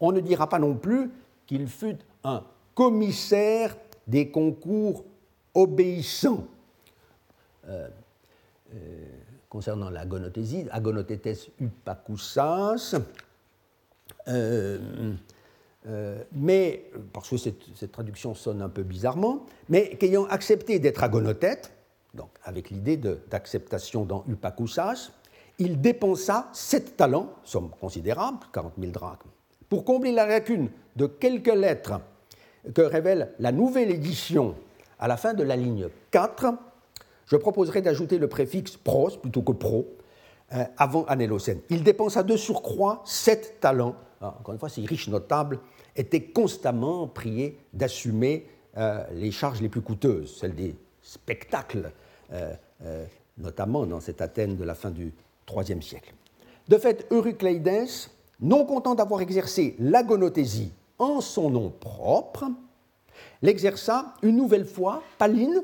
On 0.00 0.12
ne 0.12 0.20
dira 0.20 0.48
pas 0.48 0.58
non 0.58 0.74
plus 0.74 1.10
qu'il 1.46 1.66
fut 1.66 1.96
un 2.24 2.42
commissaire 2.74 3.76
des 4.06 4.30
concours 4.30 5.04
obéissants 5.54 6.46
concernant 9.48 9.90
la 9.90 10.06
gonothésie, 10.06 10.66
agonotétes 10.70 11.50
upakoussas, 11.60 12.94
mais, 16.32 16.90
parce 17.12 17.30
que 17.30 17.36
cette, 17.36 17.92
traduction 17.92 18.34
sonne 18.34 18.62
un 18.62 18.68
peu 18.68 18.82
bizarrement, 18.82 19.46
mais 19.68 19.96
qu'ayant 19.96 20.26
accepté 20.26 20.78
d'être 20.78 21.02
agonothète, 21.02 21.75
donc 22.16 22.30
avec 22.42 22.70
l'idée 22.70 22.96
d'acceptation 22.96 24.04
dans 24.04 24.24
upakoussas, 24.28 25.10
il 25.58 25.80
dépensa 25.80 26.48
sept 26.52 26.96
talents, 26.96 27.30
somme 27.44 27.70
considérable, 27.80 28.38
40 28.52 28.72
000 28.78 28.92
drachmes, 28.92 29.30
pour 29.68 29.84
combler 29.84 30.12
la 30.12 30.26
lacune 30.26 30.70
de 30.96 31.06
quelques 31.06 31.54
lettres 31.54 32.00
que 32.74 32.82
révèle 32.82 33.32
la 33.38 33.52
nouvelle 33.52 33.90
édition 33.90 34.54
à 34.98 35.08
la 35.08 35.16
fin 35.16 35.34
de 35.34 35.42
la 35.42 35.56
ligne 35.56 35.88
4, 36.10 36.46
je 37.26 37.36
proposerai 37.36 37.82
d'ajouter 37.82 38.18
le 38.18 38.28
préfixe 38.28 38.76
pros 38.76 39.10
plutôt 39.10 39.42
que 39.42 39.52
pro 39.52 39.86
euh, 40.52 40.64
avant 40.76 41.04
Anélocène. 41.06 41.60
Il 41.70 41.82
dépensa 41.82 42.22
de 42.22 42.36
surcroît 42.36 43.02
sept 43.04 43.60
talents. 43.60 43.96
Ah, 44.20 44.36
encore 44.38 44.54
une 44.54 44.60
fois, 44.60 44.68
ces 44.68 44.82
riches 44.82 45.08
notables 45.08 45.58
étaient 45.96 46.22
constamment 46.22 47.08
priés 47.08 47.58
d'assumer 47.72 48.46
euh, 48.76 49.04
les 49.12 49.32
charges 49.32 49.60
les 49.60 49.68
plus 49.68 49.80
coûteuses, 49.80 50.36
celles 50.38 50.54
des 50.54 50.76
spectacles, 51.02 51.92
notamment 53.38 53.86
dans 53.86 54.00
cette 54.00 54.20
Athènes 54.20 54.56
de 54.56 54.64
la 54.64 54.74
fin 54.74 54.90
du 54.90 55.12
IIIe 55.50 55.82
siècle. 55.82 56.14
De 56.68 56.78
fait, 56.78 57.06
Eurycleides, 57.10 57.88
non 58.40 58.64
content 58.64 58.94
d'avoir 58.94 59.20
exercé 59.20 59.76
l'agonothésie 59.78 60.72
en 60.98 61.20
son 61.20 61.50
nom 61.50 61.70
propre, 61.70 62.46
l'exerça 63.42 64.14
une 64.22 64.36
nouvelle 64.36 64.66
fois, 64.66 65.02
Paline, 65.18 65.62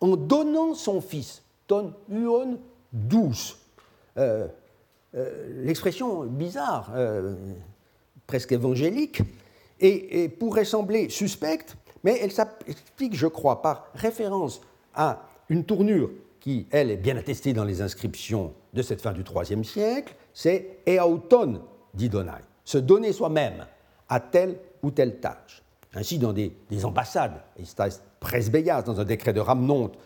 en 0.00 0.16
donnant 0.16 0.74
son 0.74 1.00
fils, 1.00 1.42
ton 1.66 1.94
uon 2.10 2.58
douce. 2.92 3.58
Euh, 4.18 4.48
euh, 5.14 5.62
l'expression 5.64 6.24
bizarre, 6.24 6.90
euh, 6.94 7.34
presque 8.26 8.52
évangélique, 8.52 9.22
et, 9.80 10.28
pourrait 10.28 10.64
sembler 10.64 11.08
suspecte, 11.08 11.76
mais 12.04 12.18
elle 12.22 12.30
s'explique, 12.30 13.16
je 13.16 13.26
crois, 13.26 13.62
par 13.62 13.88
référence 13.94 14.60
à 14.94 15.22
une 15.52 15.64
tournure 15.64 16.10
qui, 16.40 16.66
elle, 16.70 16.90
est 16.90 16.96
bien 16.96 17.16
attestée 17.18 17.52
dans 17.52 17.64
les 17.64 17.82
inscriptions 17.82 18.54
de 18.72 18.80
cette 18.80 19.02
fin 19.02 19.12
du 19.12 19.22
IIIe 19.22 19.64
siècle, 19.64 20.14
c'est 20.32 20.78
eauton 20.88 21.60
d'Idonai, 21.92 22.40
se 22.64 22.78
donner 22.78 23.12
soi-même 23.12 23.66
à 24.08 24.18
telle 24.18 24.56
ou 24.82 24.90
telle 24.90 25.20
tâche. 25.20 25.62
Ainsi, 25.94 26.18
dans 26.18 26.32
des, 26.32 26.54
ambassades, 26.84 27.42
Presbeias, 28.18 28.82
dans 28.82 28.98
un 28.98 29.04
décret 29.04 29.34
de 29.34 29.40
Ramnonte 29.40 29.98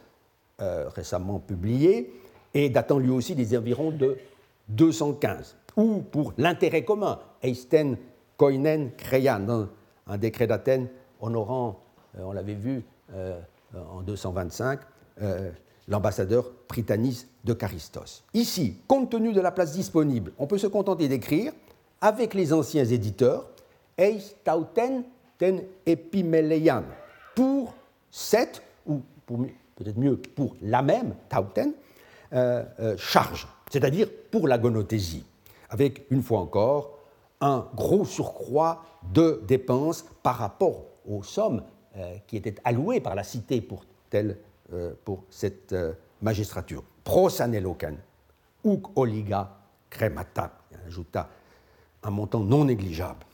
euh, 0.60 0.88
récemment 0.88 1.38
publié, 1.38 2.12
et 2.52 2.68
datant 2.68 2.98
lui 2.98 3.10
aussi 3.10 3.36
des 3.36 3.56
environs 3.56 3.92
de 3.92 4.16
215, 4.68 5.56
ou 5.76 6.00
pour 6.00 6.32
l'intérêt 6.38 6.84
commun, 6.84 7.20
Eisten 7.42 7.96
Koinen 8.36 8.90
Kreyan, 8.96 9.40
dans 9.40 9.68
un 10.08 10.18
décret 10.18 10.48
d'Athènes 10.48 10.88
honorant, 11.20 11.84
euh, 12.18 12.22
on 12.24 12.32
l'avait 12.32 12.54
vu 12.54 12.82
euh, 13.14 13.38
en 13.74 14.02
225, 14.02 14.80
l'ambassadeur 15.88 16.50
Pritanis 16.68 17.26
de 17.44 17.52
Charistos. 17.52 18.24
Ici, 18.34 18.78
compte 18.86 19.10
tenu 19.10 19.32
de 19.32 19.40
la 19.40 19.52
place 19.52 19.72
disponible, 19.72 20.32
on 20.38 20.46
peut 20.46 20.58
se 20.58 20.66
contenter 20.66 21.08
d'écrire, 21.08 21.52
avec 22.00 22.34
les 22.34 22.52
anciens 22.52 22.84
éditeurs, 22.84 23.48
Eis 23.98 24.34
tauten 24.44 25.04
ten 25.38 25.62
epimeleian, 25.86 26.82
pour 27.34 27.74
cette, 28.10 28.62
ou 28.86 29.00
peut-être 29.26 29.98
mieux 29.98 30.16
pour 30.16 30.56
la 30.62 30.82
même 30.82 31.14
tauten, 31.28 31.72
euh, 32.32 32.64
euh, 32.80 32.96
charge, 32.96 33.46
c'est-à-dire 33.70 34.08
pour 34.30 34.48
la 34.48 34.58
gonothésie, 34.58 35.24
avec, 35.70 36.06
une 36.10 36.22
fois 36.22 36.40
encore, 36.40 36.98
un 37.40 37.66
gros 37.74 38.04
surcroît 38.04 38.84
de 39.12 39.42
dépenses 39.46 40.04
par 40.22 40.36
rapport 40.36 40.84
aux 41.08 41.22
sommes 41.22 41.62
euh, 41.96 42.16
qui 42.26 42.36
étaient 42.36 42.54
allouées 42.64 43.00
par 43.00 43.14
la 43.14 43.22
cité 43.22 43.60
pour 43.60 43.84
telle 44.10 44.30
euh, 44.30 44.34
pour 45.04 45.24
cette 45.30 45.72
euh, 45.72 45.92
magistrature. 46.22 46.82
Prosanelocan, 47.04 47.94
uk 48.64 48.96
oliga 48.96 49.58
cremata, 49.88 50.58
ajouta 50.86 51.28
un 52.02 52.10
montant 52.10 52.40
non 52.40 52.64
négligeable. 52.64 53.24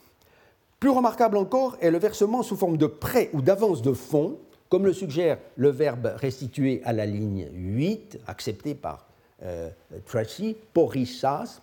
Plus 0.79 0.91
remarquable 0.91 1.37
encore 1.37 1.77
est 1.81 1.91
le 1.91 1.99
versement 1.99 2.43
sous 2.43 2.57
forme 2.57 2.77
de 2.77 2.87
prêt 2.87 3.31
ou 3.33 3.41
d'avance 3.41 3.83
de 3.83 3.93
fonds, 3.93 4.39
comme 4.69 4.85
le 4.85 4.93
suggère 4.93 5.39
le 5.57 5.69
verbe 5.69 6.13
restitué 6.17 6.83
à 6.85 6.93
la 6.93 7.07
ligne 7.07 7.49
8, 7.53 8.21
accepté 8.27 8.75
par 8.75 9.07
euh, 9.43 9.71
Tracy, 10.07 10.57
porissas, 10.73 11.61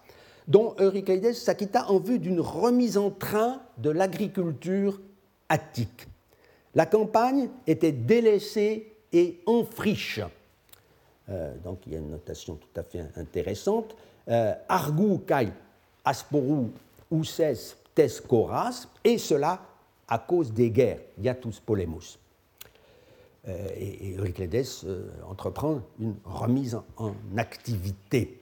dont 0.48 0.76
Eurycleides 0.80 1.34
s'acquitta 1.34 1.90
en 1.90 2.00
vue 2.00 2.20
d'une 2.20 2.40
remise 2.40 2.98
en 2.98 3.12
train 3.12 3.62
de 3.78 3.90
l'agriculture 3.90 5.00
attique. 5.48 6.08
La 6.76 6.86
campagne 6.86 7.50
était 7.68 7.92
délaissée 7.92 8.89
et 9.12 9.40
en 9.46 9.64
friche. 9.64 10.22
Euh, 11.30 11.54
donc 11.64 11.80
il 11.86 11.94
y 11.94 11.96
a 11.96 12.00
une 12.00 12.12
notation 12.12 12.56
tout 12.56 12.80
à 12.80 12.84
fait 12.84 13.04
intéressante. 13.16 13.96
Euh, 14.28 14.54
Argu 14.68 15.20
kai 15.28 15.50
asporu 16.06 16.68
uses 17.12 17.76
tes 17.96 18.08
coras, 18.28 18.88
et 19.04 19.18
cela 19.18 19.62
à 20.08 20.18
cause 20.18 20.52
des 20.52 20.70
guerres, 20.72 21.00
Yatus 21.20 21.60
Polemus. 21.60 22.18
Euh, 23.48 23.68
et, 23.78 24.16
Euryclédès 24.18 24.64
euh, 24.86 25.08
entreprend 25.30 25.82
une 26.00 26.16
remise 26.26 26.78
en, 26.98 27.14
activité. 27.38 28.42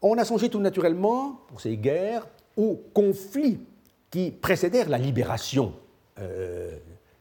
On 0.00 0.16
a 0.18 0.24
songé 0.24 0.48
tout 0.48 0.60
naturellement, 0.60 1.40
pour 1.48 1.60
ces 1.60 1.76
guerres, 1.76 2.26
aux 2.56 2.80
conflits 2.92 3.60
qui 4.10 4.30
précédèrent 4.30 4.88
la 4.88 4.98
libération 4.98 5.74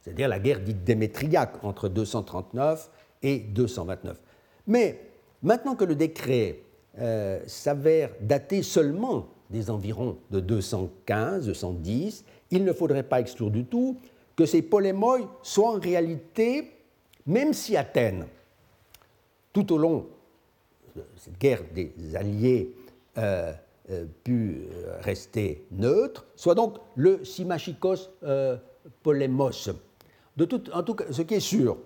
c'est-à-dire 0.04 0.28
la 0.28 0.40
guerre 0.40 0.60
dite 0.60 0.84
démétriaque 0.84 1.64
entre 1.64 1.88
239 1.88 2.90
et 3.22 3.40
229. 3.40 4.20
Mais 4.68 5.00
maintenant 5.42 5.76
que 5.76 5.86
le 5.86 5.96
décret 5.96 6.60
euh, 7.00 7.40
s'avère 7.48 8.10
dater 8.20 8.64
seulement 8.64 9.30
des 9.50 9.70
environs 9.70 10.18
de 10.30 10.42
215-210, 10.42 12.24
il 12.52 12.66
ne 12.66 12.74
faudrait 12.74 13.04
pas 13.04 13.22
exclure 13.22 13.50
du 13.50 13.64
tout 13.66 13.98
que 14.36 14.46
ces 14.46 14.62
polémoïs 14.62 15.26
soient 15.42 15.76
en 15.76 15.80
réalité, 15.80 16.72
même 17.26 17.54
si 17.54 17.78
Athènes, 17.78 18.26
tout 19.54 19.72
au 19.72 19.78
long 19.78 20.08
de 20.96 21.04
cette 21.16 21.40
guerre 21.40 21.62
des 21.74 21.94
alliés, 22.16 22.76
euh, 23.18 23.54
euh 23.90 24.06
pu 24.24 24.68
rester 25.02 25.66
neutre, 25.72 26.26
soit 26.36 26.56
donc 26.56 26.78
le 26.96 27.24
Simachikos 27.24 28.10
polémos, 29.02 29.70
de 30.38 30.46
tout, 30.46 30.72
en 30.72 30.84
tout 30.84 30.96
cas, 30.96 31.06
ce 31.12 31.22
qui 31.22 31.36
est 31.36 31.40
sûr, 31.40 31.78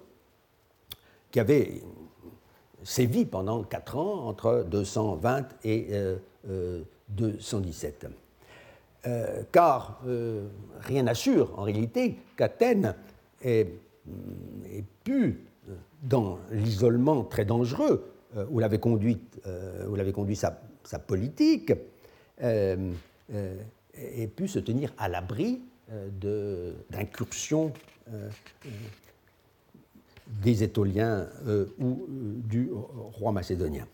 qui 1.31 1.39
avait 1.39 1.81
sévi 2.83 3.25
pendant 3.25 3.63
quatre 3.63 3.97
ans 3.97 4.27
entre 4.27 4.65
220 4.69 5.47
et 5.65 5.89
217. 7.09 8.05
Euh, 8.05 8.07
euh, 8.07 8.11
euh, 9.05 9.43
car 9.51 10.01
rien 10.81 11.03
n'assure 11.03 11.57
en 11.57 11.63
réalité 11.63 12.17
qu'Athènes 12.35 12.95
ait, 13.43 13.67
pu, 15.03 15.41
dans 16.03 16.39
l'isolement 16.51 17.23
très 17.23 17.45
dangereux 17.45 18.11
où 18.49 18.59
l'avait 18.59 18.79
conduit, 18.79 19.19
où 19.89 20.35
sa, 20.35 20.61
sa 20.83 20.99
politique, 20.99 21.73
ait 22.41 22.77
pu 24.35 24.47
se 24.47 24.59
tenir 24.59 24.93
à 24.97 25.07
l'abri 25.09 25.61
d'incursions 26.89 27.71
des 30.27 30.63
Étoliens 30.63 31.27
euh, 31.47 31.65
ou 31.79 32.05
du 32.09 32.69
roi 33.13 33.31
macédonien. 33.31 33.87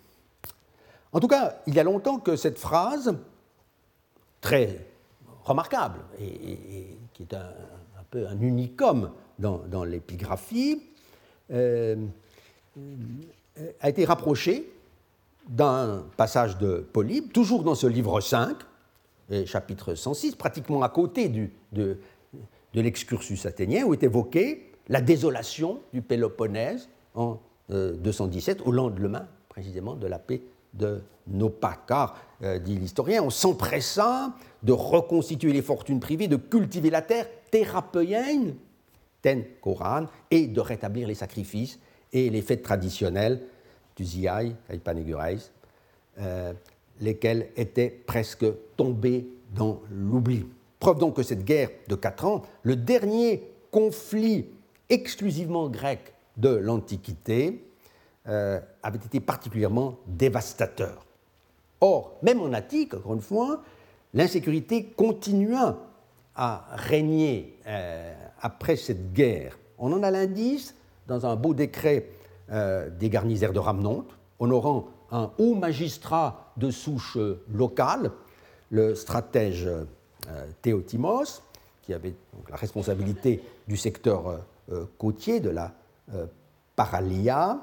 En 1.11 1.19
tout 1.19 1.27
cas, 1.27 1.57
il 1.67 1.75
y 1.75 1.79
a 1.79 1.83
longtemps 1.83 2.19
que 2.19 2.35
cette 2.35 2.57
phrase, 2.57 3.15
très 4.41 4.85
remarquable 5.43 5.99
et, 6.19 6.97
qui 7.13 7.23
est 7.23 7.33
un, 7.35 7.53
peu 8.09 8.27
un 8.27 8.39
unicum 8.41 9.11
dans, 9.37 9.83
l'épigraphie, 9.83 10.81
a 11.49 11.95
été 13.89 14.05
rapprochée 14.05 14.73
d'un 15.47 16.05
passage 16.17 16.57
de 16.57 16.85
Polybe, 16.93 17.31
toujours 17.31 17.63
dans 17.63 17.75
ce 17.75 17.87
livre 17.87 18.21
5, 18.21 18.57
chapitre 19.45 19.95
106, 19.95 20.35
pratiquement 20.35 20.81
à 20.83 20.89
côté 20.89 21.29
du, 21.29 21.51
de 22.73 22.81
l'excursus 22.81 23.45
athénien, 23.45 23.85
où 23.85 23.93
est 23.93 24.03
évoquée 24.03 24.71
la 24.87 25.01
désolation 25.01 25.79
du 25.93 26.01
Péloponnèse 26.01 26.89
en 27.15 27.39
217, 27.69 28.59
euh, 28.59 28.63
au 28.65 28.71
lendemain 28.71 29.27
précisément 29.49 29.95
de 29.95 30.07
la 30.07 30.19
paix 30.19 30.41
de 30.73 31.01
Nopa, 31.27 31.83
car, 31.87 32.19
euh, 32.41 32.59
dit 32.59 32.75
l'historien, 32.75 33.23
on 33.23 33.29
s'empressa 33.29 34.33
de 34.63 34.73
reconstituer 34.73 35.53
les 35.53 35.61
fortunes 35.61 35.99
privées, 35.99 36.27
de 36.27 36.35
cultiver 36.35 36.89
la 36.89 37.01
terre, 37.01 37.27
ten 39.21 39.45
Koran, 39.61 40.07
et 40.31 40.47
de 40.47 40.59
rétablir 40.59 41.07
les 41.07 41.15
sacrifices 41.15 41.79
et 42.11 42.29
les 42.29 42.41
fêtes 42.41 42.63
traditionnelles, 42.63 43.43
Tuziai 43.95 44.55
et 44.69 44.77
Panegurais, 44.79 45.37
lesquels 46.99 47.49
étaient 47.55 47.89
presque 47.89 48.45
tombés 48.75 49.27
dans 49.55 49.81
l'oubli. 49.91 50.45
Preuve 50.83 50.99
donc 50.99 51.15
que 51.15 51.23
cette 51.23 51.45
guerre 51.45 51.69
de 51.87 51.95
quatre 51.95 52.25
ans, 52.25 52.41
le 52.63 52.75
dernier 52.75 53.49
conflit 53.71 54.47
exclusivement 54.89 55.69
grec 55.69 56.13
de 56.35 56.49
l'Antiquité, 56.49 57.65
euh, 58.27 58.59
avait 58.83 58.97
été 58.97 59.21
particulièrement 59.21 59.99
dévastateur. 60.07 61.05
Or, 61.79 62.17
même 62.21 62.41
en 62.41 62.51
Attique, 62.51 62.95
encore 62.95 63.13
une 63.13 63.21
fois, 63.21 63.61
l'insécurité 64.13 64.83
continua 64.83 65.77
à 66.35 66.65
régner 66.73 67.57
euh, 67.65 68.13
après 68.41 68.75
cette 68.75 69.13
guerre. 69.13 69.57
On 69.77 69.93
en 69.93 70.03
a 70.03 70.11
l'indice 70.11 70.75
dans 71.07 71.25
un 71.25 71.37
beau 71.37 71.53
décret 71.53 72.09
euh, 72.51 72.89
des 72.89 73.09
garnisaires 73.09 73.53
de 73.53 73.59
Ramnonte, 73.59 74.17
honorant 74.37 74.89
un 75.11 75.31
haut 75.37 75.55
magistrat 75.55 76.51
de 76.57 76.71
souche 76.71 77.17
locale, 77.47 78.11
le 78.69 78.95
stratège 78.95 79.69
Théotimos, 80.61 81.41
qui 81.81 81.93
avait 81.93 82.15
la 82.49 82.55
responsabilité 82.55 83.43
du 83.67 83.77
secteur 83.77 84.39
côtier 84.97 85.39
de 85.39 85.49
la 85.49 85.73
Paralia, 86.75 87.59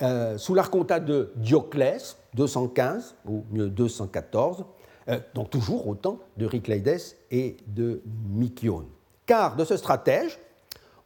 euh, 0.00 0.38
sous 0.38 0.54
l'arcontat 0.54 1.00
de 1.00 1.32
Dioclès, 1.34 2.16
215, 2.34 3.16
ou 3.26 3.44
mieux 3.50 3.68
214, 3.68 4.64
euh, 5.08 5.18
donc 5.34 5.50
toujours 5.50 5.88
au 5.88 5.96
temps 5.96 6.20
de 6.36 6.46
Ricleides 6.46 7.00
et 7.32 7.56
de 7.66 8.00
Mykione. 8.28 8.86
Car 9.26 9.56
de 9.56 9.64
ce 9.64 9.76
stratège, 9.76 10.38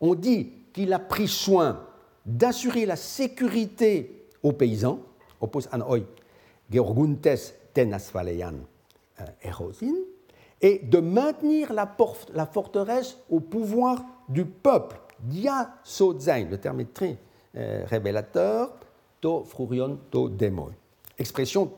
on 0.01 0.15
dit 0.15 0.53
qu'il 0.75 0.93
a 0.93 0.99
pris 0.99 1.27
soin 1.27 1.87
d'assurer 2.27 2.85
la 2.85 2.97
sécurité 2.97 4.29
aux 4.43 4.53
paysans, 4.53 5.01
opus 5.41 5.69
an 5.73 5.81
georguntes 6.71 7.55
ten 7.73 7.95
euh, 7.95 9.25
erosin, 9.43 9.95
et 10.63 10.79
de 10.79 10.99
maintenir 10.99 11.73
la, 11.73 11.87
forteresse 12.47 13.19
au 13.29 13.41
pouvoir 13.41 14.03
du 14.29 14.45
peuple. 14.45 14.99
Dia 15.21 15.71
sozain, 15.85 16.47
le 16.49 16.59
terme 16.59 16.81
est 16.81 16.95
très 16.95 17.19
révélateur, 17.55 18.73
to 19.21 19.45
frurion 19.45 19.99
to 20.11 20.29
demoi. 20.29 20.71
Expression 21.19 21.71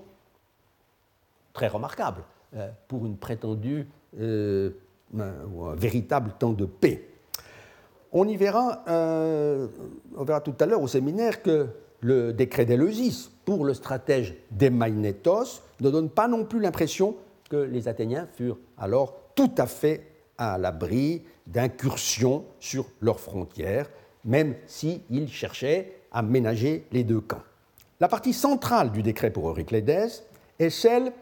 très 1.52 1.68
remarquable 1.68 2.22
euh, 2.56 2.68
pour 2.88 3.06
une 3.06 3.16
prétendue 3.16 3.86
euh, 4.20 4.70
ou 5.14 5.64
un 5.64 5.74
véritable 5.74 6.32
temps 6.38 6.52
de 6.52 6.64
paix. 6.64 7.08
On 8.12 8.28
y 8.28 8.36
verra, 8.36 8.84
euh, 8.88 9.68
on 10.16 10.24
verra 10.24 10.40
tout 10.40 10.54
à 10.60 10.66
l'heure 10.66 10.82
au 10.82 10.88
séminaire 10.88 11.42
que 11.42 11.68
le 12.00 12.32
décret 12.32 12.64
d'Éleusis 12.64 13.30
pour 13.44 13.64
le 13.64 13.74
stratège 13.74 14.34
Demainetos 14.50 15.62
ne 15.80 15.90
donne 15.90 16.10
pas 16.10 16.28
non 16.28 16.44
plus 16.44 16.60
l'impression 16.60 17.16
les 17.56 17.88
Athéniens 17.88 18.28
furent 18.36 18.58
alors 18.78 19.14
tout 19.34 19.52
à 19.58 19.66
fait 19.66 20.06
à 20.38 20.58
l'abri 20.58 21.22
d'incursions 21.46 22.44
sur 22.58 22.86
leurs 23.00 23.20
frontières, 23.20 23.88
même 24.24 24.54
s'ils 24.66 25.28
cherchaient 25.28 25.92
à 26.12 26.22
ménager 26.22 26.86
les 26.92 27.04
deux 27.04 27.20
camps. 27.20 27.42
La 28.00 28.08
partie 28.08 28.32
centrale 28.32 28.90
du 28.92 29.02
décret 29.02 29.30
pour 29.30 29.48
Euryclédès 29.48 30.08
est 30.58 30.70
celle 30.70 31.12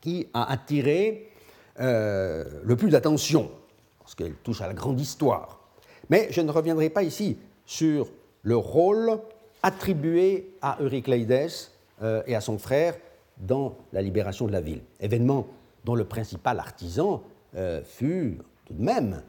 qui 0.00 0.28
a 0.34 0.50
attiré 0.50 1.28
euh, 1.80 2.44
le 2.62 2.76
plus 2.76 2.90
d'attention, 2.90 3.50
parce 4.00 4.14
qu'elle 4.14 4.34
touche 4.34 4.60
à 4.60 4.66
la 4.66 4.74
grande 4.74 5.00
histoire. 5.00 5.60
Mais 6.10 6.28
je 6.30 6.40
ne 6.40 6.50
reviendrai 6.50 6.90
pas 6.90 7.02
ici 7.02 7.38
sur 7.64 8.08
le 8.42 8.56
rôle 8.56 9.18
attribué 9.62 10.54
à 10.60 10.76
Euryclédès 10.80 11.48
euh, 12.02 12.22
et 12.26 12.34
à 12.34 12.40
son 12.40 12.58
frère 12.58 12.96
dans 13.42 13.76
la 13.92 14.02
libération 14.02 14.46
de 14.46 14.52
la 14.52 14.60
ville, 14.60 14.80
événement 15.00 15.46
dont 15.84 15.94
le 15.94 16.04
principal 16.04 16.58
artisan 16.58 17.22
euh, 17.54 17.82
fut 17.84 18.38
tout 18.64 18.74
de 18.74 18.82
même 18.82 19.22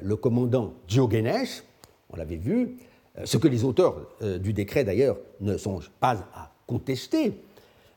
le 0.00 0.16
commandant 0.16 0.72
Diogénès, 0.88 1.62
on 2.08 2.16
l'avait 2.16 2.36
vu, 2.36 2.78
euh, 3.18 3.26
ce 3.26 3.36
que 3.36 3.48
les 3.48 3.64
auteurs 3.64 3.96
euh, 4.22 4.38
du 4.38 4.52
décret 4.52 4.84
d'ailleurs 4.84 5.16
ne 5.40 5.56
songent 5.56 5.90
pas 6.00 6.16
à 6.34 6.50
contester, 6.66 7.40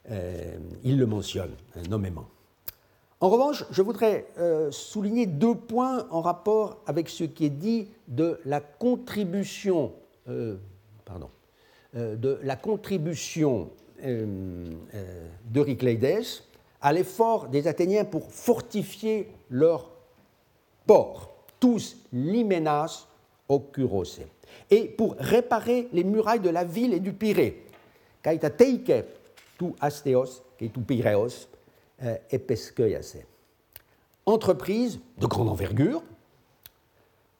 euh, 0.10 0.58
ils 0.84 0.98
le 0.98 1.06
mentionnent 1.06 1.56
nommément. 1.90 2.26
En 3.20 3.30
revanche, 3.30 3.66
je 3.72 3.82
voudrais 3.82 4.28
souligner 4.70 5.26
deux 5.26 5.56
points 5.56 6.06
en 6.12 6.22
rapport 6.22 6.84
avec 6.86 7.10
ce 7.10 7.24
qui 7.24 7.46
est 7.46 7.50
dit 7.50 7.88
de 8.08 8.40
la 8.46 8.60
contribution, 8.62 9.92
pardon, 11.04 11.32
de 11.96 12.38
la 12.44 12.56
contribution 12.56 13.72
d'Eurycleides 15.46 16.24
à 16.82 16.94
l'effort 16.94 17.48
des 17.48 17.68
Athéniens 17.68 18.06
pour 18.06 18.32
fortifier 18.32 19.30
leur 19.50 19.90
port, 20.86 21.34
tous 21.60 21.98
limenas 22.14 23.08
occurose 23.50 24.22
et 24.70 24.86
pour 24.86 25.16
réparer 25.18 25.88
les 25.94 26.04
murailles 26.04 26.40
de 26.40 26.50
la 26.50 26.64
ville 26.64 26.94
et 26.94 27.00
du 27.00 27.14
Pirée. 27.14 27.64
Kaita 28.22 28.50
teike 28.50 29.06
tu 29.58 29.74
asteos, 29.80 30.44
tu 30.58 30.70
pireos, 30.70 31.48
euh, 32.04 32.16
epeskeuiase. 32.30 33.24
Entreprise 34.26 35.00
de 35.18 35.26
grande 35.26 35.50
envergure, 35.50 36.04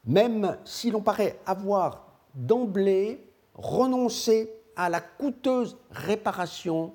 même 0.06 0.58
si 0.66 0.90
l'on 0.90 1.02
paraît 1.02 1.38
avoir 1.46 2.08
d'emblée 2.34 3.22
renoncé 3.54 4.52
à 4.78 4.90
la 4.90 5.02
coûteuse 5.02 5.76
réparation 5.92 6.94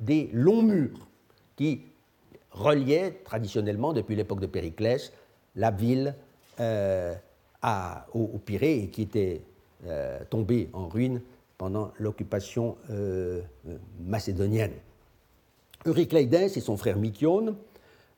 des 0.00 0.30
longs 0.32 0.62
murs 0.62 1.06
qui 1.56 1.82
reliaient 2.50 3.20
traditionnellement, 3.24 3.92
depuis 3.92 4.16
l'époque 4.16 4.40
de 4.40 4.46
Périclès, 4.46 5.12
la 5.54 5.70
ville 5.70 6.14
euh, 6.58 7.14
au, 8.14 8.38
Pirée 8.44 8.78
et 8.84 8.88
qui 8.88 9.02
était 9.02 9.42
euh, 9.86 10.20
tombé 10.30 10.70
en 10.72 10.88
ruine 10.88 11.20
pendant 11.58 11.92
l'occupation 11.98 12.76
euh, 12.90 13.42
macédonienne. 14.00 14.72
Eurycleides 15.86 16.34
et 16.34 16.60
son 16.60 16.76
frère 16.76 16.96
Mykione 16.96 17.54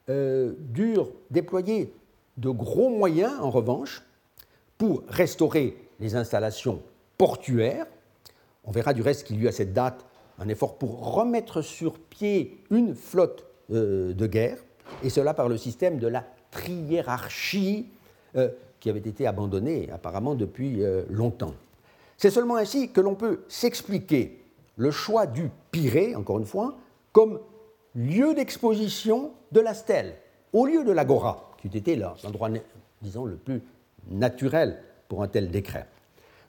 durent 0.09 1.11
déployer 1.31 1.93
de 2.37 2.51
gros 2.51 2.91
moyens, 2.91 3.35
en 3.41 3.51
revanche, 3.51 4.03
pour 4.77 5.05
restaurer 5.09 5.77
les 6.01 6.17
installations 6.17 6.83
portuaires. 7.17 7.87
On 8.65 8.71
verra 8.71 8.93
du 8.93 9.03
reste 9.03 9.27
qu'il 9.27 9.37
y 9.37 9.45
eut 9.45 9.49
à 9.49 9.53
cette 9.53 9.73
date 9.73 10.05
un 10.39 10.49
effort 10.49 10.79
pour 10.79 11.15
remettre 11.15 11.63
sur 11.63 11.99
pied 11.99 12.63
une 12.71 12.95
flotte 12.95 13.45
de 13.69 14.27
guerre, 14.27 14.59
et 15.03 15.11
cela 15.11 15.35
par 15.35 15.49
le 15.49 15.57
système 15.57 15.99
de 15.99 16.09
la 16.09 16.25
triérarchie 16.51 17.89
qui 18.81 18.91
avait 18.91 18.99
été 18.99 19.27
abandonné 19.27 19.91
apparemment 19.93 20.35
depuis 20.35 20.83
euh, 20.83 21.05
longtemps. 21.11 21.55
C'est 22.17 22.31
seulement 22.31 22.57
ainsi 22.57 22.91
que 22.91 23.01
l'on 23.01 23.15
peut 23.15 23.41
s'expliquer 23.49 24.43
le 24.77 24.91
choix 24.91 25.27
du 25.27 25.51
Pirée, 25.71 26.17
encore 26.17 26.39
une 26.39 26.47
fois, 26.47 26.77
comme 27.13 27.41
lieu 27.95 28.35
d'exposition 28.35 29.33
de 29.53 29.61
la 29.61 29.75
stèle, 29.75 30.17
au 30.53 30.67
lieu 30.67 30.85
de 30.85 30.93
l'agora, 30.93 31.51
qui 31.59 31.69
eût 31.69 31.77
été 31.77 31.97
l'endroit, 31.97 32.49
disons, 33.03 33.25
le 33.25 33.37
plus 33.37 33.63
naturel 34.09 34.83
pour 35.09 35.23
un 35.23 35.29
tel 35.29 35.51
décret. 35.51 35.87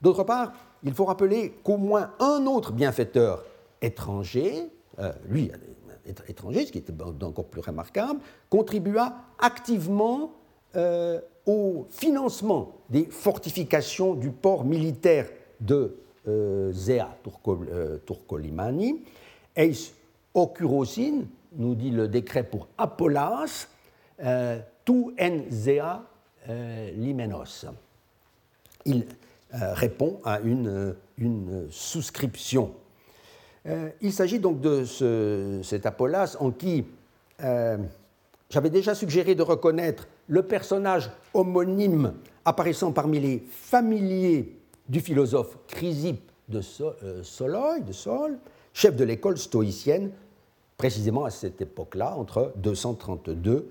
D'autre 0.02 0.24
part, 0.24 0.54
il 0.84 0.94
faut 0.94 1.06
rappeler 1.06 1.54
qu'au 1.64 1.78
moins 1.78 2.12
un 2.20 2.46
autre 2.46 2.72
bienfaiteur 2.72 3.46
étranger, 3.82 4.70
euh, 5.00 5.12
lui, 5.28 5.52
étranger, 6.28 6.66
ce 6.66 6.72
qui 6.72 6.80
était 6.80 6.94
encore 7.24 7.46
plus 7.46 7.62
remarquable, 7.62 8.20
contribua 8.50 9.16
activement 9.40 10.32
euh, 10.76 11.20
au 11.46 11.88
financement 11.90 12.72
des 12.90 13.06
fortifications 13.06 14.14
du 14.14 14.30
port 14.30 14.64
militaire 14.64 15.28
de 15.60 15.98
euh, 16.28 16.72
Zea 16.72 17.18
euh, 17.48 17.98
Turcolimani. 18.06 19.04
Eis 19.56 19.94
ocurosin, 20.34 21.24
nous 21.58 21.76
dit 21.76 21.90
le 21.92 22.08
décret 22.08 22.44
pour 22.44 22.68
Apollas, 22.78 23.68
tu 24.86 24.94
en 25.20 25.42
Zea 25.50 26.04
limenos. 26.96 27.66
Répond 29.54 30.20
à 30.24 30.40
une, 30.40 30.96
une 31.18 31.68
souscription. 31.70 32.72
il 34.02 34.14
s'agit 34.14 34.40
donc 34.40 34.62
de 34.62 34.86
ce, 34.86 35.60
cet 35.64 35.86
Apollas 35.86 36.38
en 36.40 36.52
qui 36.52 36.86
j'avais 38.52 38.70
déjà 38.70 38.94
suggéré 38.94 39.34
de 39.34 39.44
reconnaître 39.44 40.08
le 40.28 40.44
personnage 40.44 41.10
homonyme 41.34 42.14
apparaissant 42.46 42.92
parmi 42.92 43.20
les 43.20 43.40
familiers 43.50 44.58
du 44.90 45.00
philosophe 45.00 45.58
Chrysippe 45.68 46.32
de 46.50 46.62
euh, 46.82 47.24
Soloï, 47.24 47.82
de 47.82 47.94
Sol, 47.94 48.38
chef 48.74 48.96
de 48.96 49.04
l'école 49.04 49.38
stoïcienne, 49.38 50.12
précisément 50.78 51.24
à 51.24 51.30
cette 51.30 51.62
époque-là, 51.62 52.16
entre 52.18 52.52
232 52.58 53.70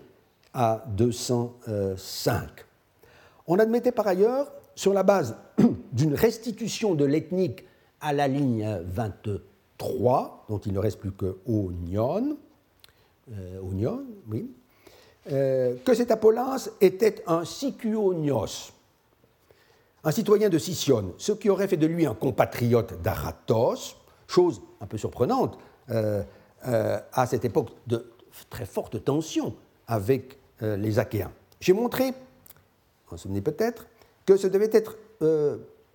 à 0.55 0.85
205. 0.89 2.49
On 3.47 3.59
admettait 3.59 3.93
par 3.93 4.07
ailleurs, 4.07 4.51
sur 4.81 4.95
la 4.95 5.03
base 5.03 5.37
d'une 5.93 6.15
restitution 6.15 6.95
de 6.95 7.05
l'ethnique 7.05 7.67
à 8.01 8.15
la 8.15 8.29
ligne 8.29 8.81
23, 8.87 9.43
3, 9.77 10.47
dont 10.49 10.59
il 10.59 10.73
ne 10.73 10.79
reste 10.79 10.99
plus 10.99 11.13
que 11.13 11.39
Onion, 11.47 12.39
euh, 13.31 13.61
oui, 14.29 14.51
euh, 15.31 15.77
que 15.85 15.93
cet 15.93 16.11
Apollas 16.11 16.71
était 16.81 17.23
un 17.27 17.45
Sicuonios, 17.45 18.73
un 20.03 20.11
citoyen 20.11 20.49
de 20.49 20.57
Sicyone, 20.57 21.13
ce 21.19 21.33
qui 21.33 21.51
aurait 21.51 21.69
fait 21.69 21.77
de 21.77 21.87
lui 21.87 22.07
un 22.07 22.15
compatriote 22.15 23.03
d'Aratos, 23.03 23.97
chose 24.27 24.63
un 24.81 24.87
peu 24.87 24.97
surprenante 24.97 25.59
euh, 25.91 26.23
à 26.63 27.27
cette 27.27 27.45
époque 27.45 27.71
de 27.87 28.13
très 28.49 28.65
forte 28.65 29.05
tension 29.05 29.55
avec 29.87 30.39
les 30.61 30.99
Achéens. 30.99 31.33
J'ai 31.59 31.73
montré, 31.73 32.11
vous 32.11 32.15
vous 33.13 33.17
souvenez 33.17 33.41
peut-être, 33.41 33.87
que 34.27 34.37
ce 34.37 34.47
devait 34.47 34.71
être 34.73 34.97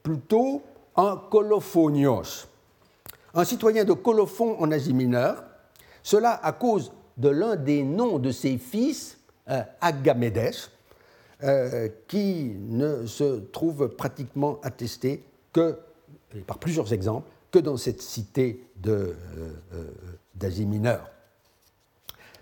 plutôt 0.03 0.61
un 0.95 1.17
Colophonios, 1.29 2.47
un 3.33 3.43
citoyen 3.43 3.83
de 3.83 3.93
Colophon 3.93 4.55
en 4.59 4.71
Asie 4.71 4.93
mineure, 4.93 5.43
cela 6.03 6.39
à 6.43 6.53
cause 6.53 6.91
de 7.17 7.29
l'un 7.29 7.55
des 7.55 7.83
noms 7.83 8.19
de 8.19 8.31
ses 8.31 8.57
fils, 8.57 9.17
euh, 9.49 9.61
Agamédès, 9.81 10.69
euh, 11.43 11.89
qui 12.07 12.55
ne 12.59 13.05
se 13.05 13.39
trouve 13.51 13.89
pratiquement 13.89 14.59
attesté 14.63 15.23
que, 15.53 15.77
par 16.47 16.59
plusieurs 16.59 16.93
exemples, 16.93 17.29
que 17.51 17.59
dans 17.59 17.77
cette 17.77 18.01
cité 18.01 18.67
euh, 18.87 19.13
d'Asie 20.33 20.65
mineure. 20.65 21.09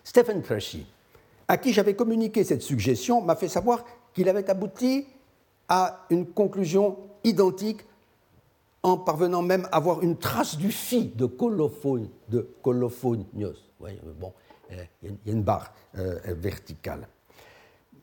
Stephen 0.04 0.42
Trashy, 0.42 0.86
à 1.48 1.58
qui 1.58 1.74
j'avais 1.74 1.96
communiqué 1.96 2.44
cette 2.44 2.62
suggestion, 2.62 3.22
m'a 3.22 3.36
fait 3.36 3.48
savoir 3.48 3.86
qu'il 4.14 4.30
avait 4.30 4.50
abouti 4.50 5.08
à 5.70 6.06
une 6.10 6.26
conclusion 6.26 6.98
identique 7.24 7.82
en 8.84 8.98
parvenant 8.98 9.42
même 9.42 9.68
à 9.72 9.80
voir 9.80 10.04
une 10.04 10.18
trace 10.18 10.58
du 10.58 10.72
phi 10.72 11.06
de 11.06 11.26
colophone, 11.26 12.10
de 12.30 12.50
colophonios. 12.62 13.54
bon, 13.80 14.34
euh, 14.72 14.84
il 15.02 15.16
y 15.26 15.30
a 15.30 15.34
une 15.34 15.44
barre 15.44 15.74
euh, 15.98 16.20
verticale. 16.28 17.08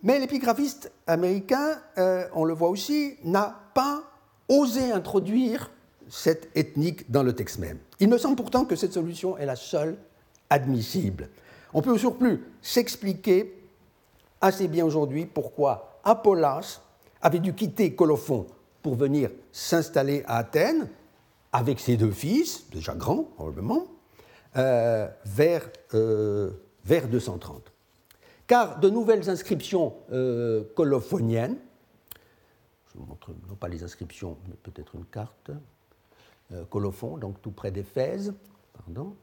Mais 0.03 0.19
l'épigraphiste 0.19 0.91
américain, 1.07 1.79
euh, 1.99 2.27
on 2.35 2.45
le 2.45 2.55
voit 2.55 2.71
aussi, 2.71 3.17
n'a 3.23 3.55
pas 3.75 4.03
osé 4.49 4.91
introduire 4.91 5.71
cette 6.09 6.51
ethnique 6.57 7.11
dans 7.11 7.23
le 7.23 7.35
texte 7.35 7.59
même. 7.59 7.79
Il 8.01 8.09
me 8.09 8.17
semble 8.17 8.37
pourtant 8.37 8.65
que 8.65 8.77
cette 8.77 8.95
solution 8.95 9.37
est 9.37 9.45
la 9.45 9.57
seule 9.57 9.99
admissible. 10.49 11.29
On 11.75 11.83
peut 11.83 11.91
au 11.91 11.99
surplus 11.99 12.43
s'expliquer 12.63 13.63
assez 14.41 14.69
bien 14.69 14.87
aujourd'hui 14.87 15.27
pourquoi 15.27 16.01
Apollas 16.03 16.81
avait 17.23 17.39
dû 17.39 17.55
quitter 17.55 17.95
Colophon 17.95 18.47
pour 18.83 18.95
venir 18.95 19.31
s'installer 19.53 20.23
à 20.27 20.39
Athènes 20.39 20.89
avec 21.53 21.81
ses 21.81 21.97
deux 21.97 22.13
fils, 22.13 22.69
déjà 22.71 22.95
grands 22.95 23.25
probablement, 23.25 23.87
euh, 24.57 25.09
vers, 25.25 25.69
euh, 25.95 26.51
vers 26.85 27.09
230. 27.09 27.73
Car 28.47 28.81
de 28.81 28.91
nouvelles 28.91 29.29
inscriptions 29.29 29.95
euh, 30.13 30.65
colophoniennes, 30.75 31.57
je 32.93 32.99
vous 32.99 33.07
montre 33.07 33.31
non 33.49 33.55
pas 33.55 33.69
les 33.69 33.85
inscriptions, 33.85 34.37
mais 34.49 34.57
peut-être 34.63 34.95
une 34.95 35.05
carte, 35.07 35.51
Colophon, 36.69 37.17
donc 37.17 37.41
tout 37.41 37.53
près 37.53 37.71
d'Éphèse, 37.71 38.35
pardon, 38.73 39.15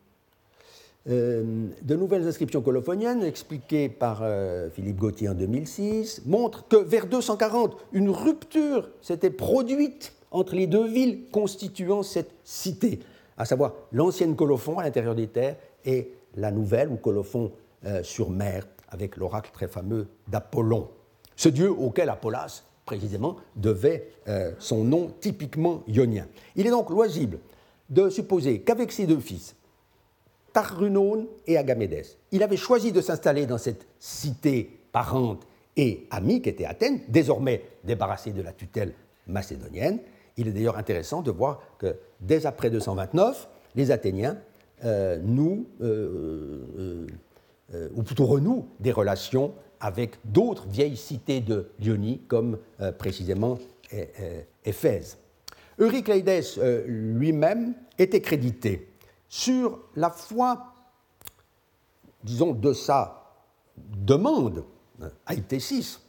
euh, 1.10 1.70
de 1.84 1.96
nouvelles 1.96 2.28
inscriptions 2.28 2.62
colophoniennes, 2.62 3.24
expliquées 3.24 3.88
par 3.88 4.20
euh, 4.24 4.70
Philippe 4.70 4.98
Gauthier 4.98 5.30
en 5.30 5.36
2006, 5.36 6.24
montrent 6.26 6.68
que 6.68 6.76
vers 6.76 7.08
240, 7.08 7.78
une 7.94 8.10
rupture 8.10 8.90
s'était 9.02 9.30
produite 9.30 10.12
entre 10.32 10.56
les 10.56 10.68
deux 10.68 10.86
villes 10.86 11.30
constituant 11.32 12.04
cette 12.04 12.32
cité, 12.44 13.00
à 13.38 13.46
savoir 13.46 13.74
l'ancienne 13.94 14.36
Colophon 14.36 14.80
à 14.80 14.84
l'intérieur 14.84 15.16
des 15.16 15.28
terres 15.28 15.56
et 15.86 16.12
la 16.36 16.52
nouvelle, 16.52 16.90
ou 16.90 16.98
Colophon 16.98 17.54
euh, 17.86 18.04
sur 18.04 18.30
mer, 18.30 18.68
avec 18.90 19.16
l'oracle 19.16 19.52
très 19.54 19.70
fameux 19.70 20.08
d'Apollon, 20.28 20.90
ce 21.38 21.48
dieu 21.48 21.72
auquel 21.72 22.10
Apollas, 22.10 22.64
précisément, 22.86 23.36
devait 23.56 24.10
son 24.60 24.86
nom 24.86 25.12
typiquement 25.20 25.84
ionien. 25.88 26.26
Il 26.56 26.66
est 26.66 26.70
donc 26.70 26.90
loisible 26.90 27.40
de 27.90 28.10
supposer 28.10 28.62
qu'avec 28.62 28.94
ses 28.94 29.06
deux 29.06 29.20
fils, 29.20 29.58
Tarrunone 30.54 31.28
et 31.46 31.58
Agamédès. 31.58 32.18
Il 32.32 32.44
avait 32.44 32.58
choisi 32.58 32.92
de 32.92 33.02
s'installer 33.02 33.46
dans 33.46 33.58
cette 33.58 33.88
cité 34.00 34.80
parente 34.92 35.46
et 35.76 36.08
amie 36.10 36.42
qu'était 36.42 36.66
Athènes, 36.66 37.02
désormais 37.08 37.64
débarrassée 37.84 38.32
de 38.32 38.42
la 38.42 38.52
tutelle 38.52 38.94
macédonienne. 39.28 40.00
Il 40.38 40.48
est 40.48 40.52
d'ailleurs 40.52 40.78
intéressant 40.78 41.22
de 41.22 41.32
voir 41.32 41.62
que 41.78 41.96
dès 42.20 42.46
après 42.46 42.70
229, 42.70 43.48
les 43.76 43.92
Athéniens 43.92 44.38
euh, 44.86 45.18
nouent, 45.20 45.66
euh, 45.82 47.08
euh, 47.74 47.90
ou 47.96 48.04
plutôt 48.04 48.26
renouent, 48.26 48.68
des 48.80 48.92
relations 48.92 49.54
avec 49.80 50.16
d'autres 50.26 50.68
vieilles 50.68 50.98
cités 50.98 51.40
de 51.40 51.70
Lyonie, 51.80 52.22
comme 52.28 52.58
précisément 52.98 53.60
Éphèse. 54.66 55.18
Eurycleides 55.80 56.44
lui-même 56.88 57.76
était 58.00 58.22
crédité 58.22 58.88
sur 59.30 59.80
la 59.96 60.10
foi, 60.10 60.74
disons, 62.24 62.54
de 62.54 62.74
sa 62.74 63.36
demande 63.78 64.64
à 65.26 65.34
Itésis, 65.34 66.02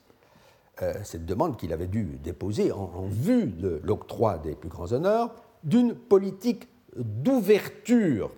euh, 0.82 0.94
cette 1.02 1.26
demande 1.26 1.56
qu'il 1.56 1.72
avait 1.72 1.88
dû 1.88 2.18
déposer 2.22 2.72
en, 2.72 3.06
vue 3.08 3.46
de 3.46 3.80
l'octroi 3.82 4.38
des 4.38 4.54
plus 4.54 4.68
grands 4.68 4.92
honneurs, 4.92 5.34
d'une 5.64 5.94
politique 5.94 6.68
d'ouverture 6.96 8.30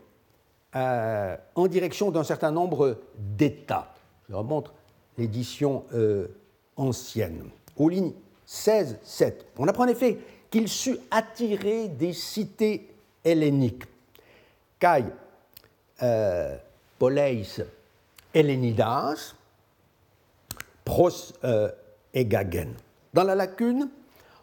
euh, 0.75 1.37
en 1.55 1.67
direction 1.67 2.11
d'un 2.11 2.25
certain 2.25 2.51
nombre 2.51 2.99
d'États. 3.19 3.93
Je 4.29 4.35
remontre 4.35 4.73
l'édition 5.19 5.85
euh, 5.93 6.29
ancienne, 6.77 7.51
aux 7.77 7.89
lignes 7.89 8.13
16-7. 8.49 9.35
On 9.59 9.69
apprend 9.69 9.85
en 9.85 9.89
effet 9.89 10.19
qu'il 10.51 10.67
sut 10.69 10.99
attirer 11.11 11.89
des 11.89 12.13
cités 12.13 12.89
helléniques 13.23 13.85
kai 14.81 15.05
euh, 16.03 16.57
poleis 16.99 17.45
pros 20.85 21.11
euh, 21.45 21.71
egagen. 22.13 22.73
Dans 23.15 23.25
la 23.25 23.37
lacune, 23.37 23.89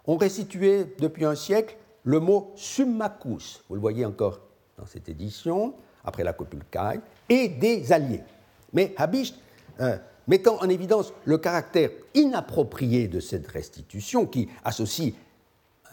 on 0.05 0.15
restituait 0.15 0.88
depuis 0.99 1.25
un 1.25 1.35
siècle 1.35 1.75
le 2.03 2.21
mot 2.21 2.53
summacus, 2.55 3.61
vous 3.67 3.75
le 3.75 3.81
voyez 3.81 4.05
encore 4.05 4.39
dans 4.77 4.85
cette 4.85 5.09
édition, 5.09 5.73
après 6.05 6.23
la 6.23 6.31
copule 6.31 6.63
kai, 6.71 7.01
et 7.27 7.49
des 7.49 7.91
alliés. 7.91 8.23
Mais 8.71 8.93
Habicht, 8.95 9.35
euh, 9.81 9.97
mettant 10.27 10.57
en 10.61 10.69
évidence 10.69 11.13
le 11.25 11.38
caractère 11.38 11.89
inapproprié 12.13 13.09
de 13.09 13.19
cette 13.19 13.47
restitution, 13.47 14.25
qui 14.25 14.47
associe 14.63 15.13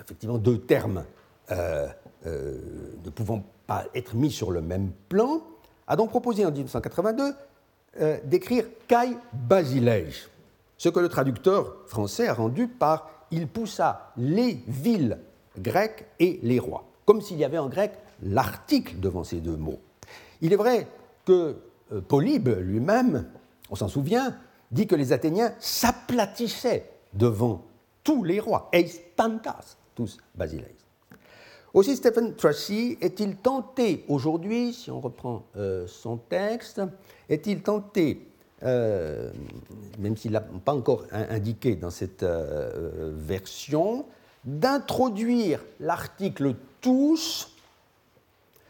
effectivement 0.00 0.38
deux 0.38 0.60
termes 0.60 1.04
euh, 1.50 1.88
euh, 2.26 2.58
ne 3.04 3.10
pouvant 3.10 3.42
pas 3.66 3.84
être 3.94 4.14
mis 4.14 4.30
sur 4.30 4.50
le 4.50 4.60
même 4.60 4.90
plan, 5.08 5.42
a 5.86 5.96
donc 5.96 6.10
proposé 6.10 6.44
en 6.44 6.50
1982 6.50 7.34
euh, 8.00 8.18
d'écrire 8.24 8.64
Kai 8.88 9.16
Basilej, 9.32 10.28
ce 10.76 10.88
que 10.88 11.00
le 11.00 11.08
traducteur 11.08 11.76
français 11.86 12.28
a 12.28 12.34
rendu 12.34 12.68
par 12.68 13.10
Il 13.30 13.48
poussa 13.48 14.12
les 14.16 14.58
villes 14.66 15.18
grecques 15.58 16.06
et 16.18 16.40
les 16.42 16.58
rois, 16.58 16.84
comme 17.04 17.20
s'il 17.20 17.38
y 17.38 17.44
avait 17.44 17.58
en 17.58 17.68
grec 17.68 17.92
l'article 18.22 18.98
devant 19.00 19.24
ces 19.24 19.40
deux 19.40 19.56
mots. 19.56 19.80
Il 20.40 20.52
est 20.52 20.56
vrai 20.56 20.86
que 21.24 21.56
euh, 21.92 22.00
Polybe 22.00 22.48
lui-même, 22.60 23.26
on 23.70 23.76
s'en 23.76 23.88
souvient, 23.88 24.36
dit 24.70 24.86
que 24.86 24.96
les 24.96 25.12
Athéniens 25.12 25.54
s'aplatissaient 25.58 26.90
devant 27.12 27.62
tous 28.02 28.24
les 28.24 28.40
rois, 28.40 28.68
eis 28.72 29.00
tantas, 29.16 29.76
tous 29.94 30.18
Basileis. 30.34 30.83
Aussi, 31.74 31.96
Stephen 31.96 32.36
Tracy 32.36 32.96
est-il 33.00 33.34
tenté 33.34 34.04
aujourd'hui, 34.08 34.72
si 34.72 34.92
on 34.92 35.00
reprend 35.00 35.42
euh, 35.56 35.88
son 35.88 36.18
texte, 36.18 36.80
est-il 37.28 37.62
tenté, 37.62 38.28
euh, 38.62 39.32
même 39.98 40.16
s'il 40.16 40.30
n'a 40.30 40.40
pas 40.40 40.72
encore 40.72 41.04
indiqué 41.10 41.74
dans 41.74 41.90
cette 41.90 42.22
euh, 42.22 43.12
version, 43.16 44.06
d'introduire 44.44 45.64
l'article 45.80 46.54
tous 46.80 47.50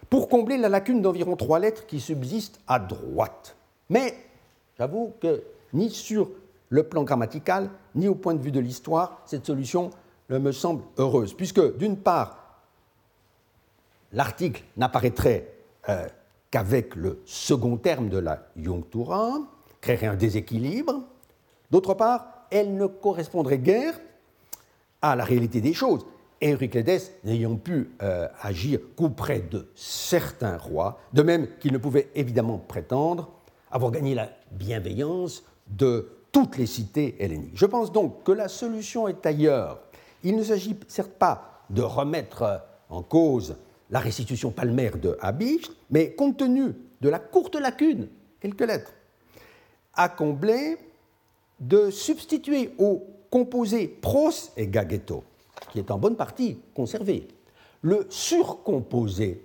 pour 0.09 0.31
combler 0.31 0.57
la 0.57 0.71
lacune 0.71 1.03
d'environ 1.03 1.37
trois 1.37 1.59
lettres 1.59 1.85
qui 1.85 2.01
subsistent 2.01 2.59
à 2.67 2.79
droite. 2.79 3.55
Mais 3.91 4.15
j'avoue 4.79 5.13
que 5.21 5.43
ni 5.75 5.91
sur 5.91 6.31
le 6.71 6.85
plan 6.85 7.03
grammatical, 7.03 7.69
ni 7.97 8.09
au 8.09 8.15
point 8.15 8.33
de 8.33 8.41
vue 8.41 8.53
de 8.53 8.61
l'histoire, 8.61 9.21
cette 9.27 9.45
solution 9.45 9.91
me 10.31 10.53
semble 10.53 10.83
heureuse, 10.97 11.35
puisque 11.35 11.77
d'une 11.77 11.99
part, 11.99 12.44
l'article 14.15 14.63
n'apparaîtrait 14.77 15.53
euh, 15.89 16.07
qu'avec 16.51 16.95
le 16.97 17.21
second 17.27 17.77
terme 17.77 18.09
de 18.09 18.19
la 18.19 18.47
Youngtura, 18.57 19.41
créerait 19.81 20.07
un 20.07 20.17
déséquilibre. 20.17 21.03
D'autre 21.71 21.95
part, 21.95 22.47
elle 22.51 22.75
ne 22.77 22.87
correspondrait 22.87 23.59
guère 23.59 23.95
à 25.03 25.17
la 25.17 25.25
réalité 25.25 25.61
des 25.61 25.75
choses, 25.75 26.07
Euryclédès 26.43 27.01
n'ayant 27.25 27.57
pu 27.57 27.91
euh, 28.03 28.29
agir 28.43 28.81
qu'auprès 28.97 29.41
de 29.41 29.69
certains 29.75 30.59
rois, 30.59 30.99
de 31.13 31.23
même 31.23 31.49
qu'il 31.59 31.73
ne 31.73 31.79
pouvait 31.79 32.09
évidemment 32.15 32.59
prétendre 32.59 33.31
avoir 33.71 33.91
gagné 33.91 34.15
la 34.15 34.31
bienveillance 34.53 35.43
de 35.69 36.09
toutes 36.33 36.57
les 36.57 36.67
cités 36.67 37.17
helléniques. 37.19 37.57
Je 37.57 37.67
pense 37.67 37.93
donc 37.93 38.23
que 38.25 38.33
la 38.33 38.49
solution 38.49 39.09
est 39.09 39.25
ailleurs. 39.27 39.81
Il 40.23 40.37
ne 40.37 40.43
s'agit 40.43 40.79
certes 40.89 41.13
pas 41.13 41.65
de 41.71 41.83
remettre 41.83 42.63
en 42.89 43.03
cause 43.03 43.57
la 43.91 44.01
restitution 44.01 44.51
palmaire 44.51 44.97
de 44.99 45.17
Habich, 45.21 45.71
mais 45.91 46.15
compte 46.15 46.39
tenu 46.39 46.73
de 47.01 47.09
la 47.09 47.19
courte 47.19 47.57
lacune, 47.57 48.09
quelques 48.41 48.67
lettres, 48.67 48.93
à 49.95 50.09
combler, 50.09 50.77
de 51.61 51.91
substituer 51.91 52.73
au 52.79 53.07
composé 53.31 53.87
pros 53.87 54.31
et 54.57 54.67
gagetto, 54.67 55.23
qui 55.73 55.79
est 55.79 55.91
en 55.91 55.99
bonne 55.99 56.17
partie 56.17 56.59
conservé, 56.75 57.29
le 57.83 58.07
surcomposé 58.09 59.45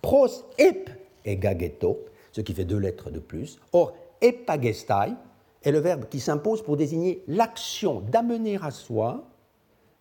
pros 0.00 0.28
ep 0.58 0.90
et 1.24 1.36
gagetto, 1.36 2.04
ce 2.32 2.40
qui 2.40 2.54
fait 2.54 2.64
deux 2.64 2.78
lettres 2.78 3.10
de 3.10 3.18
plus. 3.18 3.58
Or, 3.72 3.94
epagestai 4.20 5.14
est 5.62 5.72
le 5.72 5.78
verbe 5.78 6.08
qui 6.08 6.20
s'impose 6.20 6.62
pour 6.62 6.76
désigner 6.76 7.22
l'action 7.28 8.00
d'amener 8.00 8.58
à 8.60 8.70
soi, 8.70 9.24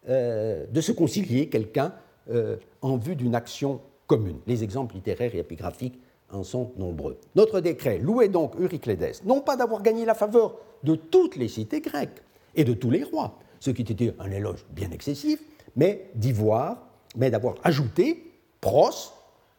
euh, 0.10 0.66
de 0.68 0.82
se 0.82 0.92
concilier 0.92 1.50
quelqu'un 1.50 1.94
euh, 2.30 2.58
en 2.82 2.98
vue 2.98 3.16
d'une 3.16 3.36
action 3.36 3.82
commune. 4.08 4.40
Les 4.48 4.64
exemples 4.64 4.96
littéraires 4.96 5.34
et 5.34 5.40
épigraphiques 5.40 6.00
en 6.32 6.44
sont 6.44 6.72
nombreux. 6.78 7.18
Notre 7.36 7.60
décret 7.60 7.98
louait 7.98 8.30
donc 8.30 8.56
Euryclédès, 8.60 9.14
non 9.26 9.42
pas 9.42 9.56
d'avoir 9.56 9.82
gagné 9.82 10.06
la 10.06 10.14
faveur 10.14 10.58
de 10.84 10.96
toutes 10.96 11.36
les 11.36 11.48
cités 11.48 11.82
grecques 11.82 12.22
et 12.56 12.64
de 12.64 12.74
tous 12.74 12.90
les 12.90 13.04
rois, 13.04 13.38
ce 13.60 13.72
qui 13.72 13.82
était 13.82 14.14
un 14.20 14.32
éloge 14.32 14.66
bien 14.72 14.92
excessif, 14.92 15.42
mais 15.76 16.10
d'y 16.16 16.32
voir, 16.32 16.78
mais 17.16 17.30
d'avoir 17.30 17.56
ajouté, 17.64 18.32
pros, 18.60 19.14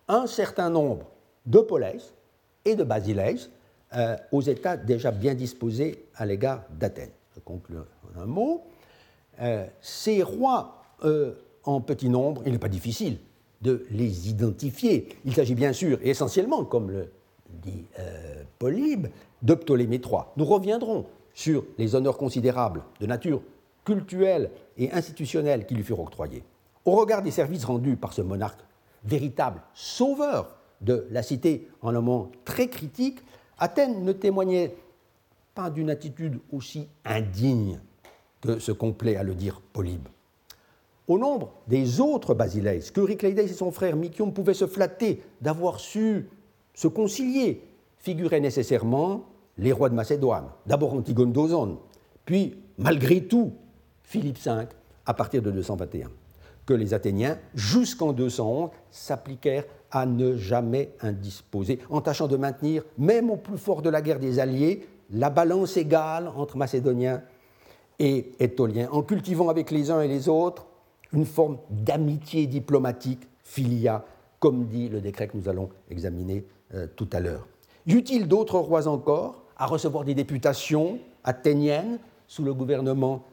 un 0.09 0.27
certain 0.27 0.71
nombre 0.71 1.07
de 1.47 1.59
polès 1.59 2.15
et 2.65 2.75
de 2.75 2.85
basileis 2.85 3.51
euh, 3.97 4.17
aux 4.31 4.41
États 4.41 4.77
déjà 4.77 5.11
bien 5.11 5.35
disposés 5.35 6.07
à 6.15 6.27
l'égard 6.27 6.65
d'Athènes. 6.71 7.13
Je 7.35 7.41
conclue 7.41 7.77
un 8.17 8.27
mot. 8.27 8.65
Euh, 9.41 9.67
ces 9.81 10.23
rois 10.23 10.83
en 11.65 11.81
petit 11.81 12.09
nombre, 12.09 12.43
il 12.47 12.53
n'est 12.53 12.59
pas 12.59 12.69
difficile 12.69 13.19
de 13.61 13.87
les 13.91 14.29
identifier. 14.29 15.09
Il 15.25 15.35
s'agit 15.35 15.55
bien 15.55 15.73
sûr, 15.73 15.99
et 16.03 16.11
essentiellement, 16.11 16.65
comme 16.65 16.91
le 16.91 17.13
dit 17.49 17.85
Polybe, 18.59 19.09
de 19.43 19.55
Ptolémée 19.55 20.01
III. 20.05 20.23
Nous 20.37 20.45
reviendrons 20.45 21.07
sur 21.35 21.65
les 21.79 21.95
honneurs 21.95 22.19
considérables 22.19 22.83
de 23.01 23.07
nature 23.07 23.43
cultuelle 23.85 24.51
et 24.77 24.93
institutionnelle 24.93 25.67
qui 25.67 25.75
lui 25.75 25.83
furent 25.83 26.01
octroyés. 26.01 26.45
Au 26.85 26.93
regard 26.93 27.23
des 27.23 27.31
services 27.31 27.65
rendus 27.65 27.97
par 27.97 28.13
ce 28.13 28.23
monarque, 28.23 28.61
véritable 29.05 29.61
sauveur 29.75 30.57
de 30.81 31.07
la 31.11 31.23
cité 31.23 31.69
en 31.81 31.91
un 31.91 32.01
moment 32.01 32.31
très 32.45 32.69
critique, 32.69 33.21
Athènes 33.59 34.05
ne 34.05 34.13
témoignait 34.13 34.75
pas 35.55 35.71
d'une 35.71 35.91
attitude 35.91 36.41
aussi 36.53 36.89
indigne 37.05 37.81
que 38.41 38.59
ce 38.59 38.73
qu'on 38.73 38.93
plaît 38.93 39.17
à 39.17 39.23
le 39.23 39.35
dire 39.35 39.61
Polybe. 39.73 40.09
Au 41.09 41.19
nombre 41.19 41.53
des 41.67 42.01
autres 42.01 42.35
basileis, 42.35 42.91
qu'Euryclédès 42.95 43.45
et 43.45 43.49
son 43.49 43.73
frère 43.73 43.97
Mykion 43.97 44.31
pouvaient 44.31 44.55
se 44.55 44.67
flatter 44.67 45.23
d'avoir 45.41 45.81
su 45.81 46.29
se 46.75 46.89
concilier, 46.89 47.63
figuraient 47.99 48.41
nécessairement 48.41 49.27
les 49.59 49.73
rois 49.73 49.89
de 49.89 49.95
Macédoine, 49.95 50.47
d'abord 50.67 50.95
Antigone 50.95 51.33
d'Ozone, 51.33 51.77
puis, 52.25 52.57
malgré 52.79 53.25
tout, 53.25 53.53
Philippe 54.03 54.39
V, 54.39 54.67
à 55.07 55.15
partir 55.15 55.43
de 55.43 55.51
221, 55.51 56.09
que 56.65 56.75
les 56.75 56.95
Athéniens, 56.95 57.39
jusqu'en 57.55 58.13
211, 58.13 58.71
s'appliquèrent 58.91 59.65
à 59.91 60.07
ne 60.07 60.37
jamais 60.37 60.95
indisposer, 61.01 61.81
en 61.91 62.01
tâchant 62.01 62.29
de 62.29 62.37
maintenir, 62.37 62.85
même 62.97 63.31
au 63.31 63.37
plus 63.37 63.59
fort 63.59 63.83
de 63.83 63.91
la 63.91 64.01
guerre 64.01 64.21
des 64.21 64.39
Alliés, 64.39 64.87
la 65.11 65.31
balance 65.31 65.77
égale 65.77 66.29
entre 66.37 66.57
Macédoniens 66.57 67.23
et 67.99 68.33
Étoliens, 68.39 68.89
en 68.93 69.03
cultivant 69.03 69.49
avec 69.49 69.71
les 69.71 69.91
uns 69.91 70.01
et 70.01 70.09
les 70.09 70.29
autres 70.29 70.67
une 71.13 71.27
forme 71.27 71.59
d'amitié 71.71 72.47
diplomatique, 72.47 73.29
filia, 73.43 74.05
comme 74.43 74.67
dit 74.67 74.89
le 74.89 75.01
décret 75.01 75.29
que 75.29 75.37
nous 75.37 75.49
allons 75.49 75.69
examiner 75.91 76.45
euh, 76.75 76.87
tout 76.97 77.09
à 77.13 77.21
l'heure. 77.21 77.47
Y 77.87 77.95
eut-il 77.95 78.29
d'autres 78.29 78.59
rois 78.59 78.89
encore 78.89 79.45
à 79.57 79.67
recevoir 79.67 80.05
des 80.05 80.15
députations 80.15 80.99
athéniennes 81.23 81.99
sous 82.27 82.43
le 82.43 82.55
gouvernement 82.55 83.25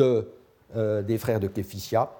euh, 0.00 1.02
des 1.02 1.18
frères 1.18 1.40
de 1.40 1.46
Képhysia 1.46 2.10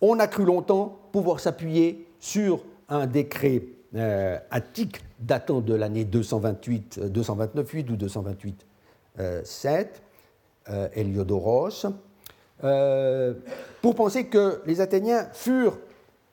On 0.00 0.18
a 0.18 0.26
cru 0.26 0.44
longtemps 0.44 0.98
pouvoir 1.12 1.38
s'appuyer 1.38 2.08
sur 2.18 2.60
un 2.88 3.06
décret 3.06 3.62
euh, 3.94 4.38
attique 4.50 5.00
datant 5.20 5.60
de 5.60 5.74
l'année 5.74 6.04
228, 6.04 7.00
229 7.00 7.70
8 7.70 7.90
ou 7.90 7.96
228 7.96 8.66
7, 9.44 10.02
Héliodoros, 10.94 11.86
pour 12.60 13.94
penser 13.94 14.26
que 14.26 14.62
les 14.66 14.80
Athéniens 14.80 15.28
furent 15.32 15.78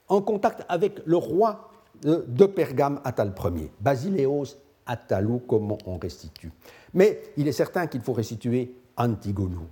en 0.07 0.21
contact 0.21 0.65
avec 0.69 1.01
le 1.05 1.17
roi 1.17 1.69
de, 2.03 2.45
Pergame, 2.45 2.99
Attal 3.03 3.33
Ier, 3.55 3.71
Basileos 3.79 4.55
Attalou, 4.85 5.39
comme 5.39 5.77
on 5.85 5.97
restitue. 5.97 6.51
Mais 6.93 7.21
il 7.37 7.47
est 7.47 7.53
certain 7.53 7.87
qu'il 7.87 8.01
faut 8.01 8.13
restituer 8.13 8.75
Antigonou. 8.97 9.67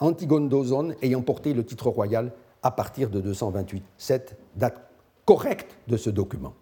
Antigone 0.00 0.94
ayant 1.02 1.22
porté 1.22 1.54
le 1.54 1.64
titre 1.64 1.88
royal 1.88 2.32
à 2.62 2.70
partir 2.70 3.10
de 3.10 3.20
228, 3.20 3.84
cette 3.98 4.38
date 4.56 4.80
correcte 5.24 5.76
de 5.86 5.96
ce 5.96 6.10
document. 6.10 6.54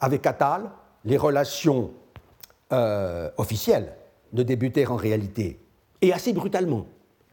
Avec 0.00 0.26
Attal, 0.26 0.70
les 1.04 1.16
relations 1.16 1.90
euh, 2.72 3.30
officielles 3.38 3.94
ne 4.32 4.42
débutèrent 4.42 4.92
en 4.92 4.96
réalité, 4.96 5.58
et 6.02 6.12
assez 6.12 6.32
brutalement, 6.32 6.86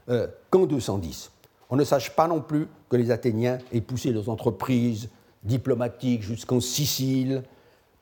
euh, 0.10 0.28
qu'en 0.50 0.66
210. 0.66 1.32
On 1.76 1.78
ne 1.78 1.84
sache 1.84 2.16
pas 2.16 2.30
non 2.30 2.40
plus 2.40 2.70
que 2.88 2.96
les 2.96 3.12
Athéniens 3.12 3.58
aient 3.74 3.82
poussé 3.82 4.14
leurs 4.14 4.30
entreprises 4.30 5.10
diplomatiques 5.44 6.22
jusqu'en 6.22 6.62
Sicile 6.62 7.44